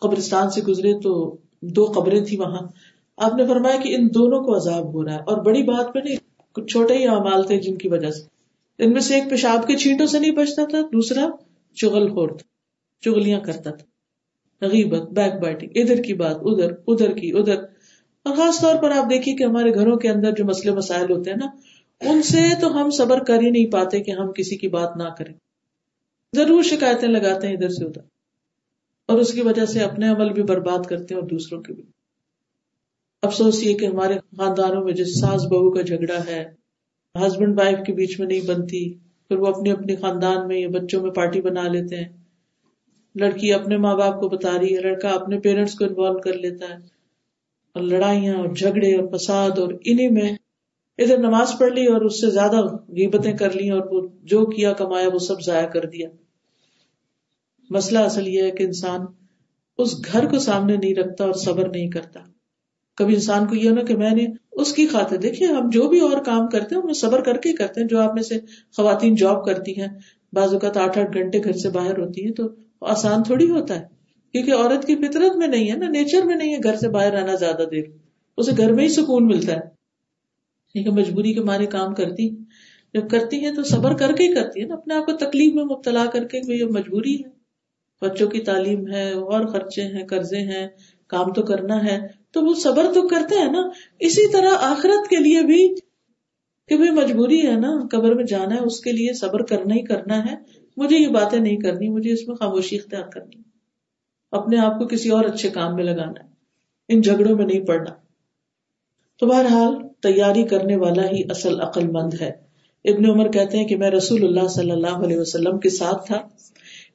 قبرستان 0.00 0.50
سے 0.50 0.62
گزرے 0.62 1.00
تو 1.00 1.36
دو 1.60 1.84
قبریں 1.84 2.24
تھی 2.24 2.36
وہاں۔ 2.36 2.68
آپ 3.16 3.34
نے 3.34 3.46
فرمایا 3.46 3.76
کہ 3.76 3.96
ان 3.96 4.08
دونوں 4.14 4.44
کو 4.44 4.56
عذاب 4.56 4.94
ہو 4.94 5.04
رہا 5.04 5.14
ہے 5.14 5.18
اور 5.18 5.44
بڑی 5.44 5.62
بات 5.62 5.94
پہ 5.94 5.98
نہیں۔ 5.98 6.16
کچھ 6.54 6.66
چھوٹے 6.66 6.94
ہی 6.94 7.08
اعمال 7.08 7.46
تھے 7.46 7.60
جن 7.60 7.78
کی 7.78 7.88
وجہ 7.88 8.10
سے۔ 8.10 8.22
ان 8.78 8.92
میں 8.92 9.00
سے 9.00 9.14
ایک 9.14 9.30
پیشاب 9.30 9.66
کے 9.66 9.76
چھینٹوں 9.76 10.06
سے 10.06 10.18
نہیں 10.18 10.30
بچتا 10.30 10.64
تھا، 10.64 10.78
دوسرا 10.92 11.28
چغل 11.74 12.08
خور 12.08 12.28
تھا، 12.28 12.46
چغلیاں 13.00 13.40
کرتا 13.40 13.70
تھا۔ 13.70 13.86
غیبت 14.66 15.10
بیک 15.10 15.34
بائٹنگ 15.34 15.68
ادھر 15.74 16.02
کی 16.02 16.14
بات، 16.14 16.36
ادھر 16.40 16.72
ادھر 16.86 17.12
کی، 17.12 17.32
ادھر۔ 17.32 17.56
اور 18.22 18.36
خاص 18.36 18.60
طور 18.60 18.82
پر 18.82 18.90
آپ 18.90 19.10
دیکھیے 19.10 19.36
کہ 19.36 19.44
ہمارے 19.44 19.74
گھروں 19.74 19.96
کے 19.96 20.08
اندر 20.08 20.30
جو 20.32 20.44
مسئلے 20.44 20.74
مسائل 20.74 21.12
ہوتے 21.12 21.30
ہیں 21.30 21.36
نا، 21.36 21.46
ان 22.10 22.22
سے 22.22 22.60
تو 22.60 22.82
ہم 22.82 22.90
صبر 22.90 23.24
کر 23.24 23.40
ہی 23.40 23.50
نہیں 23.50 23.66
پاتے 23.66 24.00
کہ 24.00 24.10
ہم 24.10 24.32
کسی 24.32 24.56
کی 24.56 24.68
بات 24.68 24.96
نہ 24.96 25.08
کریں۔ 25.18 25.34
ضرور 26.36 26.62
شکایتیں 26.62 27.08
لگاتے 27.08 27.46
ہیں 27.46 27.54
ادھر 27.54 27.68
سے 27.68 27.84
ادھر۔ 27.84 28.00
اور 29.06 29.18
اس 29.18 29.32
کی 29.32 29.40
وجہ 29.40 29.64
سے 29.64 29.80
اپنے 29.80 30.08
عمل 30.08 30.32
بھی 30.32 30.42
برباد 30.42 30.86
کرتے 30.86 31.14
ہیں 31.14 31.20
اور 31.20 31.28
دوسروں 31.28 31.62
کے 31.62 31.72
بھی۔ 31.72 31.82
افسوس 33.24 33.62
یہ 33.62 33.78
کہ 33.78 33.86
ہمارے 33.86 34.14
خاندانوں 34.36 34.84
میں 34.84 34.92
جس 34.92 35.20
ساس 35.20 35.46
بہو 35.46 35.70
کا 35.70 35.82
جھگڑا 35.82 36.24
ہے 36.26 36.44
ہسبینڈ 37.26 37.60
وائف 37.60 37.78
کے 37.86 37.92
بیچ 37.92 38.20
میں 38.20 38.28
نہیں 38.28 38.46
بنتی، 38.46 38.94
پھر 38.98 39.36
وہ 39.36 39.46
اپنے 39.46 39.72
اپنے 39.72 39.96
خاندان 39.96 40.48
میں 40.48 40.58
یا 40.58 40.68
بچوں 40.68 41.02
میں 41.02 41.10
پارٹی 41.10 41.40
بنا 41.40 41.68
لیتے 41.68 41.96
ہیں۔ 41.96 42.08
لڑکی 43.14 43.52
اپنے 43.52 43.76
ماں 43.76 43.96
باپ 43.96 44.20
کو 44.20 44.28
بتا 44.28 44.58
رہی 44.58 44.76
ہے، 44.76 44.80
لڑکا 44.80 45.08
اپنے 45.08 45.40
پیرنٹس 45.40 45.74
کو 45.74 45.84
انوالو 45.84 46.18
کر 46.18 46.32
لیتا 46.32 46.64
ہے۔ 46.64 46.94
اور 47.74 47.82
لڑائیاں 47.82 48.34
اور 48.34 48.54
جھگڑے 48.54 48.94
اور 48.94 49.18
فساد 49.18 49.58
اور 49.58 49.72
انہیں 49.84 50.10
میں 50.10 50.32
ادھر 50.98 51.18
نماز 51.18 51.52
پڑھ 51.58 51.72
لی 51.72 51.86
اور 51.86 52.00
اس 52.00 52.20
سے 52.20 52.30
زیادہ 52.30 52.56
غیبتیں 52.72 53.32
کر 53.32 53.50
لی 53.50 53.70
اور 53.70 53.80
وہ 53.90 54.08
جو 54.22 54.46
کیا 54.46 54.72
کمایا 54.72 55.08
وہ 55.12 55.18
سب 55.18 55.42
ضائع 55.42 55.66
کر 55.66 55.84
دیا۔ 55.84 56.08
مسئلہ 57.70 57.98
اصل 57.98 58.28
یہ 58.28 58.42
ہے 58.42 58.50
کہ 58.50 58.62
انسان 58.62 59.00
اس 59.78 60.12
گھر 60.12 60.28
کو 60.30 60.38
سامنے 60.38 60.76
نہیں 60.76 60.94
رکھتا 60.94 61.24
اور 61.24 61.32
صبر 61.32 61.68
نہیں 61.68 61.90
کرتا۔ 61.90 62.20
کبھی 62.98 63.14
انسان 63.14 63.46
کو 63.46 63.54
یہ 63.54 63.70
نا 63.70 63.82
کہ 63.82 63.96
میں 63.96 64.10
نے 64.10 64.26
اس 64.52 64.72
کی 64.72 64.86
خاطر 64.86 65.16
دیکھیے، 65.16 65.48
ہم 65.48 65.68
جو 65.70 65.88
بھی 65.88 66.00
اور 66.00 66.18
کام 66.24 66.48
کرتے 66.48 66.74
ہیں 66.74 66.92
صبر 66.94 67.20
کر 67.20 67.36
کے 67.36 67.52
کرتے 67.52 67.80
ہیں، 67.80 67.88
جو 67.88 67.98
آپ 68.00 68.14
میں 68.14 68.22
سے 68.22 68.38
خواتین 68.76 69.14
جاب 69.14 69.44
کرتی 69.44 69.80
ہیں، 69.80 69.88
بعض 70.32 70.52
اوقات 70.52 70.76
آٹھ 70.76 70.98
آٹھ 70.98 71.16
گھنٹے 71.18 71.38
گھر 71.44 71.52
سے 71.52 71.68
باہر 71.68 71.98
ہوتی 71.98 72.26
ہے 72.26 72.32
تو 72.32 72.48
آسان 72.86 73.22
تھوڑی 73.22 73.50
ہوتا 73.50 73.74
ہے، 73.74 73.84
کیونکہ 74.34 74.52
عورت 74.52 74.86
کی 74.86 74.96
فطرت 74.96 75.36
میں 75.36 75.46
نہیں 75.46 75.70
ہے 75.70 75.76
نا، 75.76 75.88
نیچر 75.88 76.26
میں 76.26 76.36
نہیں 76.36 76.54
ہے 76.54 76.58
گھر 76.62 76.76
سے 76.76 76.88
باہر 76.88 77.12
رہنا 77.12 77.34
زیادہ 77.34 77.64
دیر، 77.70 77.84
اسے 78.38 78.52
گھر 78.56 78.72
میں 78.72 78.84
ہی 78.84 78.88
سکون 78.88 79.26
ملتا 79.26 79.52
ہے۔ 79.52 79.60
لیکن 80.74 80.94
مجبوری 80.94 81.32
کے 81.32 81.40
مارے 81.40 81.66
کام 81.66 81.94
کرتی 81.94 82.28
جب 82.94 83.08
کرتی 83.10 83.44
ہے 83.44 83.54
تو 83.54 83.62
صبر 83.62 83.96
کر 83.96 84.12
کے 84.12 84.24
ہی 84.24 84.34
کرتی 84.34 84.60
ہے 84.60 84.66
نا، 84.66 84.74
اپنے 84.74 84.94
آپ 84.94 85.06
کو 85.06 85.12
تکلیف 85.16 85.54
میں 85.54 85.64
مبتلا 85.64 86.04
کر 86.12 86.24
کے 86.24 86.40
یہ 86.54 86.64
مجبوری 86.70 87.14
ہے۔ 87.14 87.28
بچوں 88.02 88.28
کی 88.28 88.40
تعلیم 88.40 88.86
ہے، 88.88 89.10
اور 89.12 89.46
خرچے 89.46 89.82
ہیں، 89.82 90.06
قرضے 90.06 90.40
ہیں، 90.42 90.66
کام 91.10 91.32
تو 91.32 91.42
کرنا 91.42 91.84
ہے 91.84 91.98
تو 92.34 92.44
وہ 92.44 92.54
صبر 92.54 92.92
تو 92.94 93.08
کرتے 93.08 93.34
ہیں 93.34 93.52
نا۔ 93.52 93.62
اسی 93.98 94.32
طرح 94.32 94.48
آخرت 94.60 95.08
کے 95.08 95.16
لیے 95.16 95.42
بھی 95.42 95.74
کہ 96.68 96.76
بھائی 96.76 96.90
مجبوری 96.90 97.46
ہے 97.46 97.52
نا، 97.52 97.86
قبر 97.90 98.14
میں 98.14 98.24
جانا 98.24 98.54
ہے، 98.54 98.60
اس 98.60 98.80
کے 98.80 98.92
لیے 98.92 99.12
صبر 99.12 99.42
کرنا 99.42 99.74
ہی 99.74 99.82
کرنا 99.82 100.30
ہے۔ 100.30 100.36
مجھے 100.76 100.96
یہ 100.96 101.08
باتیں 101.08 101.38
نہیں 101.38 101.56
کرنی، 101.56 101.88
مجھے 101.88 102.12
اس 102.12 102.28
میں 102.28 102.36
خاموشی 102.36 102.76
اختیار 102.76 103.02
کرنی۔ 103.02 103.42
اپنے 104.32 104.58
آپ 104.58 104.78
کو 104.78 104.86
کسی 104.86 105.08
اور 105.08 105.24
اچھے 105.24 105.50
کام 105.50 105.74
میں 105.74 105.84
لگانا 105.84 106.24
ہے، 106.24 106.28
ان 106.88 107.00
جھگڑوں 107.00 107.36
میں 107.36 107.46
نہیں 107.46 107.60
پڑنا۔ 107.60 107.94
تو 109.18 109.26
بہرحال 109.26 109.74
تیاری 110.02 110.42
کرنے 110.42 110.76
والا 110.76 111.02
ہی 111.02 111.22
اصل 111.30 111.60
عقل 111.60 111.88
مند 111.88 112.14
ہے۔ 112.20 112.32
ابن 112.84 113.06
عمر 113.10 113.30
کہتے 113.30 113.56
ہیں 113.56 113.68
کہ 113.68 113.76
میں 113.76 113.90
رسول 113.90 114.24
اللہ 114.24 114.48
صلی 114.48 114.70
اللہ 114.70 114.96
علیہ 115.04 115.18
وسلم 115.18 115.58
کے 115.58 115.70
ساتھ 115.70 116.06
تھا۔ 116.06 116.16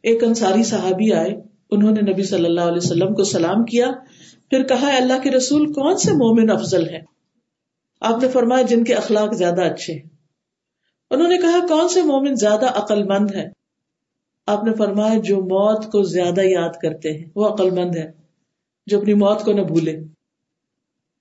ایک 0.04 0.24
انصاری 0.24 0.64
صحابی 0.64 1.14
آئے، 1.14 1.36
انہوں 1.72 1.92
نے 1.92 2.12
نبی 2.12 2.24
صلی 2.24 2.46
اللہ 2.46 2.62
علیہ 2.62 2.78
وسلم 2.78 3.14
کو 3.14 3.24
سلام 3.24 3.66
کیا۔ 3.66 3.92
پھر 4.50 4.64
کہا 4.64 4.98
اللہ 4.98 5.14
کے 5.24 5.32
رسول، 5.32 5.74
کون 5.74 5.98
سے 5.98 6.12
مومن 6.12 6.50
افضل 6.50 6.90
ہے 6.90 7.00
آپ 8.02 8.24
نے 8.24 8.30
فرمایا، 8.30 8.62
جن 8.62 8.84
کے 8.84 8.94
اخلاق 8.94 9.34
زیادہ 9.34 9.62
اچھے 9.62 9.94
ہیں۔ 9.94 10.10
انہوں 11.12 11.28
نے 11.28 11.38
کہا، 11.38 11.68
کون 11.68 11.90
سے 11.90 12.02
مومن 12.02 12.36
زیادہ 12.36 12.66
عقل 12.66 13.04
مند 13.04 13.36
ہے 13.36 13.50
آپ 14.48 14.64
نے 14.64 14.74
فرمایا، 14.74 15.20
جو 15.24 15.38
موت 15.38 15.92
کو 15.92 16.04
زیادہ 16.04 16.42
یاد 16.42 16.70
کرتے 16.82 17.18
ہیں۔ 17.18 17.26
وہ 17.36 17.48
عقل 17.48 17.70
مند 17.70 17.96
ہے 17.96 18.12
جو 18.88 19.00
اپنی 19.00 19.14
موت 19.14 19.42
کو 19.42 19.54
نہ 19.54 19.62
بھولے۔ 19.62 20.00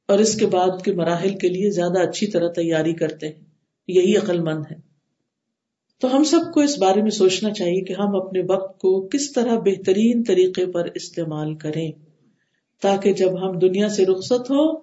اور 0.09 0.19
اس 0.19 0.37
کے 0.37 0.47
بعد 0.47 0.83
کے 0.85 0.93
مراحل 0.93 1.39
کے 1.39 1.49
لیے 1.49 1.71
زیادہ 1.71 2.09
اچھی 2.09 2.27
طرح 2.27 2.49
تیاری 2.49 2.93
کرتے 2.93 3.29
ہیں۔ 3.29 3.45
یہی 3.89 4.17
عقل 4.17 4.41
مند 4.41 4.65
ہے 4.71 4.77
تو 6.01 6.17
ہم 6.17 6.25
سب 6.25 6.55
کو 6.55 6.61
اس 6.61 6.79
بارے 6.79 7.03
میں 7.03 7.11
سوچنا 7.11 7.51
چاہیے 7.51 7.81
کہ 7.81 7.93
ہم 7.93 8.17
اپنے 8.17 8.41
وقت 8.49 8.79
کو 8.79 9.09
کس 9.09 9.33
طرح 9.33 9.59
بہترین 9.59 10.25
طریقے 10.25 10.67
پر 10.67 10.89
استعمال 10.95 11.55
کریں۔ 11.55 11.93
تاکہ 12.81 13.13
جب 13.13 13.31
ہم 13.43 13.59
دنیا 13.59 13.89
سے 13.89 14.07
رخصت 14.07 14.51
ہو 14.51 14.81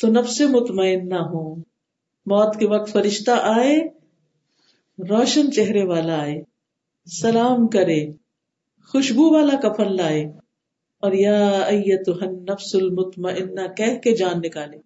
تو 0.00 0.06
نب 0.06 0.28
سے 0.28 0.46
مطمئن 0.46 1.08
نہ 1.08 1.14
ہو۔ 1.14 1.54
موت 2.26 2.56
کے 2.56 2.66
وقت 2.66 2.92
فرشتہ 2.92 3.30
آئے، 3.30 3.76
روشن 4.98 5.52
چہرے 5.52 5.82
والا 5.82 6.20
آئے، 6.20 6.42
سلام 7.06 7.66
کرے، 7.66 8.10
خوشبو 8.92 9.34
والا 9.34 9.68
کفن 9.68 9.96
لائے 9.96 10.24
اور 11.02 11.12
یا 11.12 11.60
نفس 12.22 12.74
المطمئنہ 12.74 13.60
کہہ 13.76 13.98
کے 13.98 14.16
جان 14.16 14.38
نکالے 14.38 14.78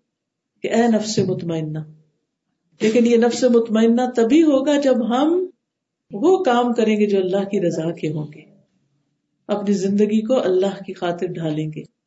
کہ 0.62 0.68
اے 0.68 0.82
نفس 0.86 1.18
مطمئنہ۔ 1.18 1.78
لیکن 2.80 3.06
یہ 3.06 3.16
نفس 3.16 3.44
مطمئنہ 3.44 4.00
تبھی 4.16 4.42
ہوگا 4.42 4.80
جب 4.80 5.08
ہم 5.08 5.46
وہ 6.12 6.44
کام 6.44 6.72
کریں 6.72 6.96
گے 6.96 7.06
جو 7.06 7.18
اللہ 7.18 7.48
کی 7.48 7.60
رضا 7.60 7.90
کے 7.90 8.08
ہوں 8.08 8.26
گے۔ 8.34 8.40
اپنی 9.46 9.74
زندگی 9.74 10.20
کو 10.20 10.40
اللہ 10.40 10.82
کی 10.86 10.92
خاطر 10.92 11.26
ڈھالیں 11.26 11.70
گے۔ 11.76 11.99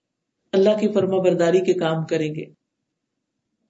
اللہ 0.54 0.70
کی 0.80 0.88
فرما 0.88 1.18
برداری 1.18 1.62
کے 1.62 1.74
کام 1.74 2.06
کریں 2.06 2.36
گے۔ 2.36 2.46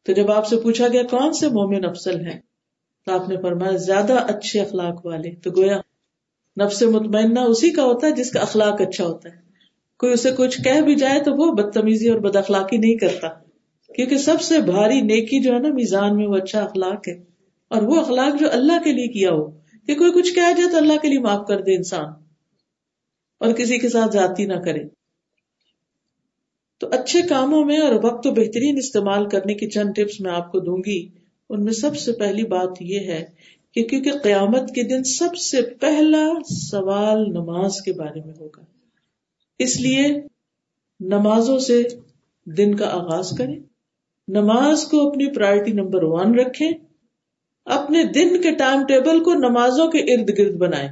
تو 0.03 0.11
جب 0.11 0.31
آپ 0.31 0.47
سے 0.47 0.57
پوچھا 0.57 0.87
گیا، 0.87 1.03
کون 1.03 1.33
سے 1.33 1.47
مومن 1.47 1.85
افسل 1.85 2.27
ہیں؟ 2.27 2.39
تو 3.05 3.13
آپ 3.13 3.29
نے 3.29 3.37
فرمایا، 3.41 3.71
زیادہ 3.71 4.13
اچھے 4.13 4.61
اخلاق 4.61 5.05
والے۔ 5.05 5.35
تو 5.35 5.51
گویا 5.57 5.77
نفس 6.61 6.83
مطمئنہ 6.83 7.39
اسی 7.39 7.69
کا 7.69 7.83
ہوتا 7.83 8.07
ہے 8.07 8.11
جس 8.11 8.31
کا 8.31 8.39
اخلاق 8.39 8.81
اچھا 8.81 9.05
ہوتا 9.05 9.29
ہے۔ 9.29 9.35
کوئی 9.99 10.13
اسے 10.13 10.31
کچھ 10.37 10.61
کہہ 10.61 10.81
بھی 10.81 10.95
جائے 10.95 11.23
تو 11.23 11.33
وہ 11.33 11.53
بدتمیزی 11.53 12.09
اور 12.09 12.19
بد 12.19 12.35
اخلاقی 12.35 12.77
نہیں 12.77 12.95
کرتا۔ 12.95 13.27
کیونکہ 13.93 14.17
سب 14.17 14.41
سے 14.41 14.59
بھاری 14.59 15.01
نیکی 15.01 15.39
جو 15.39 15.53
ہے 15.53 15.59
نا، 15.59 15.69
میزان 15.69 16.15
میں 16.15 16.27
وہ 16.27 16.35
اچھا 16.35 16.63
اخلاق 16.63 17.07
ہے۔ 17.07 17.13
اور 17.67 17.81
وہ 17.81 18.01
اخلاق 18.01 18.39
جو 18.39 18.47
اللہ 18.51 18.83
کے 18.83 18.91
لیے 18.91 19.07
کیا 19.07 19.29
ہو، 19.31 19.51
کہ 19.87 19.95
کوئی 19.95 20.11
کچھ 20.11 20.33
کہہ 20.33 20.53
جائے 20.57 20.69
تو 20.71 20.77
اللہ 20.77 20.93
کے 21.01 21.07
لیے 21.07 21.19
معاف 21.19 21.47
کر 21.47 21.61
دے 21.61 21.75
انسان۔ 21.75 22.05
اور 23.39 23.53
کسی 23.53 23.77
کے 23.77 23.89
ساتھ 23.89 24.11
جاتی 24.13 24.45
نہ 24.45 24.53
کرے۔ 24.53 24.83
تو 26.83 26.89
اچھے 26.91 27.21
کاموں 27.21 27.65
میں 27.65 27.77
اور 27.77 27.95
وقت 28.03 28.27
بہترین 28.27 28.77
استعمال 28.77 29.29
کرنے 29.29 29.53
کی 29.53 29.69
چند 29.69 29.93
ٹپس 29.95 30.19
میں 30.19 30.31
آپ 30.31 30.51
کو 30.51 30.59
دوں 30.59 30.77
گی۔ 30.77 31.07
ان 31.49 31.63
میں 31.63 31.73
سب 31.73 31.97
سے 31.97 32.11
پہلی 32.11 32.43
بات 32.43 32.81
یہ 32.81 32.99
ہے 32.99 33.25
کہ 33.73 33.83
کیونکہ 33.83 34.11
قیامت 34.11 34.69
کے 34.69 34.83
دن 34.83 35.03
سب 35.03 35.35
سے 35.35 35.61
پہلا 35.61 36.29
سوال 36.49 37.21
نماز 37.29 37.81
کے 37.81 37.93
بارے 37.93 38.21
میں 38.25 38.33
ہوگا۔ 38.39 38.61
اس 39.59 39.81
لیے 39.81 40.21
نمازوں 40.99 41.59
سے 41.59 41.83
دن 42.57 42.75
کا 42.75 42.87
آغاز 42.87 43.29
کریں۔ 43.37 43.59
نماز 44.27 44.83
کو 44.83 45.09
اپنی 45.09 45.35
پرائرٹی 45.35 45.71
نمبر 45.71 46.03
ون 46.03 46.39
رکھیں۔ 46.39 46.71
اپنے 47.65 48.03
دن 48.03 48.41
کے 48.41 48.51
ٹائم 48.51 48.85
ٹیبل 48.87 49.23
کو 49.23 49.33
نمازوں 49.33 49.91
کے 49.91 49.99
ارد 49.99 50.29
گرد 50.37 50.57
بنائیں۔ 50.57 50.89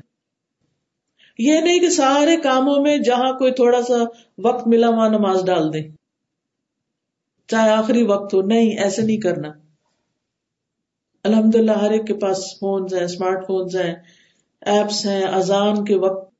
یہ 1.37 1.59
نہیں 1.59 1.79
کہ 1.79 1.89
سارے 1.89 2.37
کاموں 2.37 2.81
میں 2.81 2.97
جہاں 2.97 3.33
کوئی 3.33 3.51
تھوڑا 3.51 3.81
سا 3.81 3.95
وقت 4.37 4.67
ملا 4.67 4.89
وہاں 4.89 5.09
نماز 5.09 5.45
ڈال 5.45 5.73
دیں۔ 5.73 5.83
چاہے 7.47 7.69
آخری 7.69 8.03
وقت 8.03 8.33
ہو، 8.33 8.41
نہیں، 8.41 8.77
ایسے 8.77 9.01
نہیں 9.01 9.17
کرنا۔ 9.17 9.49
الحمد 11.23 11.55
للہ 11.55 11.71
ہر 11.71 11.91
ایک 11.91 12.07
کے 12.07 12.13
پاس 12.13 12.59
فونز 12.59 12.93
ہیں 12.93 13.03
اسمارٹ 13.03 13.47
فونز 13.47 13.75
ہیں 13.75 13.95
ایپس 14.61 15.05
ہیں، 15.05 15.23
اذان 15.23 15.85
کے 15.85 15.95
وقت 15.95 16.33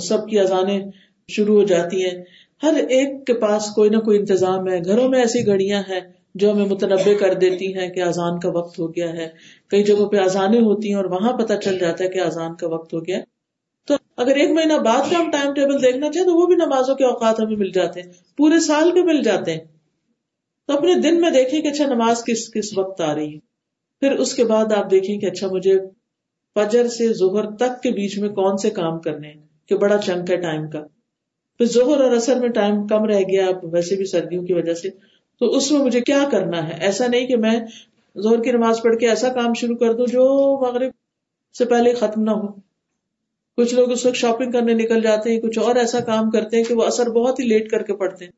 سب 0.00 0.28
کی 0.28 0.40
اذانیں 0.40 0.80
شروع 1.28 1.60
ہو 1.60 1.66
جاتی 1.66 2.04
ہیں۔ 2.04 2.24
ہر 2.62 2.74
ایک 2.74 3.26
کے 3.26 3.34
پاس 3.34 3.70
کوئی 3.74 3.90
نہ 3.90 3.96
کوئی 3.96 4.18
انتظام 4.18 4.68
ہے۔ 4.68 4.84
گھروں 4.84 5.08
میں 5.08 5.18
ایسی 5.18 5.46
گھڑیاں 5.46 5.82
ہیں 5.88 6.00
جو 6.34 6.52
ہمیں 6.52 6.66
متنوع 6.66 7.14
کر 7.20 7.34
دیتی 7.34 7.78
ہیں 7.78 7.88
کہ 7.88 8.02
اذان 8.02 8.40
کا 8.40 8.48
وقت 8.48 8.78
ہو 8.78 8.90
گیا 8.90 9.12
ہے۔ 9.12 9.28
کئی 9.68 9.84
جگہوں 9.84 10.08
پہ 10.08 10.16
اذانیں 10.16 10.60
ہوتی 10.60 10.88
ہیں 10.88 10.96
اور 10.96 11.04
وہاں 11.04 11.32
پتہ 11.32 11.52
چل 11.64 11.78
جاتا 11.78 12.04
ہے 12.04 12.08
کہ 12.08 12.20
اذان 12.20 12.54
کا 12.54 12.68
وقت 12.68 12.94
ہو 12.94 13.00
گیا 13.00 13.18
ہے۔ 13.18 13.33
تو 13.86 13.94
اگر 14.16 14.36
ایک 14.36 14.50
مہینہ 14.50 14.72
بعد 14.72 15.10
کا 15.10 15.18
ہم 15.18 15.30
ٹائم 15.30 15.54
ٹیبل 15.54 15.82
دیکھنا 15.82 16.10
چاہیں 16.12 16.28
تو 16.28 16.34
وہ 16.34 16.46
بھی 16.46 16.54
نمازوں 16.54 16.94
کے 16.94 17.04
اوقات 17.04 17.40
ہمیں 17.40 17.56
مل 17.56 17.70
جاتے 17.70 18.02
ہیں۔ 18.02 18.12
پورے 18.36 18.60
سال 18.60 18.90
کے 18.90 19.02
مل 19.02 19.22
جاتے 19.22 19.52
ہیں۔ 19.52 19.64
تو 20.66 20.76
اپنے 20.76 20.94
دن 20.94 21.20
میں 21.20 21.30
دیکھیں 21.30 21.62
کہ 21.62 21.68
اچھا 21.68 21.86
نماز 21.86 22.24
کس 22.24 22.52
کس 22.52 22.78
وقت 22.78 23.00
آ 23.00 23.14
رہی 23.14 23.34
ہے۔ 23.34 23.38
پھر 24.00 24.12
اس 24.12 24.34
کے 24.34 24.44
بعد 24.44 24.72
آپ 24.72 24.90
دیکھیں 24.90 25.18
کہ 25.18 25.26
اچھا 25.26 25.48
مجھے 25.48 25.78
فجر 26.54 26.86
سے 26.86 27.12
ظہر 27.12 27.56
تک 27.56 27.82
کے 27.82 27.90
بیچ 27.90 28.18
میں 28.18 28.28
کون 28.28 28.56
سے 28.56 28.70
کام 28.70 28.98
کرنے 29.00 29.28
ہیں 29.28 29.42
کہ 29.66 29.76
بڑا 29.76 29.98
چنک 29.98 30.30
ہے 30.30 30.36
ٹائم 30.36 30.70
کا۔ 30.70 30.80
پھر 31.58 31.64
ظہر 31.64 32.00
اور 32.00 32.10
اثر 32.10 32.36
میں 32.36 32.48
ٹائم 32.48 32.86
کم 32.86 33.04
رہ 33.04 33.20
گیا 33.20 33.46
ویسے 33.62 33.96
بھی 33.96 34.04
سردیوں 34.04 34.44
کی 34.44 34.52
وجہ 34.52 34.74
سے۔ 34.74 34.90
تو 35.40 35.46
اس 35.46 35.72
میں 35.72 35.80
مجھے 35.80 36.00
کیا 36.00 36.24
کرنا 36.32 36.68
ہے؟ 36.68 36.74
ایسا 36.80 37.06
نہیں 37.06 37.26
کہ 37.26 37.36
میں 37.36 37.60
زہر 38.16 38.42
کی 38.42 38.52
نماز 38.52 38.82
پڑھ 38.82 38.96
کے 38.96 39.08
ایسا 39.08 39.28
کام 39.28 39.54
شروع 39.54 39.76
کر 39.76 39.92
دوں 39.92 40.06
جو 40.06 40.26
مغرب 40.66 40.92
سے 41.58 41.64
پہلے 41.64 41.94
ختم 41.94 42.22
نہ 42.22 42.30
ہو۔ 42.30 42.73
کچھ 43.56 43.74
لوگ 43.74 43.90
اس 43.90 44.06
وقت 44.06 44.16
شاپنگ 44.16 44.50
کرنے 44.50 44.74
نکل 44.74 45.02
جاتے 45.02 45.30
ہیں، 45.30 45.40
کچھ 45.40 45.58
اور 45.58 45.76
ایسا 45.76 46.00
کام 46.00 46.30
کرتے 46.30 46.56
ہیں 46.56 46.64
کہ 46.64 46.74
وہ 46.74 46.82
اثر 46.82 47.10
بہت 47.10 47.40
ہی 47.40 47.44
لیٹ 47.44 47.70
کر 47.70 47.82
کے 47.82 47.94
پڑھتے 47.94 48.24
ہیں۔ 48.24 48.32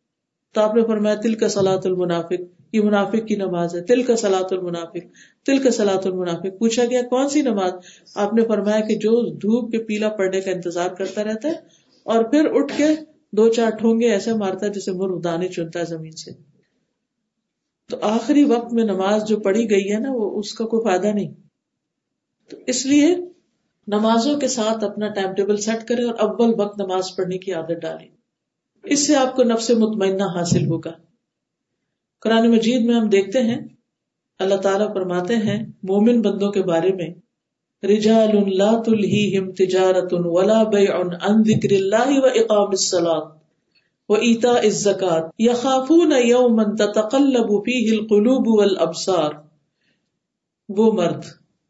تو 0.54 0.60
آپ 0.60 0.74
نے 0.74 0.82
فرمایا 0.82 1.14
تل 1.14 1.34
کا 1.34 1.48
سلاۃ 1.48 1.80
المنافق، 1.84 2.42
یہ 2.72 2.80
منافق 2.80 3.26
کی 3.28 3.36
نماز 3.36 3.74
ہے۔ 3.74 3.82
تل 3.82 4.02
کا 4.02 4.16
سلاۃ 4.16 4.48
المنافق 4.50 5.06
تل 5.46 5.58
کا 5.58 5.70
سلاۃ 5.70 6.04
المنافق، 6.04 6.58
پوچھا 6.58 6.84
گیا، 6.84 7.02
کون 7.02 7.28
سی 7.28 7.42
نماز؟ 7.42 7.72
آپ 8.14 8.34
نے 8.34 8.44
فرمایا 8.44 8.80
کہ 8.80 8.94
جو 8.94 9.32
دھوپ 9.36 9.70
کے 9.70 9.78
پیلا 9.78 10.08
پڑنے 10.08 10.40
کا 10.40 10.50
انتظار 10.50 10.88
کرتا 10.88 11.24
رہتا 11.24 11.48
ہے 11.48 11.54
اور 12.02 12.24
پھر 12.24 12.46
اٹھ 12.52 12.72
کے 12.76 12.84
دو 13.32 13.48
چار 13.48 13.70
ٹھونگے 13.70 14.10
ایسے 14.10 14.32
مارتا 14.32 14.66
ہے 14.66 14.70
جسے 14.70 14.92
مرغ 14.92 15.20
دانے 15.20 15.48
چنتا 15.48 15.80
ہے 15.80 15.84
زمین 15.84 16.12
سے۔ 16.12 16.30
تو 17.90 17.96
آخری 18.00 18.44
وقت 18.44 18.72
میں 18.72 18.84
نماز 18.84 19.28
جو 19.28 19.36
پڑھی 19.36 19.70
گئی 19.70 19.92
ہے 19.92 19.98
نا، 19.98 20.08
وہ 20.12 20.38
اس 20.38 20.54
کا 20.54 20.64
کوئی 20.64 20.84
فائدہ 20.84 21.14
نہیں۔ 21.14 21.32
تو 22.48 22.56
اس 22.66 22.86
لیے 22.86 23.14
نمازوں 23.86 24.40
کے 24.40 24.48
ساتھ 24.48 24.84
اپنا 24.84 25.08
ٹائم 25.08 25.34
ٹیبل 25.34 25.56
سیٹ 25.56 25.88
کرے 25.88 26.02
اور 26.02 26.14
اول 26.14 26.60
وقت 26.60 26.80
نماز 26.80 27.16
پڑھنے 27.16 27.38
کی 27.38 27.52
عادت 27.52 27.82
ڈالیں۔ 27.82 28.08
اس 28.84 29.06
سے 29.06 29.16
آپ 29.16 29.36
کو 29.36 29.42
نفس 29.42 29.70
مطمئنہ 29.70 30.22
حاصل 30.22 30.66
ہوگا۔ 30.66 30.90
قرآن 32.20 32.50
مجید 32.50 32.86
میں 32.86 32.94
ہم 32.94 33.08
دیکھتے 33.08 33.42
ہیں، 33.42 33.60
اللہ 34.38 34.54
تعالیٰ 34.54 34.94
فرماتے 34.94 35.36
ہیں، 35.36 35.66
مومن 35.82 36.20
بندوں 36.20 36.50
کے 36.50 36.62
بارے 36.62 36.92
میں، 36.92 37.08
رجال 37.86 38.58
لا 38.58 38.82
تلہیہم 38.84 39.52
تجارت 39.52 40.12
ولا 40.12 40.62
بیع 40.62 40.94
عن 41.00 41.42
ذکر 41.42 41.72
اللہ 41.72 42.20
و 42.20 42.26
اقام 42.26 42.68
الصلاة 42.68 43.28
و 44.08 44.14
ایتاء 44.14 44.58
الزکاة 44.58 45.28
یخافون 45.38 46.12
یوما 46.24 46.62
تتقلب 46.62 47.48
فیہ 47.48 47.98
القلوب 47.98 48.60
والابصار۔ 48.60 49.30
وہ 50.68 50.92
مرد، 50.92 51.24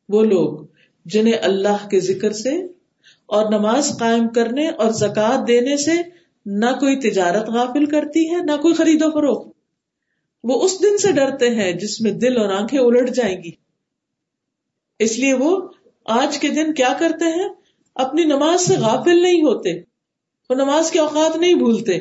وہ 0.08 0.24
لوگ 0.24 0.75
جنہیں 1.07 1.34
اللہ 1.42 1.88
کے 1.90 2.00
ذکر 2.00 2.32
سے 2.32 2.62
اور 3.26 3.50
نماز 3.50 3.96
قائم 3.98 4.28
کرنے 4.28 4.68
اور 4.68 4.90
زکات 4.90 5.48
دینے 5.48 5.76
سے 5.76 5.92
نہ 6.46 6.66
کوئی 6.66 7.11
تجارت 7.11 7.48
غافل 7.48 7.84
کرتی 7.84 8.30
ہے، 8.30 8.36
نہ 8.44 8.57
کوئی 8.62 8.74
خرید 8.74 9.02
و 9.02 9.11
فروخت۔ 9.11 9.57
وہ 10.44 10.64
اس 10.64 10.82
دن 10.82 10.98
سے 10.98 11.12
ڈرتے 11.12 11.50
ہیں 11.50 11.72
جس 11.72 12.00
میں 12.00 12.11
دل 12.11 12.36
اور 12.36 12.48
آنکھیں 12.48 12.80
الٹ 12.80 13.11
جائیں 13.11 13.42
گی۔ 13.42 13.50
اس 14.98 15.18
لیے 15.18 15.34
وہ 15.34 15.68
آج 16.04 16.38
کے 16.38 16.48
دن 16.48 16.74
کیا 16.74 16.96
کرتے 16.98 17.24
ہیں؟ 17.24 17.48
اپنی 17.94 18.24
نماز 18.24 18.61
سے 18.61 18.76
غافل 18.76 19.22
نہیں 19.22 19.42
ہوتے، 19.42 19.80
وہ 20.50 20.54
نماز 20.54 20.90
کے 20.90 20.98
اوقات 20.98 21.36
نہیں 21.36 21.54
بھولتے 21.54 21.96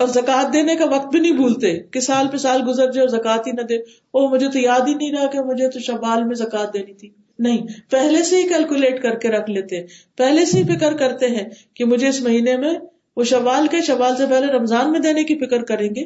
اور 0.00 0.08
زکات 0.08 0.52
دینے 0.52 0.76
کا 0.76 0.84
وقت 0.84 1.06
بھی 1.06 1.20
نہیں 1.20 1.32
بھولتے 1.32 1.78
کہ 1.78 2.00
سال 2.00 2.26
پہ 2.32 2.36
سال 2.36 2.62
گزر 2.68 2.92
جائے 2.92 3.06
اور 3.06 3.18
زکات 3.18 3.46
ہی 3.46 3.52
نہ 3.52 3.62
دے۔ 3.62 3.76
او 4.10 4.28
مجھے 4.28 4.48
تو 4.48 4.58
یاد 4.58 4.80
ہی 4.88 4.94
نہیں 4.94 5.12
رہا 5.12 5.26
کہ 5.26 5.40
مجھے 5.40 5.68
تو 5.68 5.78
شبال 5.78 6.24
میں 6.24 6.34
زکات 6.34 6.74
دینی 6.74 6.94
تھی۔ 6.94 7.10
نہیں، 7.38 7.66
پہلے 7.90 8.22
سے 8.22 8.36
ہی 8.36 8.48
کیلکولیٹ 8.48 9.02
کر 9.02 9.18
کے 9.18 9.28
رکھ 9.28 9.50
لیتے 9.50 9.82
پہلے 10.16 10.44
سے 10.44 10.58
ہی 10.58 10.76
فکر 10.76 10.96
کرتے 10.96 11.26
ہیں 11.26 11.48
کہ 11.74 11.84
مجھے 11.84 12.08
اس 12.08 12.20
مہینے 12.22 12.56
میں 12.56 12.72
وہ 13.16 13.24
شوال 13.24 13.66
کے 13.66 13.80
شوال 13.80 14.16
سے 14.16 14.26
پہلے 14.26 14.46
رمضان 14.46 14.92
میں 14.92 15.00
دینے 15.00 15.24
کی 15.24 15.38
فکر 15.38 15.62
کریں 15.62 15.88
گے 15.94 16.04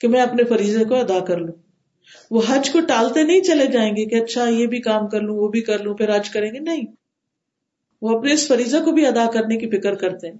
کہ 0.00 0.08
میں 0.08 0.20
اپنے 0.20 0.44
فریضے 0.44 0.84
کو 0.84 0.94
ادا 0.94 1.18
کر 1.24 1.38
لوں۔ 1.38 1.54
وہ 2.30 2.42
حج 2.48 2.70
کو 2.70 2.80
ٹالتے 2.80 3.22
نہیں 3.22 3.40
چلے 3.40 3.66
جائیں 3.66 3.90
گے 3.96 4.04
کہ 4.04 4.22
اچھا 4.22 4.48
یہ 4.48 4.66
بھی 4.66 4.80
کام 4.80 5.08
کر 5.08 5.20
لوں، 5.20 5.36
وہ 5.36 5.48
بھی 5.48 5.60
کر 5.60 5.78
لوں، 5.78 5.94
پھر 5.94 6.16
حج 6.16 6.30
کریں 6.30 6.54
گے۔ 6.54 6.58
نہیں، 6.58 6.84
وہ 8.02 8.18
اپنے 8.18 8.32
اس 8.32 8.48
فریضے 8.48 8.80
کو 8.80 8.92
بھی 8.92 9.06
ادا 9.06 9.30
کرنے 9.30 9.56
کی 9.56 9.70
فکر 9.70 9.94
کرتے 9.94 10.26
ہیں، 10.26 10.38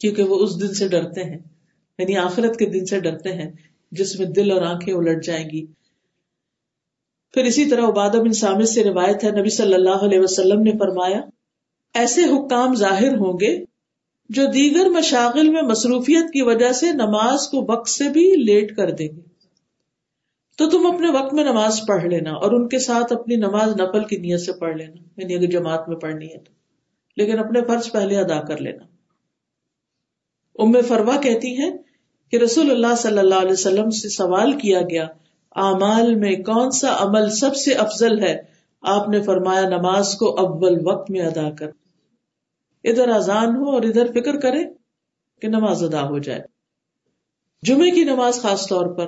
کیونکہ 0.00 0.22
وہ 0.22 0.38
اس 0.38 0.60
دن 0.60 0.74
سے 0.74 0.88
ڈرتے 0.88 1.24
ہیں 1.24 1.38
یعنی 1.98 2.16
آخرت 2.16 2.58
کے 2.58 2.66
دن 2.66 2.86
سے 2.86 3.00
ڈرتے 3.00 3.32
ہیں، 3.32 3.50
جس 3.92 4.18
میں 4.18 4.26
دل 4.26 4.50
اور 4.50 4.62
آنکھیں 4.62 4.94
الٹ 4.94 5.24
جائیں 5.24 5.50
گی۔ 5.50 5.66
پھر 7.34 7.44
اسی 7.44 7.64
طرح 7.64 7.88
عبادہ 7.88 8.16
بن 8.16 8.32
سامد 8.32 8.64
سے 8.64 8.84
روایت 8.84 9.24
ہے، 9.24 9.30
نبی 9.30 9.48
صلی 9.48 9.74
اللہ 9.74 10.04
علیہ 10.04 10.20
وسلم 10.20 10.62
نے 10.62 10.72
فرمایا، 10.78 11.20
ایسے 11.94 12.24
حکام 12.24 12.74
ظاہر 12.74 13.16
ہوں 13.16 13.40
گے 13.40 13.64
جو 14.28 14.46
دیگر 14.46 14.88
مشاغل 14.88 15.50
میں 15.50 15.62
مصروفیت 15.62 16.32
کی 16.32 16.42
وجہ 16.42 16.72
سے 16.72 16.92
نماز 16.92 17.48
کو 17.48 17.72
وقت 17.72 17.88
سے 17.88 18.08
بھی 18.08 18.34
لیٹ 18.36 18.76
کر 18.76 18.90
دیں 18.90 19.08
گے۔ 19.08 19.30
تو 20.58 20.70
تم 20.70 20.86
اپنے 20.86 21.10
وقت 21.10 21.34
میں 21.34 21.44
نماز 21.44 21.80
پڑھ 21.88 22.04
لینا 22.04 22.30
اور 22.30 22.52
ان 22.52 22.68
کے 22.68 22.78
ساتھ 22.78 23.12
اپنی 23.12 23.36
نماز 23.36 23.80
نفل 23.80 24.04
کی 24.04 24.16
نیت 24.16 24.40
سے 24.40 24.52
پڑھ 24.52 24.76
لینا 24.76 25.20
یعنی 25.20 25.34
اگر 25.34 25.46
جماعت 25.46 25.88
میں 25.88 25.96
پڑھنی 25.96 26.26
ہے 26.26 26.38
تو۔ 26.38 26.52
لیکن 27.16 27.38
اپنے 27.38 27.60
فرض 27.68 27.92
پہلے 27.92 28.16
ادا 28.16 28.40
کر 28.40 28.56
لینا۔ 28.56 28.84
ام 30.54 30.72
فروا 30.88 31.20
کہتی 31.20 31.58
ہیں 31.58 31.70
کہ 32.30 32.36
رسول 32.36 32.70
اللہ 32.70 32.94
صلی 32.98 33.18
اللہ 33.18 33.34
علیہ 33.34 33.52
وسلم 33.52 33.90
سے 33.90 34.08
سوال 34.08 34.52
کیا 34.52 34.80
گیا 34.82 35.06
اعمال 35.56 36.14
میں 36.14 36.36
کون 36.36 36.70
سا 36.70 36.96
عمل 36.98 37.30
سب 37.30 37.56
سے 37.56 37.72
افضل 37.72 38.20
ہے؟ 38.20 38.42
آپ 38.80 39.08
نے 39.08 39.22
فرمایا 39.22 39.68
نماز 39.68 40.14
کو 40.14 40.36
اول 40.38 40.86
وقت 40.86 41.10
میں 41.10 41.20
ادا 41.20 41.50
کر۔ 41.50 41.70
ادھر 42.84 43.08
آزان 43.08 43.56
ہو 43.56 43.70
اور 43.70 43.82
ادھر 43.82 44.06
فکر 44.12 44.40
کرے 44.40 44.64
کہ 45.40 45.48
نماز 45.48 45.84
ادا 45.84 46.08
ہو 46.08 46.18
جائے۔ 46.18 46.40
جمعے 47.62 47.90
کی 47.90 48.04
نماز 48.04 48.40
خاص 48.40 48.68
طور 48.68 48.86
پر۔ 48.86 49.06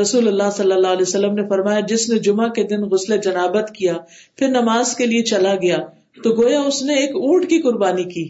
رسول 0.00 0.28
اللہ 0.28 0.50
صلی 0.52 0.72
اللہ 0.72 0.88
علیہ 0.88 1.02
وسلم 1.02 1.34
نے 1.34 1.48
فرمایا، 1.48 1.80
جس 1.80 2.10
نے 2.10 2.18
جمعہ 2.18 2.48
کے 2.48 2.62
دن 2.62 2.82
غسل 2.82 3.16
جنابت 3.16 3.70
کیا، 3.70 3.94
پھر 4.36 4.48
نماز 4.48 4.96
کے 4.96 5.06
لیے 5.06 5.22
چلا 5.22 5.54
گیا، 5.54 5.78
تو 6.24 6.42
گویا 6.42 6.60
اس 6.60 6.82
نے 6.82 6.94
ایک 6.94 7.10
اونٹ 7.10 7.50
کی 7.50 7.62
قربانی 7.62 8.04
کی۔ 8.04 8.28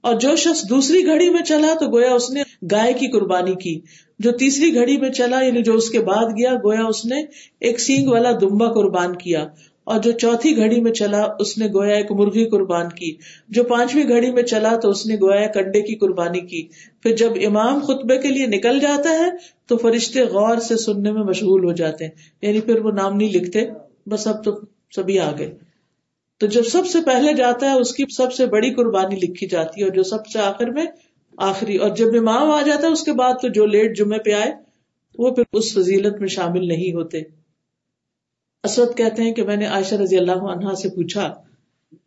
اور 0.00 0.14
جو 0.14 0.36
شخص 0.36 0.68
دوسری 0.68 1.06
گھڑی 1.06 1.30
میں 1.30 1.42
چلا، 1.42 1.74
تو 1.80 1.86
گویا 1.86 2.12
اس 2.12 2.30
نے 2.30 2.42
گائے 2.72 2.92
کی 2.92 3.08
قربانی 3.08 3.54
کی۔ 3.54 3.80
جو 4.20 4.32
تیسری 4.32 4.74
گھڑی 4.74 4.96
میں 4.96 5.10
چلا 5.10 5.40
یعنی 5.44 5.62
جو 5.62 5.74
اس 5.74 5.90
کے 5.90 6.00
بعد 6.00 6.24
گیا، 6.24 6.54
گویا 6.54 6.84
اس 6.84 7.04
نے 7.04 7.16
ایک 7.60 7.80
سینگ 7.80 8.08
والا 8.08 8.30
دمبا 8.40 8.72
قربان 8.72 9.16
کیا۔ 9.16 9.46
اور 9.84 10.00
جو 10.00 10.12
چوتھی 10.12 10.56
گھڑی 10.56 10.80
میں 10.80 10.92
چلا، 10.92 11.26
اس 11.38 11.58
نے 11.58 11.66
گویا 11.66 11.96
ایک 11.96 12.12
مرغی 12.12 12.44
قربان 12.44 12.88
کی۔ 12.88 13.16
جو 13.48 13.64
پانچویں 13.64 14.08
گھڑی 14.08 14.32
میں 14.32 14.42
چلا، 14.42 14.76
تو 14.76 14.90
اس 14.90 15.06
نے 15.06 15.14
گویا 15.14 15.46
کنڈے 15.46 15.82
کی 15.82 15.94
قربانی 15.94 16.40
کی۔ 16.40 16.68
پھر 17.02 17.16
جب 17.16 17.30
امام 17.46 17.78
خطبے 17.78 18.18
کے 18.18 18.28
لیے 18.28 18.46
نکل 18.46 18.78
جاتا 18.78 19.10
ہے، 19.10 19.30
تو 19.66 19.76
فرشتے 19.76 20.22
غور 20.22 20.56
سے 20.56 20.76
سننے 20.76 21.12
میں 21.12 21.22
مشغول 21.22 21.64
ہو 21.64 21.72
جاتے 21.72 22.04
ہیں۔ 22.04 22.12
یعنی 22.42 22.60
پھر 22.60 22.80
وہ 22.80 22.90
نام 22.90 23.16
نہیں 23.16 23.32
لکھتے، 23.32 23.60
بس 24.06 24.26
اب 24.26 24.44
تو 24.44 24.60
سبھی 24.96 25.18
آ 25.18 25.32
گئے۔ 25.38 25.54
تو 26.38 26.46
جب 26.46 26.62
سب 26.62 26.86
سے 26.86 26.98
پہلے 27.06 27.34
جاتا 27.34 27.70
ہے، 27.70 27.78
اس 27.78 27.92
کی 27.92 28.04
سب 28.16 28.32
سے 28.32 28.46
بڑی 28.46 28.74
قربانی 28.74 29.16
لکھی 29.16 29.46
جاتی 29.46 29.80
ہے، 29.80 29.86
اور 29.86 29.94
جو 29.94 30.02
سب 30.02 30.26
سے 30.26 30.38
آخر 30.38 30.66
میں 30.70 30.84
آخری۔ 31.40 31.76
اور 31.76 31.90
جب 31.90 32.06
امام 32.18 32.50
آ 32.50 32.62
جاتا 32.62 32.86
ہے، 32.86 32.92
اس 32.92 33.02
کے 33.02 33.12
بعد 33.12 33.34
تو 33.42 33.48
جو 33.48 33.66
لیٹ 33.66 33.96
جمعے 33.96 34.18
پہ 34.18 34.32
آئے، 34.32 34.52
وہ 35.18 35.30
پھر 35.30 35.42
اس 35.52 35.74
فضیلت 35.74 36.20
میں 36.20 36.28
شامل 36.28 36.68
نہیں 36.68 36.92
ہوتے۔ 36.92 37.22
اسود 38.64 38.96
کہتے 38.96 39.22
ہیں 39.22 39.34
کہ 39.34 39.42
میں 39.42 39.56
نے 39.56 39.66
عائشہ 39.66 39.94
رضی 39.94 40.18
اللہ 40.18 40.32
عنہا 40.32 40.74
سے 40.74 40.88
پوچھا، 40.88 41.34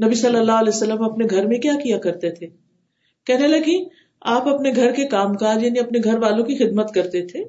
نبی 0.05 0.15
صلی 0.15 0.37
اللہ 0.37 0.51
علیہ 0.51 0.75
وسلم 0.75 1.01
اپنے 1.01 1.25
گھر 1.29 1.45
میں 1.45 1.57
کیا 1.57 1.73
کیا 1.83 1.97
کرتے 1.97 2.31
تھے؟ 2.31 2.47
کہنے 3.25 3.47
لگی، 3.47 3.85
آپ 4.21 4.47
اپنے 4.47 4.71
گھر 4.75 4.91
کے 4.91 5.07
کام 5.07 5.33
کاج 5.33 5.63
یعنی 5.63 5.79
اپنے 5.79 5.99
گھر 6.03 6.17
والوں 6.17 6.45
کی 6.45 6.55
خدمت 6.55 6.93
کرتے 6.93 7.25
تھے۔ 7.25 7.39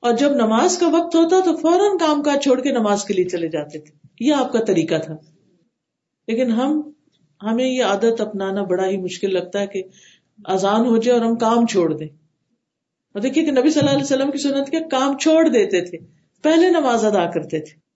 اور 0.00 0.12
جب 0.12 0.34
نماز 0.34 0.78
کا 0.78 0.88
وقت 0.88 1.14
ہوتا 1.14 1.36
تو 1.44 1.56
فوراً 1.56 1.98
کام 1.98 2.22
کاج 2.22 2.42
چھوڑ 2.42 2.60
کے 2.60 2.72
نماز 2.72 3.04
کے 3.04 3.14
لیے 3.14 3.24
چلے 3.24 3.48
جاتے 3.48 3.78
تھے۔ 3.78 4.08
یہ 4.20 4.34
آپ 4.34 4.52
کا 4.52 4.64
طریقہ 4.64 4.94
تھا۔ 4.98 5.16
لیکن 6.28 6.50
ہم، 6.50 6.90
ہمیں 7.42 7.68
یہ 7.68 7.84
عادت 7.84 8.20
اپنانا 8.20 8.62
بڑا 8.62 8.86
ہی 8.86 8.96
مشکل 8.96 9.32
لگتا 9.32 9.60
ہے 9.60 9.66
کہ 9.66 9.82
آزان 10.44 10.86
ہو 10.86 10.96
جائے 10.96 11.18
اور 11.18 11.26
ہم 11.26 11.36
کام 11.36 11.66
چھوڑ 11.66 11.96
دیں۔ 11.96 12.08
اور 13.14 13.20
دیکھیے 13.20 13.44
کہ 13.44 13.50
نبی 13.50 13.70
صلی 13.70 13.80
اللہ 13.80 13.90
علیہ 13.90 14.04
وسلم 14.04 14.30
کی 14.30 14.38
سنت 14.38 14.70
کے 14.70 14.88
کام 14.90 15.18
چھوڑ 15.18 15.48
دیتے 15.48 15.80
تھے۔ 15.80 15.98
پہلے 16.42 16.70
نماز 16.70 17.04
ادا 17.04 17.30
کرتے 17.30 17.58
تھے۔ 17.58 17.87